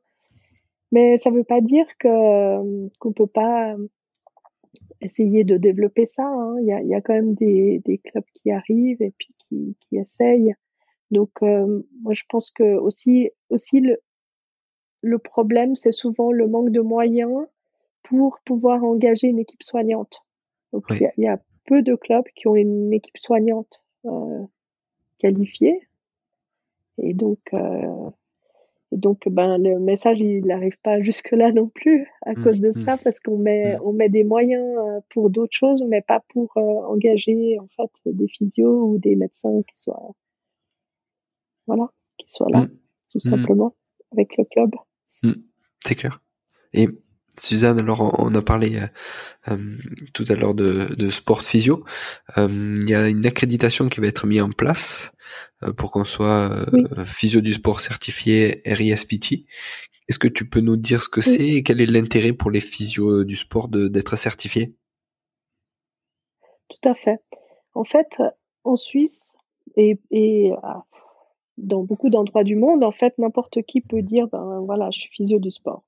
mais 0.92 1.18
ça 1.18 1.30
veut 1.30 1.44
pas 1.44 1.60
dire 1.60 1.84
que 1.98 2.88
qu'on 2.98 3.12
peut 3.12 3.26
pas 3.26 3.76
essayer 5.00 5.44
de 5.44 5.56
développer 5.56 6.06
ça. 6.06 6.26
Hein. 6.26 6.56
Il, 6.60 6.66
y 6.66 6.72
a, 6.72 6.80
il 6.80 6.88
y 6.88 6.94
a 6.94 7.00
quand 7.00 7.14
même 7.14 7.34
des, 7.34 7.80
des 7.84 7.98
clubs 7.98 8.24
qui 8.34 8.50
arrivent 8.50 9.02
et 9.02 9.12
puis 9.18 9.34
qui, 9.38 9.76
qui 9.80 9.98
essayent. 9.98 10.54
Donc 11.10 11.30
euh, 11.42 11.82
moi 12.02 12.14
je 12.14 12.24
pense 12.28 12.50
que 12.50 12.76
aussi 12.76 13.30
aussi 13.50 13.80
le, 13.80 13.98
le 15.06 15.18
problème, 15.18 15.76
c'est 15.76 15.92
souvent 15.92 16.32
le 16.32 16.48
manque 16.48 16.70
de 16.70 16.80
moyens 16.80 17.46
pour 18.02 18.40
pouvoir 18.44 18.82
engager 18.84 19.28
une 19.28 19.38
équipe 19.38 19.62
soignante. 19.62 20.24
Donc, 20.72 20.84
il 20.90 21.22
y, 21.24 21.28
a 21.28 21.40
peu 21.64 21.82
de 21.82 21.94
clubs 21.94 22.26
qui 22.34 22.48
ont 22.48 22.56
une 22.56 22.92
équipe 22.92 23.18
soignante 23.18 23.82
euh, 24.04 24.44
qualifiée. 25.18 25.80
Et 26.98 27.14
donc, 27.14 27.38
euh, 27.52 28.10
Et 28.92 28.96
donc, 28.96 29.28
ben, 29.28 29.58
le 29.58 29.78
message, 29.78 30.18
il 30.20 30.46
n'arrive 30.46 30.76
pas 30.82 31.00
jusque-là 31.02 31.52
non 31.52 31.68
plus 31.68 32.08
à 32.22 32.32
mmh, 32.32 32.42
cause 32.42 32.60
de 32.60 32.68
mmh. 32.68 32.84
ça, 32.84 32.96
parce 32.96 33.20
qu'on 33.20 33.38
met, 33.38 33.76
mmh. 33.76 33.80
on 33.84 33.92
met 33.92 34.08
des 34.08 34.24
moyens 34.24 34.76
euh, 34.78 35.00
pour 35.10 35.30
d'autres 35.30 35.56
choses, 35.56 35.84
mais 35.88 36.02
pas 36.02 36.20
pour 36.28 36.50
euh, 36.56 36.60
engager, 36.60 37.58
en 37.60 37.68
fait, 37.76 37.90
des 38.06 38.28
physios 38.28 38.88
ou 38.88 38.98
des 38.98 39.16
médecins 39.16 39.52
qui 39.68 39.80
soient, 39.80 40.10
voilà, 41.66 41.90
qui 42.18 42.28
soient 42.28 42.50
là, 42.50 42.66
tout 43.10 43.20
simplement, 43.20 43.74
avec 44.12 44.36
le 44.36 44.44
club. 44.44 44.70
C'est 45.84 45.94
clair. 45.94 46.20
Et 46.72 46.88
Suzanne, 47.38 47.78
alors 47.78 48.18
on 48.18 48.34
a 48.34 48.42
parlé 48.42 48.80
euh, 49.48 49.56
tout 50.14 50.24
à 50.28 50.34
l'heure 50.34 50.54
de, 50.54 50.94
de 50.96 51.10
sport 51.10 51.42
physio. 51.42 51.84
Il 52.36 52.88
y 52.88 52.94
a 52.94 53.08
une 53.08 53.26
accréditation 53.26 53.88
qui 53.88 54.00
va 54.00 54.06
être 54.06 54.26
mise 54.26 54.40
en 54.40 54.50
place 54.50 55.12
euh, 55.62 55.72
pour 55.72 55.90
qu'on 55.90 56.04
soit 56.04 56.50
euh, 56.50 57.04
physio 57.04 57.40
du 57.40 57.52
sport 57.52 57.80
certifié 57.80 58.62
RISPT. 58.64 59.46
Est-ce 60.08 60.18
que 60.18 60.28
tu 60.28 60.48
peux 60.48 60.60
nous 60.60 60.76
dire 60.76 61.02
ce 61.02 61.08
que 61.08 61.20
c'est 61.20 61.48
et 61.48 61.62
quel 61.62 61.80
est 61.80 61.86
l'intérêt 61.86 62.32
pour 62.32 62.50
les 62.50 62.60
physios 62.60 63.24
du 63.24 63.36
sport 63.36 63.68
d'être 63.68 64.16
certifiés? 64.16 64.74
Tout 66.68 66.88
à 66.88 66.94
fait. 66.94 67.20
En 67.74 67.84
fait, 67.84 68.22
en 68.64 68.76
Suisse 68.76 69.34
et, 69.76 69.98
et 70.10 70.52
dans 71.58 71.82
beaucoup 71.82 72.10
d'endroits 72.10 72.44
du 72.44 72.56
monde, 72.56 72.84
en 72.84 72.92
fait, 72.92 73.16
n'importe 73.18 73.62
qui 73.62 73.80
peut 73.80 74.02
dire, 74.02 74.28
ben 74.28 74.60
voilà, 74.64 74.90
je 74.92 75.00
suis 75.00 75.10
physio 75.10 75.38
du 75.38 75.50
sport. 75.50 75.84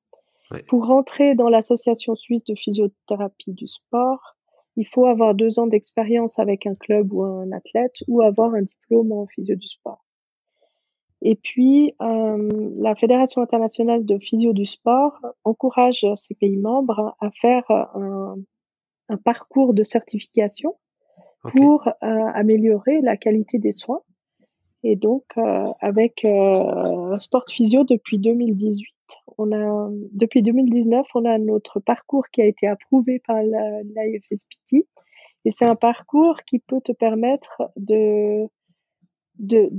Pour 0.67 0.87
rentrer 0.87 1.35
dans 1.35 1.51
l'association 1.51 2.15
suisse 2.15 2.45
de 2.45 2.55
physiothérapie 2.55 3.53
du 3.53 3.67
sport, 3.67 4.37
il 4.77 4.87
faut 4.87 5.07
avoir 5.07 5.35
deux 5.35 5.59
ans 5.59 5.67
d'expérience 5.67 6.39
avec 6.39 6.67
un 6.67 6.75
club 6.75 7.13
ou 7.13 7.23
un 7.23 7.53
athlète 7.53 7.97
ou 8.07 8.23
avoir 8.23 8.55
un 8.55 8.63
diplôme 8.63 9.13
en 9.13 9.27
physio 9.27 9.57
du 9.57 9.67
sport. 9.67 10.05
Et 11.21 11.35
puis, 11.35 11.95
euh, 12.01 12.71
la 12.77 12.95
Fédération 12.95 13.43
internationale 13.43 14.07
de 14.07 14.19
physio 14.19 14.53
du 14.53 14.67
sport 14.67 15.21
encourage 15.45 16.07
ses 16.15 16.35
pays 16.35 16.57
membres 16.57 17.17
à 17.21 17.31
faire 17.31 17.69
un, 17.71 18.37
parcours 19.25 19.75
de 19.75 19.83
certification 19.83 20.77
pour 21.43 21.89
euh, 21.89 21.93
améliorer 22.35 23.01
la 23.01 23.17
qualité 23.17 23.59
des 23.59 23.73
soins. 23.73 24.03
Et 24.85 24.97
donc, 24.97 25.25
euh, 25.37 25.65
avec 25.81 26.27
Sport 27.19 27.45
Physio 27.49 27.85
depuis 27.85 28.19
2018, 28.19 28.87
on 29.39 29.53
a, 29.53 29.91
depuis 30.13 30.43
2019, 30.43 31.07
on 31.15 31.25
a 31.25 31.39
notre 31.39 31.81
parcours 31.81 32.29
qui 32.33 32.43
a 32.43 32.47
été 32.47 32.67
approuvé 32.67 33.21
par 33.27 33.43
l'IFSPT. 33.43 34.87
Et 35.45 35.51
c'est 35.51 35.65
un 35.65 35.77
parcours 35.77 36.43
qui 36.47 36.59
peut 36.59 36.81
te 36.81 36.93
permettre 36.93 37.63
de, 37.77 38.49
de, 39.39 39.71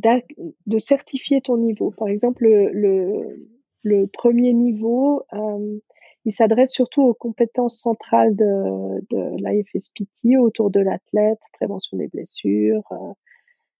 de, 0.66 0.80
certifier 0.80 1.42
ton 1.42 1.58
niveau. 1.58 1.92
Par 1.92 2.08
exemple, 2.08 2.46
le, 2.46 3.46
le, 3.84 4.08
premier 4.08 4.54
niveau, 4.54 5.24
euh, 5.34 5.80
il 6.26 6.32
s'adresse 6.32 6.72
surtout 6.72 7.04
aux 7.04 7.14
compétences 7.14 7.80
centrales 7.80 8.36
de, 8.36 9.02
de 9.10 9.36
l'IFSPT 9.38 10.38
autour 10.40 10.72
de 10.72 10.80
l'athlète, 10.80 11.40
prévention 11.54 11.98
des 11.98 12.08
blessures, 12.08 12.84
euh, 12.92 13.14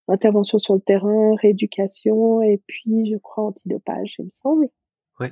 intervention 0.10 0.60
sur 0.60 0.76
le 0.76 0.82
terrain, 0.82 1.36
rééducation 1.36 2.42
et 2.42 2.62
puis, 2.68 3.12
je 3.12 3.18
crois, 3.18 3.46
antidopage, 3.46 4.16
il 4.20 4.26
me 4.26 4.32
semble. 4.32 4.70
Ouais. 5.20 5.32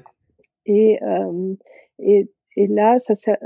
Et, 0.65 1.01
euh, 1.03 1.55
et, 1.99 2.29
et 2.55 2.67
là, 2.67 2.99
ça, 2.99 3.15
ça, 3.15 3.37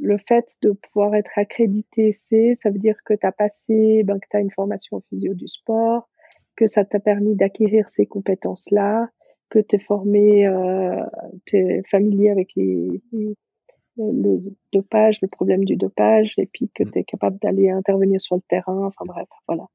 le 0.00 0.18
fait 0.18 0.56
de 0.62 0.72
pouvoir 0.72 1.14
être 1.14 1.30
accrédité 1.36 2.12
C, 2.12 2.54
ça 2.54 2.70
veut 2.70 2.78
dire 2.78 2.96
que 3.04 3.14
tu 3.14 3.26
as 3.26 3.32
passé, 3.32 4.02
ben, 4.04 4.18
que 4.18 4.26
tu 4.30 4.36
as 4.36 4.40
une 4.40 4.50
formation 4.50 4.98
en 4.98 5.00
physio 5.08 5.34
du 5.34 5.48
sport, 5.48 6.08
que 6.56 6.66
ça 6.66 6.84
t'a 6.84 7.00
permis 7.00 7.34
d'acquérir 7.34 7.88
ces 7.88 8.06
compétences-là, 8.06 9.08
que 9.48 9.58
tu 9.58 9.76
es 9.76 9.78
formé, 9.78 10.46
euh, 10.46 11.04
tu 11.46 11.56
es 11.56 11.82
familier 11.90 12.30
avec 12.30 12.52
les, 12.54 13.02
le 13.96 14.40
dopage, 14.72 15.20
le 15.22 15.28
problème 15.28 15.64
du 15.64 15.76
dopage, 15.76 16.34
et 16.38 16.46
puis 16.46 16.70
que 16.74 16.84
mmh. 16.84 16.90
tu 16.92 16.98
es 16.98 17.04
capable 17.04 17.38
d'aller 17.38 17.70
intervenir 17.70 18.20
sur 18.20 18.36
le 18.36 18.42
terrain, 18.42 18.86
enfin 18.86 19.04
bref, 19.04 19.28
voilà. 19.46 19.66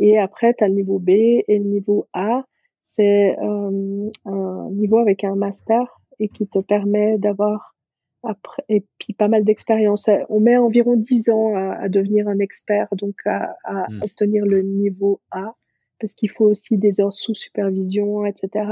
Et 0.00 0.18
après, 0.18 0.54
tu 0.54 0.64
as 0.64 0.68
le 0.68 0.74
niveau 0.74 0.98
B 0.98 1.10
et 1.10 1.44
le 1.48 1.64
niveau 1.64 2.06
A, 2.14 2.44
c'est 2.84 3.36
euh, 3.38 4.10
un 4.24 4.70
niveau 4.72 4.98
avec 4.98 5.24
un 5.24 5.36
master 5.36 6.00
et 6.18 6.28
qui 6.28 6.48
te 6.48 6.58
permet 6.58 7.18
d'avoir 7.18 7.76
après 8.22 8.64
et 8.68 8.84
puis 8.98 9.12
pas 9.12 9.28
mal 9.28 9.44
d'expérience. 9.44 10.08
On 10.28 10.40
met 10.40 10.56
environ 10.56 10.96
10 10.96 11.28
ans 11.30 11.54
à, 11.54 11.88
devenir 11.88 12.28
un 12.28 12.38
expert, 12.38 12.88
donc 12.92 13.14
à, 13.26 13.54
hmm. 13.64 14.02
obtenir 14.02 14.46
le 14.46 14.62
niveau 14.62 15.20
A, 15.30 15.54
parce 16.00 16.14
qu'il 16.14 16.30
faut 16.30 16.46
aussi 16.46 16.78
des 16.78 17.00
heures 17.00 17.12
sous 17.12 17.34
supervision, 17.34 18.24
etc. 18.24 18.68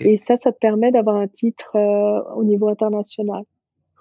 Et 0.00 0.18
ça, 0.18 0.36
ça 0.36 0.50
te 0.50 0.58
permet 0.58 0.90
d'avoir 0.92 1.16
un 1.16 1.28
titre 1.28 1.76
euh, 1.76 2.22
au 2.36 2.44
niveau 2.44 2.68
international. 2.68 3.44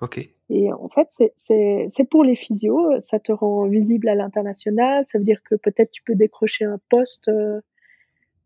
Ok. 0.02 0.30
Et 0.54 0.72
en 0.72 0.88
fait, 0.88 1.10
c'est 1.40 2.10
pour 2.12 2.24
les 2.24 2.36
physios, 2.36 3.00
ça 3.00 3.20
te 3.20 3.32
rend 3.32 3.66
visible 3.66 4.08
à 4.08 4.14
l'international. 4.14 5.04
Ça 5.08 5.18
veut 5.18 5.24
dire 5.24 5.42
que 5.42 5.56
peut-être 5.56 5.90
tu 5.90 6.04
peux 6.04 6.14
décrocher 6.14 6.64
un 6.64 6.80
poste 6.90 7.28
euh, 7.28 7.60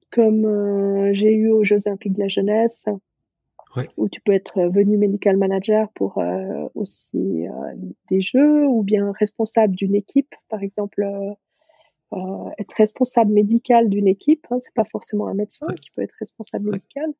comme 0.10 0.46
euh, 0.46 1.10
j'ai 1.12 1.34
eu 1.34 1.50
aux 1.50 1.66
Jeux 1.66 1.86
Olympiques 1.86 2.14
de 2.14 2.22
la 2.22 2.30
jeunesse 2.30 2.86
où 3.98 4.08
tu 4.10 4.22
peux 4.22 4.32
être 4.32 4.60
venu 4.70 4.98
medical 4.98 5.36
manager 5.38 5.90
pour 5.90 6.18
euh, 6.18 6.68
aussi 6.74 7.46
des 8.10 8.22
jeux 8.22 8.66
ou 8.66 8.82
bien 8.82 9.12
responsable 9.12 9.76
d'une 9.76 9.94
équipe, 9.94 10.34
par 10.50 10.64
exemple. 10.64 11.06
Être 12.58 12.74
responsable 12.78 13.34
médical 13.34 13.90
d'une 13.90 14.08
équipe, 14.08 14.48
hein, 14.50 14.58
c'est 14.62 14.74
pas 14.74 14.86
forcément 14.86 15.28
un 15.28 15.34
médecin 15.34 15.68
qui 15.80 15.92
peut 15.92 16.02
être 16.02 16.16
responsable 16.20 16.72
médical. 16.72 17.14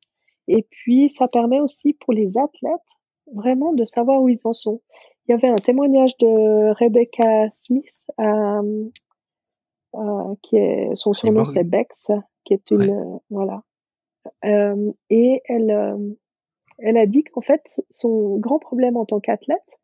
Et 0.48 0.66
puis 0.68 1.10
ça 1.10 1.28
permet 1.28 1.60
aussi 1.60 1.92
pour 1.92 2.14
les 2.14 2.38
athlètes 2.38 2.97
vraiment 3.34 3.72
de 3.72 3.84
savoir 3.84 4.22
où 4.22 4.28
ils 4.28 4.40
en 4.44 4.52
sont. 4.52 4.80
Il 5.26 5.32
y 5.32 5.34
avait 5.34 5.48
un 5.48 5.56
témoignage 5.56 6.16
de 6.18 6.72
Rebecca 6.72 7.50
Smith, 7.50 7.92
qui 10.42 10.56
est 10.56 10.94
son 10.94 11.12
surnom 11.12 11.44
c'est 11.44 11.64
Bex, 11.64 12.10
qui 12.44 12.54
est 12.54 12.70
une 12.70 13.20
voilà. 13.30 13.62
et 14.42 15.42
elle 15.46 16.16
elle 16.78 16.96
a 16.96 17.06
dit 17.06 17.24
qu'en 17.24 17.40
fait, 17.40 17.82
son 17.90 18.38
grand 18.38 18.58
problème 18.58 18.96
en 18.96 19.04
tant 19.04 19.20
qu'athlète, 19.20 19.78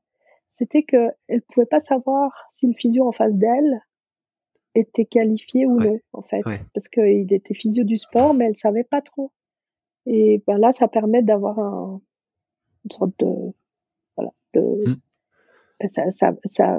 c'était 0.49 0.85
qu'elle 0.85 1.15
ne 1.29 1.41
pouvait 1.53 1.67
pas 1.67 1.81
savoir 1.81 2.47
si 2.51 2.69
le 2.69 2.75
physio 2.75 3.07
en 3.07 3.13
face 3.13 3.37
d'elle 3.37 3.81
était 4.77 5.05
qualifié 5.05 5.67
ou 5.67 5.77
non, 5.77 5.99
en 6.13 6.23
fait. 6.23 6.43
Parce 6.73 6.89
qu'il 6.89 7.33
était 7.33 7.55
physio 7.55 7.85
du 7.85 7.97
sport, 7.97 8.35
mais 8.35 8.47
elle 8.47 8.57
savait 8.57 8.85
pas 8.85 9.03
trop. 9.03 9.33
Et 10.07 10.43
ben 10.47 10.59
là, 10.59 10.71
ça 10.71 10.87
permet 10.87 11.23
d'avoir 11.23 11.59
un, 11.59 12.01
une 12.85 12.91
sorte 12.91 13.13
de. 13.19 13.53
Voilà. 14.17 14.31
De, 14.55 14.61
mmh. 14.61 14.97
ben 15.81 15.89
ça, 15.89 16.11
ça, 16.11 16.33
ça, 16.45 16.79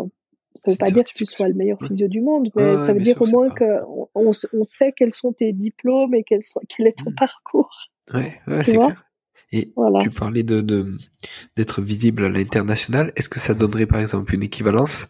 ça 0.60 0.72
veut 0.72 0.78
pas 0.78 0.92
dire 0.92 1.04
que 1.04 1.14
tu 1.14 1.26
sois 1.26 1.48
le 1.48 1.54
meilleur 1.54 1.80
physio 1.86 2.08
du 2.08 2.22
monde, 2.22 2.50
mais 2.56 2.78
ça 2.78 2.94
veut 2.94 3.02
dire 3.02 3.22
au 3.22 3.28
moins 3.28 3.50
qu'on 3.50 4.10
on, 4.16 4.32
on, 4.54 4.64
sait 4.64 4.94
quels 4.94 5.14
sont 5.14 5.34
tes 5.34 5.52
diplômes 5.52 6.14
et 6.14 6.24
quel, 6.24 6.44
sont, 6.44 6.62
quel 6.70 6.88
est 6.88 6.98
ton 6.98 7.12
mmh. 7.12 7.16
parcours. 7.16 7.90
Ouais, 8.14 8.40
ouais 8.48 8.64
c'est 8.64 8.78
clair. 8.78 9.06
Et 9.52 9.72
tu 10.02 10.10
parlais 10.10 10.44
de 10.44 10.62
d'être 11.56 11.82
visible 11.82 12.26
à 12.26 12.30
l'international. 12.30 13.14
Est-ce 13.16 13.30
que 13.30 13.40
ça 13.40 13.54
donnerait 13.54 13.86
par 13.86 14.00
exemple 14.00 14.34
une 14.34 14.44
équivalence 14.44 15.08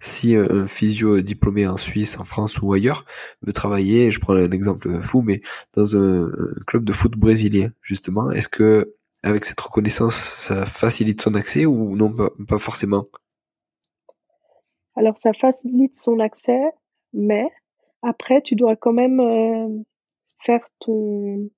si 0.00 0.34
euh, 0.34 0.64
un 0.64 0.66
physio 0.66 1.20
diplômé 1.20 1.66
en 1.66 1.76
Suisse, 1.76 2.18
en 2.18 2.24
France 2.24 2.60
ou 2.60 2.72
ailleurs 2.72 3.04
veut 3.42 3.52
travailler, 3.52 4.10
je 4.10 4.20
prends 4.20 4.34
un 4.34 4.50
exemple 4.50 5.00
fou, 5.02 5.22
mais 5.22 5.40
dans 5.74 5.96
un, 5.96 6.30
club 6.66 6.84
de 6.84 6.92
foot 6.92 7.12
brésilien 7.16 7.70
justement, 7.80 8.30
est-ce 8.30 8.48
que 8.48 8.95
avec 9.22 9.44
cette 9.44 9.60
reconnaissance, 9.60 10.14
ça 10.14 10.66
facilite 10.66 11.20
son 11.20 11.34
accès 11.34 11.66
ou 11.66 11.96
non 11.96 12.12
pas, 12.12 12.58
forcément? 12.58 13.06
Alors 14.94 15.16
ça 15.16 15.32
facilite 15.32 15.96
son 15.96 16.20
accès, 16.20 16.62
mais 17.12 17.48
après 18.02 18.40
tu 18.42 18.54
dois 18.54 18.76
quand 18.76 18.92
même 18.92 19.20
euh, 19.20 19.68
faire 20.40 20.66
ton 20.78 21.50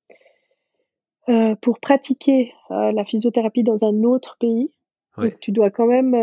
euh, 1.28 1.54
pour 1.56 1.78
pratiquer 1.78 2.52
euh, 2.70 2.90
la 2.92 3.04
physiothérapie 3.04 3.62
dans 3.62 3.84
un 3.84 4.02
autre 4.02 4.36
pays, 4.40 4.72
tu 5.40 5.50
dois 5.50 5.70
quand 5.70 5.86
même 5.86 6.14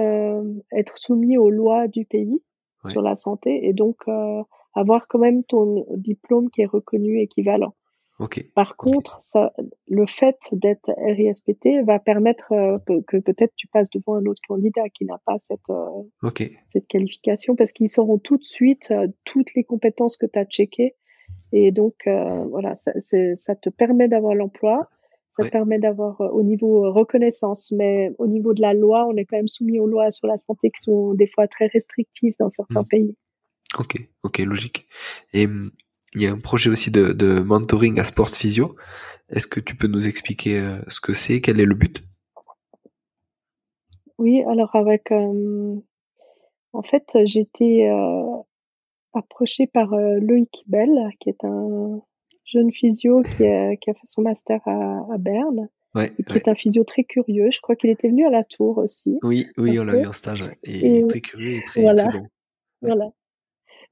être 0.71 0.97
soumis 0.97 1.37
aux 1.37 1.49
lois 1.49 1.89
du 1.89 2.05
pays 2.05 2.41
sur 2.87 3.01
la 3.01 3.13
santé 3.13 3.67
et 3.67 3.73
donc 3.73 4.07
avoir 4.73 5.09
quand 5.09 5.19
même 5.19 5.43
ton 5.43 5.85
diplôme 5.97 6.49
qui 6.49 6.61
est 6.61 6.65
reconnu 6.65 7.19
équivalent. 7.19 7.75
Par 8.53 8.77
contre, 8.77 9.17
ça, 9.21 9.53
le 9.87 10.05
fait 10.05 10.37
d'être 10.53 10.89
RISPT 10.97 11.83
va 11.85 11.99
permettre 11.99 12.53
que 13.07 13.17
peut-être 13.17 13.53
tu 13.55 13.67
passes 13.67 13.89
devant 13.89 14.15
un 14.15 14.25
autre 14.25 14.41
candidat 14.47 14.87
qui 14.89 15.05
n'a 15.05 15.19
pas 15.25 15.37
cette, 15.37 15.71
cette 16.67 16.87
qualification 16.87 17.55
parce 17.55 17.71
qu'ils 17.73 17.89
sauront 17.89 18.17
tout 18.17 18.37
de 18.37 18.43
suite 18.43 18.93
toutes 19.25 19.53
les 19.55 19.63
compétences 19.63 20.17
que 20.17 20.25
tu 20.25 20.39
as 20.39 20.45
checkées. 20.45 20.95
Et 21.51 21.71
donc, 21.71 21.95
voilà, 22.05 22.75
ça, 22.77 22.91
ça 22.99 23.55
te 23.55 23.69
permet 23.69 24.07
d'avoir 24.07 24.33
l'emploi 24.33 24.89
ça 25.35 25.49
permet 25.49 25.79
d'avoir 25.79 26.21
euh, 26.21 26.29
au 26.29 26.43
niveau 26.43 26.85
euh, 26.85 26.91
reconnaissance, 26.91 27.71
mais 27.71 28.11
au 28.17 28.27
niveau 28.27 28.53
de 28.53 28.61
la 28.61 28.73
loi, 28.73 29.05
on 29.07 29.15
est 29.17 29.25
quand 29.25 29.37
même 29.37 29.47
soumis 29.47 29.79
aux 29.79 29.87
lois 29.87 30.11
sur 30.11 30.27
la 30.27 30.37
santé 30.37 30.71
qui 30.71 30.81
sont 30.81 31.13
des 31.13 31.27
fois 31.27 31.47
très 31.47 31.67
restrictives 31.67 32.35
dans 32.39 32.49
certains 32.49 32.81
mmh. 32.81 32.87
pays. 32.87 33.15
Ok, 33.77 33.97
ok, 34.23 34.37
logique. 34.39 34.87
Et 35.33 35.47
mmh, 35.47 35.69
il 36.15 36.21
y 36.21 36.27
a 36.27 36.31
un 36.31 36.39
projet 36.39 36.69
aussi 36.69 36.89
de, 36.91 37.11
de 37.11 37.39
mentoring 37.39 37.99
à 37.99 38.03
Sport 38.03 38.29
Physio. 38.29 38.75
Est-ce 39.29 39.47
que 39.47 39.59
tu 39.59 39.75
peux 39.75 39.87
nous 39.87 40.07
expliquer 40.07 40.73
ce 40.87 40.99
que 41.01 41.13
c'est, 41.13 41.41
quel 41.41 41.59
est 41.59 41.65
le 41.65 41.75
but? 41.75 42.03
Oui, 44.17 44.43
alors 44.43 44.75
avec, 44.75 45.11
en 45.11 46.83
fait, 46.83 47.17
j'ai 47.25 47.41
été 47.41 47.89
approchée 49.13 49.67
par 49.67 49.89
Loïc 49.95 50.63
Bell, 50.67 51.09
qui 51.19 51.29
est 51.29 51.43
un 51.43 52.01
jeune 52.45 52.71
physio 52.71 53.21
qui 53.21 53.45
a, 53.45 53.75
qui 53.75 53.89
a 53.89 53.93
fait 53.93 54.05
son 54.05 54.21
master 54.21 54.61
à, 54.65 55.05
à 55.11 55.17
Berne. 55.17 55.69
Ouais, 55.95 56.11
qui 56.11 56.37
est 56.37 56.47
un 56.49 56.55
physio 56.55 56.83
très 56.83 57.05
curieux. 57.05 57.49
Je 57.51 57.61
crois 57.61 57.77
qu'il 57.77 57.89
était 57.89 58.09
venu 58.09 58.25
à 58.27 58.29
la 58.29 58.43
tour 58.43 58.77
aussi. 58.79 59.17
Oui, 59.23 59.47
oui, 59.57 59.79
on 59.79 59.85
l'a 59.85 59.95
vu 59.95 60.05
en 60.05 60.11
stage. 60.11 60.43
Et, 60.63 61.07
très 61.07 61.21
curieux 61.21 61.53
et 61.53 61.63
très, 61.63 61.81
voilà, 61.81 62.09
très 62.09 62.19
bon. 62.19 62.27
Voilà, 62.81 63.09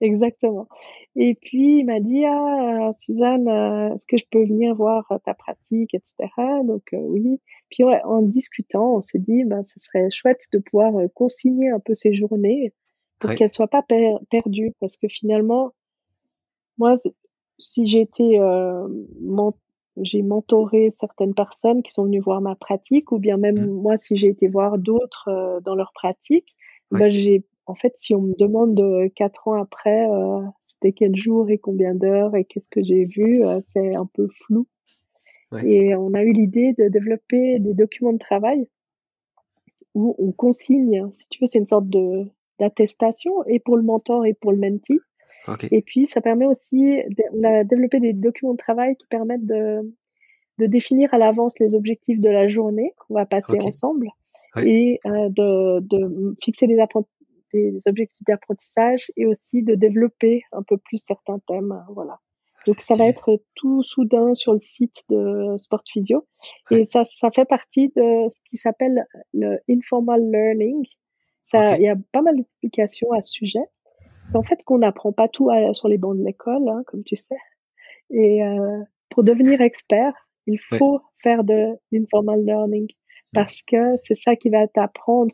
exactement. 0.02 0.68
Et 1.16 1.36
puis 1.36 1.80
il 1.80 1.86
m'a 1.86 2.00
dit 2.00 2.26
ah 2.26 2.92
Suzanne, 2.98 3.48
euh, 3.48 3.94
est-ce 3.96 4.06
que 4.08 4.18
je 4.18 4.26
peux 4.32 4.44
venir 4.46 4.76
voir 4.76 5.06
ta 5.26 5.34
pratique, 5.34 5.94
etc. 5.94 6.30
Donc 6.64 6.94
euh, 6.94 6.98
oui. 6.98 7.40
Puis 7.70 7.84
en 7.84 8.22
discutant, 8.22 8.96
on 8.96 9.02
s'est 9.02 9.20
dit 9.20 9.44
bah 9.46 9.64
ce 9.64 9.80
serait 9.80 10.10
chouette 10.10 10.48
de 10.54 10.60
pouvoir 10.60 10.96
euh, 10.98 11.08
consigner 11.14 11.70
un 11.70 11.80
peu 11.80 11.94
ces 11.94 12.14
journées 12.14 12.74
pour 13.20 13.34
qu'elles 13.36 13.52
soient 13.52 13.68
pas 13.68 13.84
perdues 14.30 14.74
parce 14.82 14.98
que 14.98 15.08
finalement 15.08 15.72
moi 16.78 16.96
si 17.58 17.88
j'ai 17.88 18.02
été 18.02 18.40
euh, 18.40 18.88
j'ai 19.98 20.22
mentoré 20.22 20.90
certaines 20.90 21.34
personnes 21.34 21.84
qui 21.84 21.92
sont 21.92 22.06
venues 22.06 22.20
voir 22.20 22.42
ma 22.42 22.56
pratique, 22.56 23.12
ou 23.12 23.20
bien 23.20 23.38
même 23.38 23.66
mmh. 23.66 23.82
moi, 23.82 23.98
si 23.98 24.16
j'ai 24.16 24.28
été 24.28 24.48
voir 24.48 24.78
d'autres 24.78 25.30
euh, 25.30 25.60
dans 25.62 25.76
leur 25.76 25.92
pratique, 25.94 26.56
bah, 26.92 27.10
j'ai, 27.10 27.44
en 27.66 27.76
fait, 27.76 27.94
si 27.96 28.14
on 28.14 28.22
me 28.22 28.36
demande 28.38 28.80
euh, 28.80 29.10
quatre 29.16 29.48
ans 29.48 29.62
après, 29.62 30.10
euh, 30.10 30.42
c'était 30.62 30.92
quel 30.92 31.16
jour 31.16 31.50
et 31.50 31.58
combien 31.58 31.96
d'heures 31.96 32.36
et 32.36 32.46
qu'est-ce 32.46 32.70
que 32.70 32.84
j'ai 32.84 33.06
vu, 33.06 33.46
euh, 33.46 33.60
c'est 33.62 33.96
un 33.96 34.06
peu 34.06 34.28
flou. 34.28 34.68
Et 35.64 35.94
on 35.94 36.16
a 36.16 36.24
eu 36.24 36.32
l'idée 36.32 36.74
de 36.74 36.88
développer 36.88 37.60
des 37.60 37.76
documents 37.76 38.14
de 38.14 38.18
travail 38.18 38.68
où 39.94 40.16
on 40.18 40.32
consigne, 40.32 41.12
si 41.14 41.28
tu 41.30 41.40
veux, 41.40 41.46
c'est 41.46 41.60
une 41.60 41.68
sorte 41.68 41.88
de 41.88 42.26
d'attestation 42.60 43.44
et 43.46 43.60
pour 43.60 43.78
le 43.78 43.84
mentor 43.84 44.26
et 44.26 44.34
pour 44.34 44.52
le 44.52 44.58
mentee. 44.58 45.00
Et 45.72 45.84
puis, 45.84 46.08
ça 46.08 46.22
permet 46.22 46.48
aussi, 46.48 46.82
de, 46.82 47.64
développer 47.68 48.00
des 48.00 48.14
documents 48.14 48.54
de 48.54 48.58
travail 48.58 48.96
qui 48.96 49.06
permettent 49.08 49.46
de, 49.46 49.94
de 50.58 50.66
définir 50.66 51.14
à 51.14 51.20
l'avance 51.20 51.60
les 51.60 51.76
objectifs 51.76 52.20
de 52.20 52.30
la 52.30 52.48
journée 52.48 52.94
qu'on 52.98 53.14
va 53.14 53.28
passer 53.28 53.60
ensemble 53.62 54.10
et 54.62 55.00
euh, 55.06 55.30
de, 55.30 55.80
de, 55.82 56.36
fixer 56.42 56.68
des, 56.68 56.80
des 57.54 57.80
objectifs 57.86 58.26
d'apprentissage 58.26 59.12
et 59.16 59.26
aussi 59.26 59.64
de 59.64 59.76
développer 59.76 60.44
un 60.52 60.64
peu 60.64 60.78
plus 60.78 60.98
certains 60.98 61.40
thèmes. 61.48 61.84
Voilà. 61.90 62.20
Donc 62.66 62.80
ça 62.80 62.94
va 62.96 63.08
être 63.08 63.42
tout 63.56 63.84
soudain 63.84 64.34
sur 64.34 64.54
le 64.54 64.60
site 64.60 65.04
de 65.10 65.56
Sport 65.58 65.84
Physio 65.86 66.26
et 66.72 66.88
ça, 66.90 67.04
ça 67.04 67.30
fait 67.30 67.46
partie 67.46 67.90
de 67.90 68.28
ce 68.30 68.38
qui 68.50 68.56
s'appelle 68.56 69.06
le 69.34 69.60
informal 69.70 70.22
learning. 70.32 70.86
Ça, 71.44 71.76
il 71.76 71.84
y 71.84 71.90
a 71.90 71.98
pas 72.14 72.22
mal 72.22 72.38
d'applications 72.38 73.12
à 73.12 73.22
ce 73.22 73.32
sujet 73.32 73.64
en 74.34 74.44
fait 74.44 74.64
qu'on 74.64 74.80
n'apprend 74.80 75.12
pas 75.12 75.28
tout 75.28 75.50
sur 75.74 75.88
les 75.88 75.98
bancs 75.98 76.18
de 76.18 76.24
l'école, 76.24 76.68
hein, 76.70 76.84
comme 76.88 77.04
tu 77.04 77.16
sais. 77.16 77.36
Et 78.10 78.44
euh, 78.44 78.84
pour 79.10 79.24
devenir 79.24 79.62
expert, 79.62 80.14
il 80.48 80.60
faut 80.60 81.02
faire 81.22 81.44
de 81.44 81.78
l'informal 81.92 82.44
learning 82.44 82.88
parce 83.34 83.62
que 83.64 83.98
c'est 84.04 84.16
ça 84.16 84.36
qui 84.36 84.50
va 84.50 84.68
t'apprendre 84.68 85.34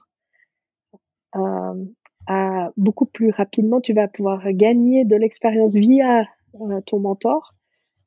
euh, 1.35 1.85
à 2.29 2.71
beaucoup 2.77 3.05
plus 3.05 3.31
rapidement. 3.31 3.81
Tu 3.81 3.93
vas 3.93 4.07
pouvoir 4.07 4.53
gagner 4.53 5.03
de 5.03 5.15
l'expérience 5.15 5.75
via 5.75 6.21
euh, 6.61 6.79
ton 6.85 6.99
mentor, 6.99 7.55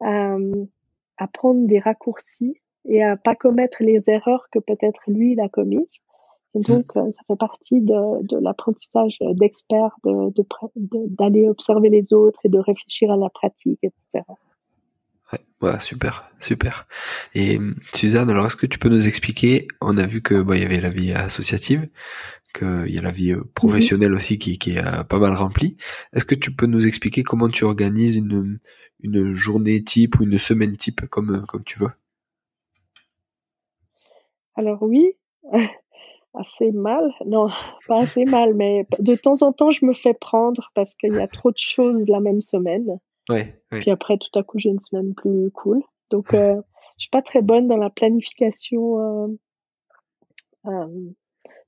à 0.01 1.29
prendre 1.29 1.67
des 1.67 1.79
raccourcis 1.79 2.57
et 2.85 3.03
à 3.03 3.17
pas 3.17 3.37
commettre 3.37 3.83
les 3.83 4.03
erreurs 4.09 4.49
que 4.51 4.59
peut-être 4.59 5.01
lui 5.07 5.33
il 5.33 5.41
a 5.41 5.49
commises. 5.49 6.01
Et 6.55 6.59
mmh. 6.59 6.63
donc, 6.63 6.97
euh, 6.97 7.11
ça 7.13 7.21
fait 7.27 7.37
partie 7.37 7.81
de, 7.81 8.27
de 8.27 8.39
l'apprentissage 8.39 9.17
d'experts, 9.21 9.97
d'aller 10.05 11.45
de, 11.45 11.49
observer 11.49 11.89
les 11.89 12.13
autres 12.13 12.41
et 12.45 12.49
de 12.49 12.59
réfléchir 12.59 13.11
à 13.11 13.17
la 13.17 13.31
pratique, 13.31 13.79
etc. 13.83 14.25
Ouais, 15.33 15.39
ouais, 15.63 15.81
super, 15.81 16.31
super. 16.41 16.87
Et 17.35 17.59
Suzanne, 17.95 18.29
alors 18.29 18.47
est-ce 18.47 18.57
que 18.57 18.67
tu 18.67 18.79
peux 18.79 18.91
nous 18.91 19.07
expliquer? 19.07 19.67
On 19.81 19.97
a 19.97 20.05
vu 20.05 20.21
que 20.21 20.45
il 20.55 20.61
y 20.61 20.65
avait 20.65 20.81
la 20.81 20.91
vie 20.91 21.13
associative, 21.13 21.89
qu'il 22.53 22.95
y 22.95 22.99
a 22.99 23.03
la 23.03 23.11
vie 23.11 23.33
euh, 23.33 23.45
professionnelle 23.55 24.13
aussi 24.13 24.39
qui, 24.39 24.59
qui 24.59 24.73
est 24.73 24.85
euh, 24.85 25.05
pas 25.05 25.19
mal 25.19 25.35
remplie. 25.35 25.77
Est-ce 26.13 26.25
que 26.25 26.35
tu 26.35 26.55
peux 26.55 26.67
nous 26.67 26.87
expliquer 26.87 27.23
comment 27.23 27.49
tu 27.49 27.65
organises 27.65 28.17
une, 28.17 28.59
une 29.01 29.33
journée 29.33 29.83
type 29.83 30.21
ou 30.21 30.25
une 30.25 30.39
semaine 30.39 30.77
type 30.77 31.07
comme 31.09 31.45
comme 31.47 31.65
tu 31.65 31.79
veux? 31.79 31.91
Alors 34.55 34.83
oui, 34.83 35.13
assez 36.35 36.71
mal. 36.73 37.11
Non, 37.27 37.49
pas 37.89 38.03
assez 38.03 38.25
mal, 38.25 38.55
mais 38.55 38.87
de 38.99 39.15
temps 39.15 39.43
en 39.43 39.53
temps, 39.53 39.71
je 39.71 39.85
me 39.85 39.95
fais 39.95 40.15
prendre 40.15 40.71
parce 40.75 40.95
qu'il 40.95 41.13
y 41.13 41.21
a 41.21 41.29
trop 41.29 41.51
de 41.51 41.59
choses 41.59 42.09
la 42.09 42.21
même 42.21 42.41
semaine. 42.41 42.99
Ouais, 43.31 43.63
Puis 43.71 43.91
après, 43.91 44.19
tout 44.19 44.37
à 44.39 44.43
coup, 44.43 44.59
j'ai 44.59 44.71
une 44.71 44.81
semaine 44.81 45.15
plus 45.15 45.51
cool. 45.53 45.81
Donc, 46.11 46.35
euh, 46.35 46.61
je 46.99 47.05
suis 47.05 47.11
pas 47.11 47.23
très 47.23 47.41
bonne 47.41 47.69
dans 47.69 47.77
la 47.77 47.89
planification 47.89 48.99
euh, 48.99 49.29
euh, 50.67 51.13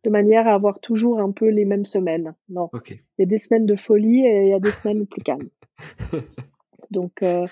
de 0.05 0.11
manière 0.11 0.47
à 0.47 0.55
avoir 0.55 0.81
toujours 0.81 1.21
un 1.21 1.33
peu 1.33 1.49
les 1.49 1.65
mêmes 1.65 1.85
semaines. 1.85 2.35
Non. 2.49 2.69
Il 2.89 2.99
y 3.19 3.23
a 3.23 3.27
des 3.27 3.39
semaines 3.39 3.67
de 3.67 3.77
folie 3.77 4.25
et 4.27 4.43
il 4.45 4.49
y 4.49 4.55
a 4.55 4.61
des 4.61 4.73
semaines 4.73 5.07
plus 5.07 5.23
calmes. 5.23 5.49
Donc, 6.91 7.23
euh, 7.23 7.47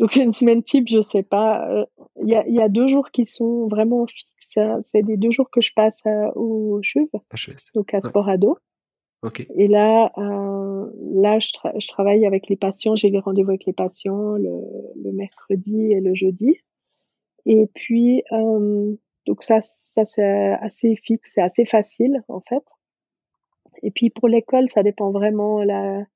donc 0.00 0.16
une 0.16 0.32
semaine 0.32 0.62
type, 0.62 0.88
je 0.88 1.00
sais 1.00 1.22
pas. 1.22 1.68
Euh, 1.70 1.84
il 2.22 2.28
y, 2.28 2.34
a, 2.34 2.48
y, 2.48 2.60
a, 2.60 2.68
deux 2.68 2.88
jours 2.88 3.10
qui 3.10 3.24
sont 3.24 3.68
vraiment 3.68 4.06
fixes. 4.06 4.58
C'est 4.80 5.02
les 5.02 5.16
deux 5.16 5.30
jours 5.30 5.50
que 5.50 5.60
je 5.60 5.72
passe 5.74 6.02
au 6.34 6.80
CHUV, 6.82 7.08
donc 7.74 7.94
à 7.94 8.00
Sporado. 8.00 8.58
Okay. 9.22 9.48
Et 9.56 9.66
là, 9.66 10.12
euh, 10.18 10.90
là, 11.12 11.38
je, 11.40 11.50
je, 11.78 11.88
travaille 11.88 12.24
avec 12.24 12.48
les 12.48 12.56
patients. 12.56 12.94
J'ai 12.94 13.10
des 13.10 13.18
rendez-vous 13.18 13.50
avec 13.50 13.66
les 13.66 13.72
patients 13.72 14.32
le, 14.32 14.62
le, 15.02 15.12
mercredi 15.12 15.92
et 15.92 16.00
le 16.00 16.14
jeudi. 16.14 16.56
Et 17.44 17.68
puis, 17.74 18.22
euh, 18.30 18.94
donc 19.28 19.42
ça, 19.42 19.60
ça 19.60 20.06
c'est 20.06 20.56
assez 20.62 20.96
fixe, 20.96 21.32
c'est 21.34 21.42
assez 21.42 21.66
facile 21.66 22.24
en 22.28 22.40
fait. 22.40 22.64
Et 23.82 23.90
puis 23.90 24.08
pour 24.08 24.26
l'école, 24.26 24.70
ça 24.70 24.82
dépend 24.82 25.10
vraiment 25.10 25.62
la 25.62 26.06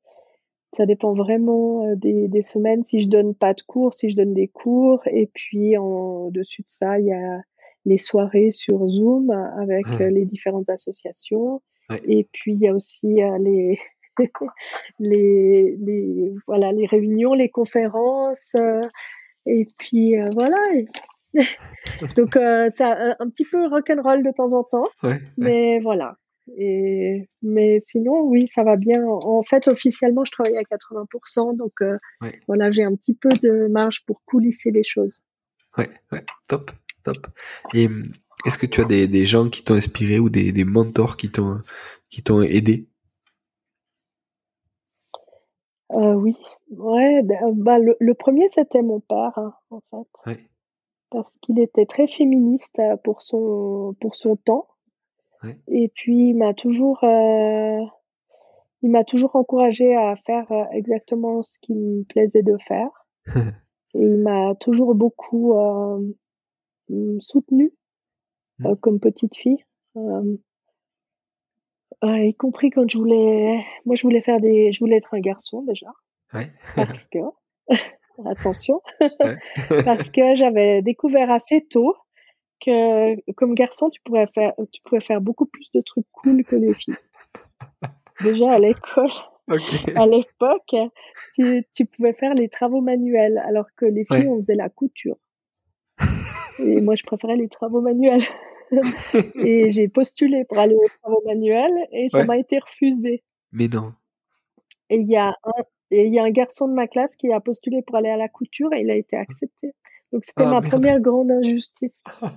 ça 0.75 0.87
dépend 0.87 1.13
vraiment 1.13 1.85
euh, 1.85 1.95
des, 1.95 2.27
des, 2.29 2.43
semaines. 2.43 2.83
Si 2.85 3.03
je 3.03 3.09
donne 3.11 3.35
pas 3.35 3.53
de 3.53 3.61
cours, 3.61 3.93
si 3.93 4.09
je 4.09 4.17
donne 4.17 4.33
des 4.33 4.49
cours, 4.49 5.03
et 5.07 5.27
puis 5.27 5.77
en 5.77 6.31
dessus 6.31 6.63
de 6.63 6.71
ça, 6.71 6.99
il 6.99 7.05
y 7.05 7.13
a 7.13 7.43
les 7.85 7.99
soirées 7.99 8.51
sur 8.51 8.89
Zoom 8.89 9.31
avec 9.31 9.87
mmh. 9.87 10.03
euh, 10.03 10.09
les 10.09 10.25
différentes 10.25 10.71
associations. 10.71 11.61
Et 12.07 12.27
puis 12.33 12.55
il 12.55 12.61
y 12.61 12.69
a 12.69 12.75
aussi 12.75 13.23
euh, 13.23 13.37
les, 13.37 13.79
les, 14.99 15.77
les, 15.79 16.33
voilà, 16.47 16.73
les 16.73 16.87
réunions, 16.87 17.35
les 17.35 17.51
conférences. 17.51 18.57
et 19.45 19.69
puis 19.77 20.15
voilà. 20.33 20.57
Donc 22.17 22.31
c'est 22.35 22.85
un, 22.85 23.17
un, 23.19 23.29
petit 23.29 23.45
peu 23.45 23.67
rock'n'roll 23.69 24.23
de 24.23 24.31
temps 24.31 24.53
en 24.53 24.65
temps. 24.65 24.89
mais 25.37 25.81
voilà. 25.81 26.17
Et, 26.57 27.29
mais 27.43 27.79
sinon, 27.81 28.23
oui, 28.23 28.47
ça 28.49 28.65
va 28.65 28.77
bien. 28.77 29.05
En 29.07 29.43
fait, 29.43 29.69
officiellement, 29.69 30.25
je 30.25 30.33
travaille 30.33 30.57
à 30.57 30.63
80%, 30.63 31.57
donc 31.57 31.73
euh, 31.83 31.99
voilà, 32.49 32.71
j'ai 32.71 32.83
un 32.83 32.95
petit 32.95 33.15
peu 33.15 33.29
de 33.29 33.69
marge 33.69 34.05
pour 34.05 34.23
coulisser 34.25 34.71
les 34.71 34.83
choses. 34.83 35.23
Ouais, 35.79 35.89
ouais, 36.11 36.25
top, 36.49 36.71
top. 37.05 37.29
Et 37.75 37.89
est-ce 38.45 38.59
que 38.59 38.67
tu 38.67 38.81
as 38.81 38.85
des, 38.85 39.07
des 39.07 39.25
gens 39.25 39.49
qui 39.49 39.63
t'ont 39.63 39.75
inspiré 39.75 40.19
ou 40.19 40.29
des, 40.31 40.53
des 40.53 40.65
mentors 40.65 41.17
qui 41.17 41.31
t'ont 41.31 41.63
qui 42.11 42.23
t'ont 42.23 42.43
aidé? 42.43 42.87
Euh, 45.93 46.15
Oui, 46.15 46.37
ouais. 46.71 47.23
Bah, 47.55 47.79
le, 47.79 47.97
le 48.01 48.15
premier, 48.15 48.49
c'était 48.49 48.83
mon 48.83 49.01
père, 49.01 49.33
hein, 49.37 49.55
en 49.71 49.81
fait. 49.91 50.31
Ouais. 50.31 50.49
Parce 51.13 51.37
qu'il 51.43 51.61
était 51.61 51.87
très 51.87 52.07
féministe 52.07 52.79
euh, 52.79 52.97
pour 52.97 53.23
son 53.23 53.95
pour 54.01 54.15
son 54.15 54.37
temps. 54.37 54.67
Et 55.69 55.91
puis 55.95 56.29
il 56.29 56.35
m'a 56.35 56.55
toujours, 56.55 57.03
euh, 57.05 57.81
il 58.83 58.91
m'a 58.91 59.05
toujours 59.05 59.37
encouragé 59.37 59.95
à 59.95 60.17
faire 60.17 60.51
euh, 60.53 60.65
exactement 60.73 61.43
ce 61.43 61.59
qui 61.61 61.75
me 61.75 62.05
plaisait 62.05 62.43
de 62.43 62.57
faire. 62.59 62.91
et 63.95 64.01
il 64.01 64.19
m'a 64.19 64.55
toujours 64.57 64.95
beaucoup 64.95 65.57
euh, 65.57 66.13
soutenu 67.21 67.73
mmh. 68.59 68.67
euh, 68.67 68.75
comme 68.77 69.01
petite 69.01 69.37
fille. 69.37 69.65
Y 72.05 72.35
compris 72.35 72.71
quand 72.71 72.89
je 72.91 72.99
voulais, 72.99 73.65
moi 73.85 73.95
je 73.95 74.03
voulais 74.03 74.23
faire 74.23 74.41
des, 74.41 74.73
je 74.73 74.81
voulais 74.81 74.97
être 74.97 75.15
un 75.15 75.21
garçon 75.21 75.63
déjà. 75.63 75.87
Ouais. 76.35 76.51
parce 76.75 77.07
que, 77.07 77.19
attention, 78.27 78.81
parce 79.85 80.11
que 80.11 80.35
j'avais 80.35 80.83
découvert 80.83 81.31
assez 81.31 81.65
tôt 81.69 81.97
que 82.65 83.33
comme 83.33 83.55
garçon, 83.55 83.91
tu 83.91 84.01
pourrais 84.03 84.29
faire, 84.29 84.53
tu 84.73 84.81
pouvais 84.83 85.01
faire 85.01 85.21
beaucoup 85.21 85.47
plus 85.47 85.71
de 85.75 85.81
trucs 85.81 86.07
cool 86.13 86.45
que 86.45 86.57
les 86.57 86.75
filles. 86.75 86.97
Déjà 88.23 88.53
à 88.53 88.59
l'école, 88.59 89.11
à 89.97 90.07
l'époque, 90.07 90.77
tu, 91.35 91.65
tu, 91.75 91.87
pouvais 91.87 92.13
faire 92.13 92.35
les 92.35 92.49
travaux 92.49 92.81
manuels, 92.81 93.39
alors 93.39 93.67
que 93.77 93.85
les 93.85 94.05
filles, 94.05 94.29
on 94.29 94.37
faisait 94.37 94.55
la 94.55 94.69
couture. 94.69 95.17
Et 96.59 96.81
moi, 96.81 96.95
je 96.95 97.03
préférais 97.03 97.37
les 97.37 97.49
travaux 97.49 97.81
manuels. 97.81 98.23
et 99.35 99.71
j'ai 99.71 99.89
postulé 99.89 100.45
pour 100.45 100.59
aller 100.59 100.75
aux 100.75 100.89
travaux 101.03 101.23
manuels 101.27 101.87
et 101.93 102.09
ça 102.09 102.25
m'a 102.25 102.39
été 102.39 102.59
refusé. 102.59 103.23
Mais 103.53 103.69
non. 103.69 103.93
Et 104.89 104.97
il 104.97 105.09
y 105.09 105.17
a 105.17 105.37
un, 105.45 105.63
il 105.93 106.13
y 106.13 106.19
a 106.19 106.25
un 106.25 106.31
garçon 106.31 106.69
de 106.69 106.73
ma 106.73 106.87
classe 106.87 107.17
qui 107.17 107.33
a 107.33 107.41
postulé 107.41 107.83
pour 107.83 107.97
aller 107.97 108.09
à 108.09 108.17
la 108.17 108.29
couture 108.29 108.73
et 108.73 108.81
il 108.81 108.91
a 108.91 108.97
été 108.97 109.17
accepté. 109.17 109.75
Donc 110.13 110.25
c'était 110.25 110.45
ah, 110.45 110.51
ma 110.51 110.63
première 110.63 111.01
grande 111.01 111.31
injustice. 111.31 112.03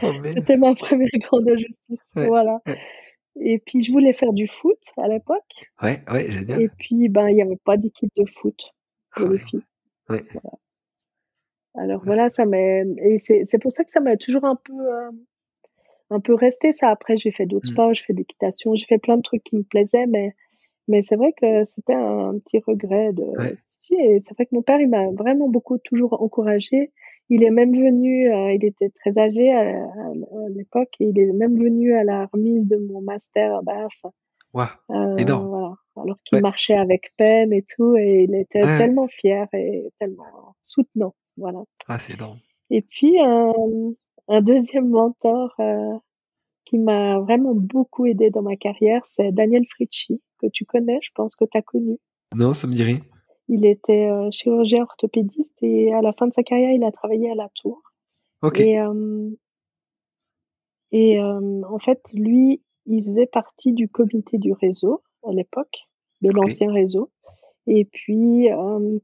Oh, 0.00 0.12
c'était 0.22 0.56
ma 0.56 0.76
première 0.76 1.08
grande 1.18 1.48
injustice. 1.48 2.12
Voilà. 2.14 2.62
Et 3.40 3.58
puis 3.58 3.82
je 3.82 3.90
voulais 3.90 4.12
faire 4.12 4.32
du 4.32 4.46
foot 4.46 4.78
à 4.96 5.08
l'époque. 5.08 5.66
Ouais, 5.82 6.04
ouais, 6.12 6.30
génial. 6.30 6.62
Et 6.62 6.68
puis 6.68 7.08
ben 7.08 7.28
il 7.28 7.34
n'y 7.34 7.42
avait 7.42 7.58
pas 7.64 7.76
d'équipe 7.76 8.12
de 8.16 8.24
foot 8.24 8.74
pour 9.10 9.26
ah 9.28 9.32
les 9.32 9.38
filles. 9.38 9.64
Ouais. 10.08 10.22
Alors 11.74 12.02
voilà, 12.04 12.28
ça 12.28 12.44
m'a 12.44 12.58
et 12.58 13.18
c'est 13.18 13.58
pour 13.60 13.72
ça 13.72 13.82
que 13.82 13.90
ça 13.90 13.98
m'a 13.98 14.16
toujours 14.16 14.44
un 14.44 14.54
peu 14.54 14.72
euh, 14.72 15.10
un 16.10 16.20
peu 16.20 16.34
resté 16.34 16.70
ça. 16.70 16.90
Après 16.90 17.16
j'ai 17.16 17.32
fait 17.32 17.46
d'autres 17.46 17.68
mmh. 17.70 17.72
sports, 17.72 17.94
j'ai 17.94 18.04
fait 18.04 18.14
d'équitation, 18.14 18.76
j'ai 18.76 18.86
fait 18.86 18.98
plein 18.98 19.16
de 19.16 19.22
trucs 19.22 19.42
qui 19.42 19.56
me 19.56 19.64
plaisaient, 19.64 20.06
mais 20.06 20.34
mais 20.88 21.02
c'est 21.02 21.16
vrai 21.16 21.32
que 21.32 21.64
c'était 21.64 21.94
un 21.94 22.38
petit 22.38 22.62
regret 22.66 23.12
de. 23.12 23.24
Et 23.90 24.20
c'est 24.22 24.34
vrai 24.34 24.46
que 24.46 24.54
mon 24.54 24.62
père, 24.62 24.80
il 24.80 24.88
m'a 24.88 25.10
vraiment 25.12 25.48
beaucoup 25.48 25.78
toujours 25.78 26.20
encouragé. 26.22 26.92
Il 27.30 27.42
est 27.42 27.50
même 27.50 27.72
venu, 27.72 28.32
euh, 28.32 28.52
il 28.52 28.64
était 28.64 28.90
très 28.90 29.18
âgé 29.18 29.52
à, 29.52 29.86
l'époque, 30.50 30.94
et 31.00 31.06
il 31.06 31.18
est 31.18 31.32
même 31.32 31.58
venu 31.58 31.94
à 31.94 32.04
la 32.04 32.26
remise 32.32 32.66
de 32.66 32.76
mon 32.76 33.02
master 33.02 33.56
à 33.56 33.62
BAF. 33.62 33.92
Wow. 34.54 34.64
Euh, 34.90 35.16
voilà. 35.24 35.74
Alors 35.96 36.16
qu'il 36.24 36.40
marchait 36.40 36.76
avec 36.76 37.12
peine 37.16 37.52
et 37.52 37.62
tout, 37.62 37.96
et 37.96 38.24
il 38.28 38.34
était 38.34 38.60
tellement 38.60 39.08
fier 39.08 39.46
et 39.52 39.90
tellement 39.98 40.54
soutenant. 40.62 41.14
Voilà. 41.36 41.60
Ah, 41.86 41.98
c'est 41.98 42.14
énorme. 42.14 42.38
Et 42.70 42.82
puis, 42.82 43.18
un, 43.20 43.52
un 44.28 44.40
deuxième 44.42 44.88
mentor 44.88 45.54
euh, 45.60 45.98
qui 46.64 46.78
m'a 46.78 47.18
vraiment 47.20 47.54
beaucoup 47.54 48.06
aidé 48.06 48.30
dans 48.30 48.42
ma 48.42 48.56
carrière, 48.56 49.04
c'est 49.04 49.32
Daniel 49.32 49.64
Fritchi, 49.66 50.20
que 50.40 50.46
tu 50.46 50.64
connais, 50.64 50.98
je 51.02 51.10
pense 51.14 51.36
que 51.36 51.44
tu 51.44 51.58
as 51.58 51.62
connu. 51.62 51.98
Non, 52.34 52.54
ça 52.54 52.66
me 52.66 52.74
dit 52.74 52.82
rien. 52.82 53.00
Il 53.48 53.64
était 53.64 54.08
euh, 54.10 54.30
chirurgien 54.30 54.82
orthopédiste 54.82 55.56
et 55.62 55.92
à 55.92 56.02
la 56.02 56.12
fin 56.12 56.26
de 56.26 56.32
sa 56.32 56.42
carrière, 56.42 56.72
il 56.72 56.84
a 56.84 56.92
travaillé 56.92 57.30
à 57.30 57.34
la 57.34 57.48
Tour. 57.54 57.82
Ok. 58.42 58.60
Et, 58.60 58.78
euh, 58.78 59.30
et 60.92 61.18
euh, 61.18 61.62
en 61.68 61.78
fait, 61.78 62.00
lui, 62.12 62.62
il 62.86 63.02
faisait 63.04 63.26
partie 63.26 63.72
du 63.72 63.88
comité 63.88 64.38
du 64.38 64.52
réseau 64.52 65.02
à 65.26 65.32
l'époque, 65.32 65.78
de 66.22 66.30
l'ancien 66.30 66.70
réseau. 66.72 67.10
Et 67.66 67.84
puis, 67.84 68.48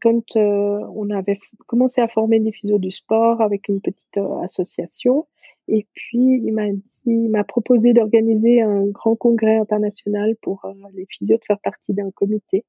quand 0.01 0.37
on 0.37 1.11
avait 1.11 1.39
commencé 1.67 2.01
à 2.01 2.09
former 2.09 2.41
des 2.41 2.51
physios 2.51 2.79
du 2.79 2.91
sport 2.91 3.43
avec 3.43 3.69
une 3.69 3.83
petite 3.83 4.17
association, 4.43 5.27
et 5.69 5.87
puis 5.95 6.41
il 6.45 6.53
m'a 6.53 6.71
dit, 6.71 6.83
il 7.07 7.31
m'a 7.31 7.45
proposé 7.45 7.93
d'organiser 7.93 8.61
un 8.63 8.87
grand 8.87 9.17
congrès 9.17 9.57
international 9.57 10.37
pour 10.43 10.67
les 10.95 11.07
physios 11.09 11.37
de 11.39 11.45
faire 11.45 11.61
partie 11.61 11.95
d'un 11.95 12.11
comité. 12.11 12.65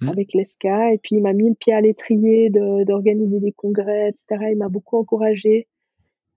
Mmh. 0.00 0.08
avec 0.10 0.34
l'ESCA. 0.34 0.92
Et 0.92 0.98
puis, 0.98 1.16
il 1.16 1.22
m'a 1.22 1.32
mis 1.32 1.48
le 1.48 1.54
pied 1.54 1.72
à 1.72 1.80
l'étrier 1.80 2.50
d'organiser 2.50 3.40
des 3.40 3.52
congrès, 3.52 4.10
etc. 4.10 4.50
Il 4.50 4.58
m'a 4.58 4.68
beaucoup 4.68 4.98
encouragé 4.98 5.68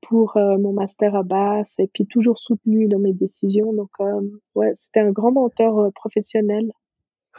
pour 0.01 0.37
euh, 0.37 0.57
mon 0.57 0.71
master 0.71 1.15
à 1.15 1.23
Bath 1.23 1.67
et 1.77 1.87
puis 1.87 2.05
toujours 2.07 2.39
soutenu 2.39 2.87
dans 2.87 2.99
mes 2.99 3.13
décisions. 3.13 3.73
Donc, 3.73 3.89
euh, 3.99 4.21
ouais, 4.55 4.73
c'était 4.75 5.01
un 5.01 5.11
grand 5.11 5.31
mentor 5.31 5.79
euh, 5.79 5.91
professionnel. 5.91 6.71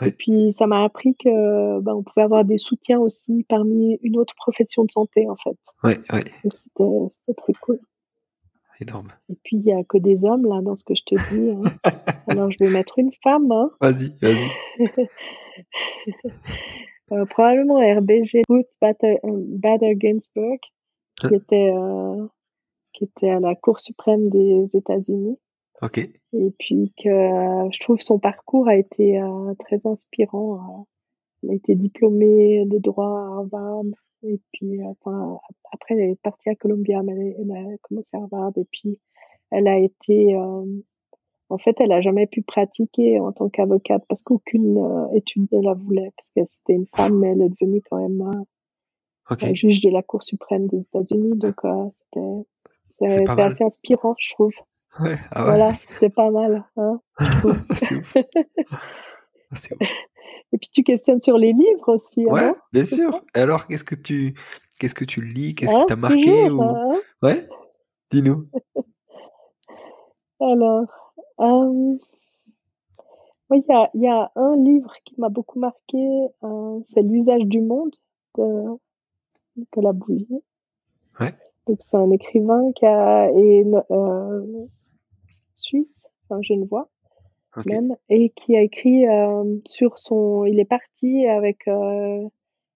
Et 0.02 0.12
puis, 0.12 0.52
ça 0.52 0.66
m'a 0.66 0.84
appris 0.84 1.14
que 1.14 1.80
ben, 1.80 1.94
on 1.94 2.02
pouvait 2.02 2.22
avoir 2.22 2.44
des 2.44 2.58
soutiens 2.58 2.98
aussi 2.98 3.44
parmi 3.48 3.98
une 4.02 4.18
autre 4.18 4.34
profession 4.34 4.84
de 4.84 4.90
santé, 4.90 5.28
en 5.28 5.36
fait. 5.36 5.56
Ouais, 5.84 5.98
ouais. 6.12 6.24
C'était 6.44 7.34
très 7.34 7.52
cool. 7.60 7.80
Énorme. 8.80 9.08
Et 9.28 9.36
puis, 9.44 9.56
il 9.56 9.62
n'y 9.62 9.72
a 9.72 9.84
que 9.84 9.98
des 9.98 10.24
hommes, 10.24 10.46
là, 10.46 10.62
dans 10.62 10.74
ce 10.74 10.84
que 10.84 10.94
je 10.94 11.02
te 11.04 11.14
dis. 11.14 11.50
Hein. 11.50 11.60
Alors, 12.28 12.50
je 12.50 12.56
vais 12.60 12.70
mettre 12.70 12.98
une 12.98 13.12
femme. 13.22 13.52
Hein. 13.52 13.70
Vas-y, 13.80 14.14
vas-y. 14.20 14.48
Euh, 17.12 17.24
probablement 17.24 17.80
RBG 17.80 18.42
Ruth 18.48 18.68
Bader, 18.80 19.18
Bader 19.24 19.96
Ginsburg, 19.98 20.60
qui 21.20 21.26
hein? 21.26 21.30
était, 21.32 21.72
euh, 21.74 22.24
qui 22.92 23.02
était 23.02 23.30
à 23.30 23.40
la 23.40 23.56
Cour 23.56 23.80
suprême 23.80 24.28
des 24.28 24.76
États-Unis. 24.76 25.36
Ok. 25.82 25.98
Et 25.98 26.54
puis 26.60 26.92
que 26.96 27.08
euh, 27.08 27.68
je 27.72 27.80
trouve 27.80 28.00
son 28.00 28.20
parcours 28.20 28.68
a 28.68 28.76
été 28.76 29.20
très 29.58 29.84
inspirant. 29.88 30.86
elle 31.42 31.50
a 31.50 31.54
été 31.54 31.74
diplômée 31.74 32.64
de 32.66 32.78
droit 32.78 33.08
à 33.08 33.38
Harvard. 33.38 33.82
Et 34.22 34.40
puis, 34.52 34.82
enfin, 34.84 35.38
après, 35.72 35.94
elle 35.94 36.10
est 36.10 36.20
partie 36.22 36.48
à 36.50 36.54
Columbia, 36.54 37.02
mais 37.02 37.36
elle, 37.38 37.50
a 37.50 37.76
commencé 37.82 38.08
à 38.12 38.18
Harvard. 38.18 38.52
Et 38.56 38.66
puis, 38.70 38.98
elle 39.50 39.66
a 39.66 39.78
été 39.78 40.36
en 41.50 41.58
fait, 41.58 41.76
elle 41.80 41.92
a 41.92 42.00
jamais 42.00 42.26
pu 42.28 42.42
pratiquer 42.42 43.18
en 43.18 43.32
tant 43.32 43.48
qu'avocate 43.48 44.04
parce 44.08 44.22
qu'aucune 44.22 44.78
euh, 44.78 45.16
étude 45.16 45.48
ne 45.50 45.60
la 45.60 45.74
voulait, 45.74 46.12
parce 46.16 46.30
que 46.30 46.44
c'était 46.46 46.74
une 46.74 46.86
femme, 46.86 47.18
mais 47.18 47.30
elle 47.30 47.42
est 47.42 47.48
devenue 47.48 47.82
quand 47.90 47.98
même 47.98 48.46
euh, 49.32 49.54
juge 49.54 49.80
de 49.80 49.90
la 49.90 50.02
Cour 50.02 50.22
suprême 50.22 50.68
des 50.68 50.78
États-Unis. 50.78 51.36
Donc, 51.36 51.56
euh, 51.64 51.88
c'était 52.88 53.28
assez 53.28 53.64
inspirant, 53.64 54.14
je 54.18 54.32
trouve. 54.32 54.54
Ouais, 55.00 55.16
ah 55.32 55.44
Voilà, 55.44 55.72
c'était 55.80 56.08
pas 56.08 56.30
mal. 56.30 56.64
Hein, 56.76 57.00
c'est 57.74 57.96
ouf. 57.96 58.16
Et 60.52 60.58
puis 60.58 60.68
tu 60.72 60.82
questionnes 60.82 61.20
sur 61.20 61.38
les 61.38 61.52
livres 61.52 61.88
aussi. 61.88 62.26
Ouais, 62.26 62.44
hein, 62.44 62.56
bien 62.72 62.84
sûr. 62.84 63.24
Alors, 63.34 63.66
qu'est-ce 63.66 63.84
que 63.84 63.94
tu, 63.94 64.34
qu'est-ce 64.78 64.94
que 64.94 65.04
tu 65.04 65.22
lis? 65.22 65.54
Qu'est-ce 65.54 65.74
qui 65.74 65.80
hein, 65.80 65.86
t'a 65.86 65.96
marqué 65.96 66.50
ou... 66.50 66.62
Hein. 66.62 67.00
Ouais, 67.22 67.46
dis-nous. 68.10 68.48
alors, 70.40 70.86
euh, 71.40 71.96
il 73.52 73.64
y, 73.68 73.72
a, 73.72 73.90
y, 73.94 74.08
a, 74.08 74.30
un 74.36 74.56
livre 74.56 74.92
qui 75.04 75.20
m'a 75.20 75.28
beaucoup 75.28 75.58
marqué, 75.58 76.28
euh, 76.44 76.80
c'est 76.86 77.02
L'usage 77.02 77.44
du 77.44 77.60
monde 77.60 77.94
de 78.38 78.78
Nicolas 79.56 79.92
Bouvier. 79.92 80.42
Ouais. 81.18 81.34
Donc 81.66 81.78
c'est 81.80 81.96
un 81.96 82.10
écrivain 82.10 82.72
qui 82.72 82.86
a 82.86 83.30
est 83.30 83.64
euh, 83.90 84.66
suisse, 85.56 86.10
enfin 86.24 86.40
genevois 86.42 86.88
okay. 87.56 87.70
même, 87.70 87.96
et 88.08 88.30
qui 88.30 88.56
a 88.56 88.62
écrit 88.62 89.06
euh, 89.06 89.56
sur 89.66 89.98
son. 89.98 90.44
Il 90.44 90.58
est 90.60 90.64
parti 90.64 91.26
avec 91.26 91.66
euh, 91.68 92.28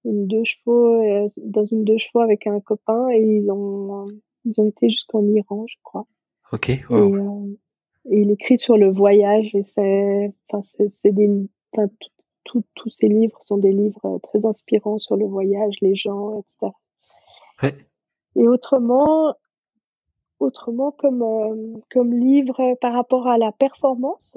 une 0.04 0.26
deux 0.26 0.44
chevaux 0.44 1.02
euh, 1.02 1.28
dans 1.38 1.64
une 1.64 1.84
deux 1.84 1.98
chevaux 1.98 2.20
avec 2.20 2.46
un 2.46 2.60
copain 2.60 3.08
et 3.10 3.22
ils 3.22 3.50
ont 3.50 4.06
ils 4.44 4.60
ont 4.60 4.68
été 4.68 4.88
jusqu'en 4.88 5.24
Iran, 5.26 5.64
je 5.66 5.76
crois. 5.82 6.06
Ok. 6.52 6.70
Wow. 6.90 7.48
Et, 8.06 8.16
et 8.16 8.20
il 8.20 8.30
écrit 8.30 8.58
sur 8.58 8.76
le 8.76 8.90
voyage 8.90 9.54
et 9.54 9.62
c'est, 9.62 10.32
enfin, 10.50 10.60
c'est, 10.62 11.12
des, 11.12 11.30
enfin, 11.72 11.88
tous 12.44 12.88
ces 12.90 13.08
livres 13.08 13.40
sont 13.42 13.56
des 13.56 13.72
livres 13.72 14.20
très 14.22 14.44
inspirants 14.44 14.98
sur 14.98 15.16
le 15.16 15.26
voyage, 15.26 15.76
les 15.80 15.94
gens, 15.94 16.38
etc. 16.38 16.72
Ouais. 17.62 17.74
Et 18.36 18.46
autrement, 18.46 19.34
autrement 20.40 20.92
comme 20.92 21.82
comme 21.90 22.12
livre 22.12 22.74
par 22.80 22.92
rapport 22.92 23.26
à 23.26 23.38
la 23.38 23.52
performance, 23.52 24.36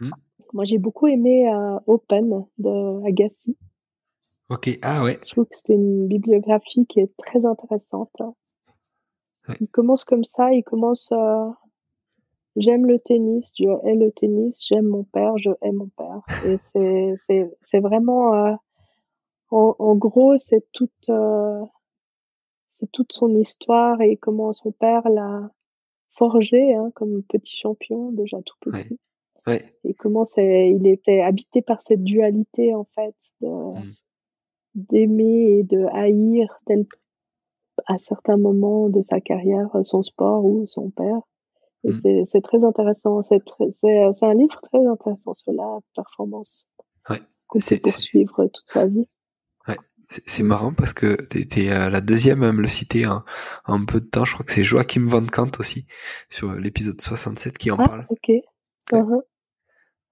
hmm. 0.00 0.10
moi 0.52 0.64
j'ai 0.64 0.78
beaucoup 0.78 1.06
aimé 1.06 1.50
euh, 1.52 1.78
Open 1.86 2.44
de 2.58 3.06
Agassi. 3.06 3.56
Ok, 4.50 4.78
ah 4.82 5.02
ouais. 5.02 5.20
Je 5.26 5.32
trouve 5.32 5.44
que 5.44 5.56
c'est 5.56 5.74
une 5.74 6.08
bibliographie 6.08 6.86
qui 6.86 7.00
est 7.00 7.14
très 7.18 7.44
intéressante. 7.44 8.10
Ouais. 9.46 9.56
Il 9.60 9.68
commence 9.68 10.04
comme 10.04 10.24
ça, 10.24 10.52
il 10.52 10.62
commence 10.62 11.10
euh, 11.12 11.50
J'aime 12.58 12.86
le 12.86 12.98
tennis, 12.98 13.52
je 13.56 13.68
hais 13.86 13.94
le 13.94 14.10
tennis, 14.10 14.58
j'aime 14.66 14.88
mon 14.88 15.04
père, 15.04 15.38
je 15.38 15.50
hais 15.62 15.70
mon 15.70 15.88
père. 15.88 16.22
Et 16.44 16.56
c'est, 17.62 17.80
vraiment, 17.80 18.34
euh, 18.34 18.54
en, 19.50 19.76
en, 19.78 19.94
gros, 19.94 20.36
c'est 20.38 20.66
toute, 20.72 21.08
euh, 21.08 21.64
c'est 22.66 22.90
toute 22.90 23.12
son 23.12 23.32
histoire 23.36 24.00
et 24.00 24.16
comment 24.16 24.52
son 24.52 24.72
père 24.72 25.08
l'a 25.08 25.50
forgé 26.10 26.74
hein, 26.74 26.90
comme 26.96 27.22
petit 27.22 27.56
champion, 27.56 28.10
déjà 28.10 28.38
tout 28.42 28.56
petit. 28.60 28.76
Ouais. 28.76 28.98
Et 29.84 29.94
comment 29.94 30.24
c'est, 30.24 30.70
il 30.70 30.86
était 30.86 31.20
habité 31.20 31.62
par 31.62 31.82
cette 31.82 32.02
dualité, 32.02 32.74
en 32.74 32.86
fait, 32.94 33.14
mmh. 33.40 33.90
d'aimer 34.74 35.58
et 35.58 35.62
de 35.62 35.84
haïr 35.92 36.48
tel, 36.66 36.86
à 37.86 37.98
certains 37.98 38.36
moments 38.36 38.88
de 38.88 39.00
sa 39.00 39.20
carrière, 39.20 39.68
son 39.82 40.02
sport 40.02 40.44
ou 40.44 40.66
son 40.66 40.90
père. 40.90 41.20
Et 41.84 41.92
mmh. 41.92 42.24
c'est 42.24 42.42
très 42.42 42.64
intéressant. 42.64 43.22
C'est 43.22 43.42
un 44.22 44.34
livre 44.34 44.60
très 44.62 44.84
intéressant 44.86 45.32
sur 45.34 45.52
la 45.52 45.78
performance. 45.94 46.66
Ouais. 47.08 47.20
Qu'on 47.46 47.60
peut 47.60 47.78
poursuivre 47.78 48.46
toute 48.46 48.66
sa 48.66 48.86
vie. 48.86 49.06
Ouais. 49.68 49.76
C'est 50.08 50.42
marrant 50.42 50.72
parce 50.74 50.92
que 50.92 51.16
tu 51.30 51.40
étais 51.40 51.70
euh, 51.70 51.88
la 51.88 52.00
deuxième 52.00 52.42
à 52.42 52.52
me 52.52 52.62
le 52.62 52.68
citer 52.68 53.06
en, 53.06 53.22
en 53.66 53.84
peu 53.84 54.00
de 54.00 54.06
temps. 54.06 54.24
Je 54.24 54.34
crois 54.34 54.44
que 54.44 54.52
c'est 54.52 54.64
Joachim 54.64 55.06
Van 55.06 55.24
Kant 55.24 55.52
aussi, 55.60 55.86
sur 56.28 56.52
l'épisode 56.52 57.00
67 57.00 57.56
qui 57.56 57.70
en 57.70 57.76
ah, 57.78 57.88
parle. 57.88 58.06
ok. 58.08 58.32
Uh-huh. 58.92 59.22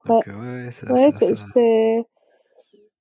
Donc, 0.07 0.27
ouais, 0.27 0.71
ça, 0.71 0.93
ouais 0.93 1.11
c'est 1.19 2.05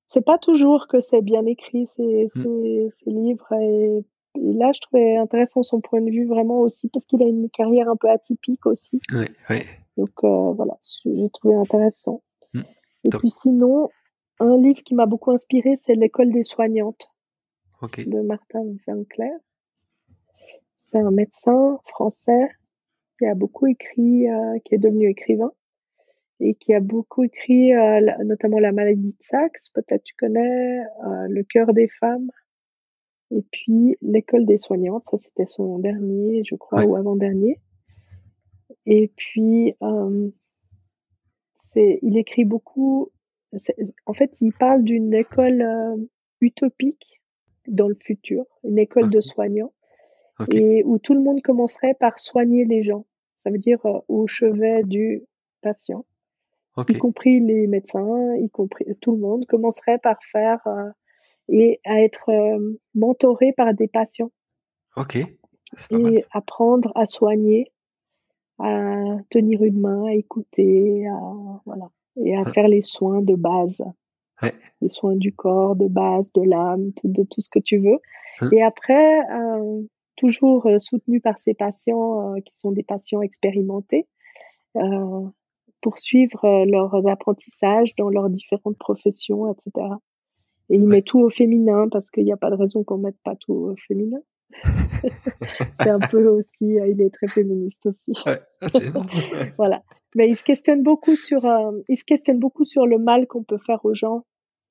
c'est 0.08 0.24
pas 0.24 0.38
toujours 0.38 0.88
que 0.88 1.00
c'est 1.02 1.22
bien 1.22 1.46
écrit 1.46 1.88
ces, 1.88 2.28
mmh. 2.36 2.90
ces, 2.92 3.10
livres 3.10 3.52
et 3.54 4.06
là, 4.36 4.72
je 4.74 4.80
trouvais 4.82 5.18
intéressant 5.18 5.64
son 5.64 5.82
point 5.82 6.02
de 6.02 6.12
vue 6.12 6.28
vraiment 6.28 6.60
aussi 6.62 6.90
parce 6.90 7.06
qu'il 7.06 7.22
a 7.24 7.26
une 7.26 7.50
carrière 7.50 7.90
un 7.90 7.96
peu 7.96 8.10
atypique 8.10 8.66
aussi. 8.66 9.00
Oui, 9.14 9.26
oui. 9.50 9.62
Donc 9.98 10.12
voilà, 10.22 10.78
j'ai 11.04 11.30
trouvé 11.32 11.56
intéressant. 11.56 12.22
Hmm. 12.54 12.62
Et 13.06 13.10
puis 13.18 13.30
sinon, 13.30 13.90
un 14.40 14.58
livre 14.58 14.82
qui 14.84 14.96
m'a 14.96 15.06
beaucoup 15.06 15.32
inspiré, 15.32 15.76
c'est 15.78 15.96
L'école 15.96 16.32
des 16.32 16.44
soignantes 16.44 17.10
de 17.82 18.22
Martin 18.22 18.64
Vinclair. 18.88 19.38
C'est 20.82 21.00
un 21.00 21.12
médecin 21.12 21.80
français 21.86 22.50
qui 23.18 23.26
a 23.26 23.36
beaucoup 23.36 23.68
écrit, 23.68 24.30
euh, 24.30 24.60
qui 24.66 24.76
est 24.76 24.80
devenu 24.80 25.10
écrivain 25.10 25.52
et 26.40 26.56
qui 26.56 26.74
a 26.74 26.80
beaucoup 26.80 27.24
écrit 27.24 27.74
euh, 27.74 28.02
notamment 28.24 28.60
La 28.60 28.72
maladie 28.72 29.14
de 29.14 29.24
Saxe, 29.24 29.70
peut-être 29.70 30.04
tu 30.04 30.16
connais, 30.16 30.80
euh, 30.80 31.28
Le 31.30 31.44
cœur 31.44 31.74
des 31.74 31.88
femmes, 31.88 32.30
et 33.32 33.44
puis 33.52 33.98
L'école 34.02 34.46
des 34.46 34.58
soignantes, 34.58 35.06
ça 35.06 35.18
c'était 35.18 35.46
son 35.46 35.80
dernier, 35.80 36.44
je 36.44 36.56
crois, 36.56 36.84
ou 36.86 36.96
avant-dernier. 36.96 37.60
Et 38.86 39.12
puis, 39.16 39.74
c'est, 41.56 42.00
il 42.04 42.18
écrit 42.18 42.46
beaucoup, 42.46 43.10
en 44.06 44.14
fait, 44.14 44.38
il 44.42 44.54
parle 44.54 44.84
d'une 44.84 45.14
école 45.14 46.08
utopique 46.40 47.20
dans 47.68 47.88
le 47.88 47.98
futur, 48.00 48.46
une 48.64 48.78
école 48.78 49.10
de 49.10 49.22
soignants, 49.22 49.74
et 50.52 50.84
où 50.84 51.00
tout 51.00 51.14
le 51.14 51.22
monde 51.22 51.42
commencerait 51.42 51.94
par 51.94 52.20
soigner 52.20 52.66
les 52.66 52.84
gens. 52.84 53.06
Ça 53.40 53.50
veut 53.50 53.58
dire 53.58 53.86
euh, 53.86 54.00
au 54.08 54.28
chevet 54.28 54.84
du 54.84 55.24
patient, 55.62 56.06
y 56.90 56.98
compris 56.98 57.40
les 57.40 57.68
médecins, 57.68 58.36
y 58.36 58.50
compris 58.50 58.86
tout 59.02 59.14
le 59.14 59.20
monde 59.20 59.46
commencerait 59.46 60.00
par 60.00 60.18
faire 60.32 60.60
euh, 60.68 60.90
et 61.48 61.80
à 61.86 62.02
être 62.02 62.30
euh, 62.30 62.80
mentoré 62.94 63.54
par 63.54 63.74
des 63.74 63.88
patients. 63.88 64.32
Ok. 64.96 65.18
Et 65.92 66.24
apprendre 66.32 66.92
à 66.96 67.06
soigner, 67.06 67.72
à 68.60 69.18
tenir 69.30 69.64
une 69.64 69.80
main, 69.80 70.06
à 70.06 70.14
écouter, 70.14 71.06
à, 71.08 71.62
voilà, 71.66 71.90
et 72.24 72.36
à 72.36 72.44
ah. 72.46 72.52
faire 72.52 72.68
les 72.68 72.82
soins 72.82 73.22
de 73.22 73.36
base 73.36 73.84
les 74.82 74.90
soins 74.90 75.16
du 75.16 75.34
corps, 75.34 75.76
de 75.76 75.88
base, 75.88 76.32
de 76.34 76.42
l'âme, 76.42 76.92
de 77.04 77.24
tout 77.24 77.42
ce 77.42 77.50
que 77.50 77.60
tu 77.60 77.78
veux. 77.78 78.00
Hein. 78.42 78.50
Et 78.52 78.62
après, 78.62 79.20
euh, 79.32 79.82
toujours 80.16 80.66
euh, 80.68 80.80
soutenu 80.80 81.22
par 81.22 81.38
ces 81.38 81.54
patients 81.54 82.36
euh, 82.36 82.40
qui 82.42 82.54
sont 82.54 82.72
des 82.72 82.84
patients 82.84 83.22
expérimentés, 83.22 84.08
poursuivre 85.82 86.66
leurs 86.66 87.08
apprentissages 87.08 87.96
dans 87.98 88.10
leurs 88.10 88.30
différentes 88.30 88.78
professions, 88.78 89.52
etc. 89.52 89.88
Et 90.70 90.76
il 90.76 90.88
met 90.88 91.02
tout 91.02 91.20
au 91.20 91.30
féminin 91.30 91.88
parce 91.90 92.10
qu'il 92.10 92.24
n'y 92.24 92.34
a 92.34 92.38
pas 92.38 92.50
de 92.50 92.56
raison 92.56 92.84
qu'on 92.84 92.98
mette 92.98 93.20
pas 93.24 93.36
tout 93.36 93.54
au 93.54 93.76
féminin. 93.88 94.20
c'est 95.82 95.90
un 95.90 96.00
peu 96.00 96.28
aussi, 96.28 96.50
il 96.62 97.02
est 97.02 97.14
très 97.14 97.28
féministe 97.28 97.86
aussi. 97.86 98.14
Ouais, 98.26 98.42
ah, 98.62 98.68
voilà. 99.58 99.84
Mais 100.16 100.28
il 100.28 100.36
se 100.36 100.44
questionne 100.44 100.82
beaucoup 100.82 101.16
sur, 101.16 101.46
il 101.90 101.98
se 101.98 102.06
questionne 102.06 102.40
beaucoup 102.40 102.64
sur 102.64 102.88
le 102.88 102.98
mal 102.98 103.28
qu'on 103.28 103.44
peut 103.44 103.58
faire 103.58 103.84
aux 103.86 103.94
gens 103.94 104.24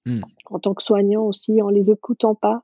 Hmm. 0.06 0.20
en 0.50 0.58
tant 0.58 0.74
que 0.74 0.82
soignant 0.82 1.22
aussi, 1.22 1.62
en 1.62 1.70
les 1.70 1.90
écoutant 1.90 2.34
pas. 2.34 2.62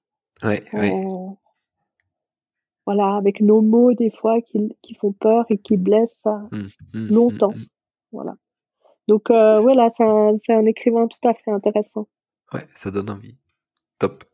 Voilà, 2.84 3.16
avec 3.16 3.40
nos 3.40 3.62
mots 3.62 3.94
des 3.94 4.10
fois 4.10 4.42
qui, 4.42 4.76
qui 4.82 4.94
font 4.94 5.12
peur 5.12 5.46
et 5.48 5.58
qui 5.58 5.76
blessent 5.76 6.26
hmm, 6.50 6.66
hmm, 6.94 7.08
longtemps. 7.08 7.54
Voilà. 8.12 8.36
Donc 9.08 9.30
euh, 9.30 9.60
voilà, 9.60 9.88
c'est 9.88 10.04
un, 10.04 10.34
un, 10.48 10.66
écrivain 10.66 11.08
tout 11.08 11.28
à 11.28 11.34
fait 11.34 11.50
intéressant. 11.50 12.08
Ouais, 12.52 12.66
ça 12.74 12.90
donne 12.90 13.10
envie. 13.10 13.36
Top. 13.98 14.24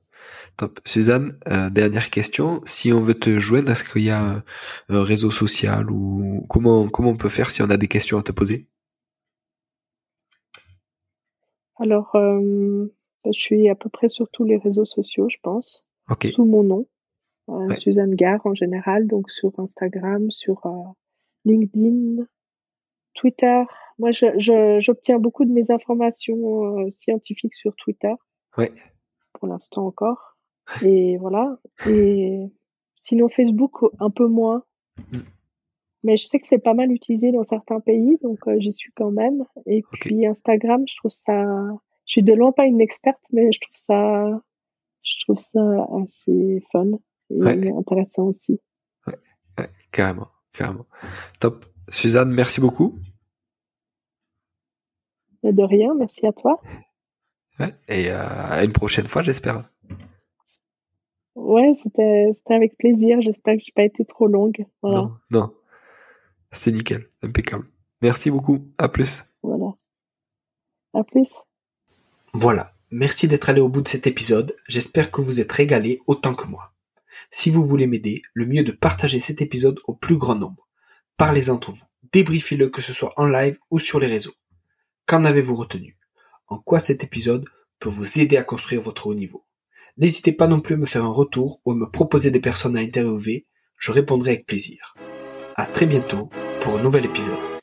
Top. 0.57 0.81
Suzanne, 0.85 1.39
euh, 1.49 1.71
dernière 1.71 2.11
question. 2.11 2.61
Si 2.65 2.93
on 2.93 3.01
veut 3.01 3.15
te 3.15 3.39
joindre, 3.39 3.71
est-ce 3.73 3.85
qu'il 3.85 4.03
y 4.03 4.11
a 4.11 4.21
un, 4.21 4.43
réseau 4.89 5.31
social 5.31 5.91
ou 5.91 6.45
comment, 6.49 6.89
comment 6.89 7.11
on 7.11 7.17
peut 7.17 7.29
faire 7.29 7.51
si 7.51 7.63
on 7.63 7.71
a 7.71 7.77
des 7.77 7.89
questions 7.89 8.19
à 8.19 8.23
te 8.23 8.33
poser? 8.33 8.67
Alors, 11.79 12.15
euh, 12.17 12.87
je 13.27 13.39
suis 13.39 13.69
à 13.69 13.75
peu 13.75 13.91
près 13.91 14.09
sur 14.09 14.29
tous 14.31 14.45
les 14.45 14.57
réseaux 14.57 14.87
sociaux, 14.87 15.29
je 15.29 15.37
pense, 15.43 15.87
sous 16.31 16.45
mon 16.45 16.63
nom, 16.63 16.87
euh, 17.49 17.75
Suzanne 17.77 18.15
Gare 18.15 18.45
en 18.47 18.55
général, 18.55 19.07
donc 19.07 19.31
sur 19.31 19.53
Instagram, 19.59 20.31
sur 20.31 20.65
euh, 20.67 20.93
LinkedIn, 21.45 22.27
Twitter. 23.17 23.63
Moi, 23.99 24.11
j'obtiens 24.13 25.19
beaucoup 25.19 25.45
de 25.45 25.53
mes 25.53 25.71
informations 25.71 26.79
euh, 26.79 26.91
scientifiques 26.91 27.55
sur 27.55 27.75
Twitter. 27.77 28.13
Ouais. 28.57 28.73
Pour 29.33 29.49
l'instant 29.49 29.87
encore. 29.87 30.37
Et 30.83 31.17
voilà. 31.19 31.59
Et 31.87 32.41
sinon, 32.97 33.29
Facebook, 33.29 33.73
un 34.01 34.11
peu 34.11 34.27
moins. 34.27 34.65
Mm. 35.13 35.21
Mais 36.03 36.17
je 36.17 36.27
sais 36.27 36.39
que 36.39 36.47
c'est 36.47 36.59
pas 36.59 36.75
mal 36.75 36.93
utilisé 36.93 37.33
dans 37.33 37.43
certains 37.43 37.81
pays, 37.81 38.19
donc 38.23 38.39
j'y 38.59 38.73
suis 38.73 38.93
quand 38.95 39.11
même. 39.11 39.45
Et 39.67 39.83
puis 39.91 40.25
Instagram, 40.27 40.85
je 40.87 40.97
trouve 40.97 41.11
ça 41.11 41.45
je 42.07 42.13
suis 42.13 42.23
de 42.23 42.33
loin 42.33 42.53
pas 42.53 42.67
une 42.67 42.81
experte, 42.81 43.23
mais 43.33 43.53
je 43.53 43.61
trouve 43.61 43.77
ça, 43.77 44.41
je 45.03 45.25
trouve 45.25 45.39
ça 45.39 45.61
assez 46.03 46.63
fun 46.71 46.93
et 47.31 47.71
intéressant 47.71 48.27
aussi. 48.27 48.61
Ouais, 49.07 49.19
ouais, 49.59 49.71
carrément, 49.91 50.29
carrément. 50.53 50.87
Top. 51.41 51.67
Suzanne, 51.89 52.33
merci 52.33 52.61
beaucoup. 52.61 52.99
De 55.43 55.63
rien, 55.63 55.95
merci 55.95 56.27
à 56.27 56.33
toi. 56.33 56.61
Ouais, 57.61 57.75
et 57.89 58.11
euh, 58.11 58.25
à 58.27 58.65
une 58.65 58.73
prochaine 58.73 59.07
fois, 59.07 59.23
j'espère. 59.23 59.63
Ouais, 61.37 61.73
c'était 61.83 62.31
avec 62.51 62.77
plaisir. 62.77 63.21
J'espère 63.21 63.55
que 63.55 63.63
j'ai 63.65 63.73
pas 63.73 63.85
été 63.85 64.05
trop 64.05 64.27
longue. 64.27 64.67
Non, 64.83 65.13
non. 65.31 65.55
C'est 66.51 66.73
nickel, 66.73 67.07
impeccable. 67.23 67.67
Merci 68.03 68.31
beaucoup. 68.31 68.67
À 68.79 68.89
plus. 68.89 69.37
Voilà. 69.43 69.75
À 70.95 71.05
plus. 71.05 71.29
Voilà, 72.33 72.75
merci 72.91 73.29
d'être 73.29 73.49
allé 73.49 73.63
au 73.63 73.71
bout 73.71 73.81
de 73.81 73.89
cet 73.89 74.07
épisode, 74.07 74.57
j'espère 74.69 75.11
que 75.11 75.23
vous 75.23 75.41
êtes 75.41 75.53
régalé 75.53 76.01
autant 76.07 76.35
que 76.35 76.47
moi. 76.47 76.75
Si 77.31 77.51
vous 77.51 77.65
voulez 77.65 77.87
m'aider, 77.87 78.21
le 78.35 78.45
mieux 78.45 78.61
est 78.61 78.65
de 78.65 78.73
partager 78.73 79.19
cet 79.19 79.41
épisode 79.41 79.81
au 79.87 79.95
plus 79.95 80.19
grand 80.19 80.35
nombre. 80.35 80.66
Parlez 81.17 81.49
entre 81.49 81.73
vous, 81.73 81.87
débriefez-le 82.13 82.69
que 82.69 82.83
ce 82.83 82.93
soit 82.93 83.15
en 83.17 83.27
live 83.27 83.59
ou 83.71 83.79
sur 83.79 83.99
les 83.99 84.07
réseaux. 84.07 84.35
Qu'en 85.07 85.25
avez-vous 85.25 85.55
retenu? 85.55 85.97
En 86.47 86.59
quoi 86.59 86.79
cet 86.79 87.05
épisode 87.05 87.47
peut 87.79 87.89
vous 87.89 88.21
aider 88.21 88.37
à 88.37 88.43
construire 88.43 88.83
votre 88.83 89.07
haut 89.07 89.15
niveau? 89.15 89.47
N'hésitez 89.97 90.33
pas 90.33 90.47
non 90.47 90.61
plus 90.61 90.75
à 90.75 90.79
me 90.79 90.85
faire 90.85 91.05
un 91.05 91.13
retour 91.13 91.63
ou 91.65 91.73
à 91.73 91.75
me 91.75 91.89
proposer 91.89 92.31
des 92.31 92.41
personnes 92.41 92.77
à 92.77 92.81
interviewer, 92.81 93.47
je 93.79 93.93
répondrai 93.93 94.33
avec 94.33 94.47
plaisir. 94.47 94.95
À 95.55 95.65
très 95.65 95.87
bientôt 95.87 96.29
pour 96.61 96.79
un 96.79 96.83
nouvel 96.83 97.07
épisode. 97.07 97.56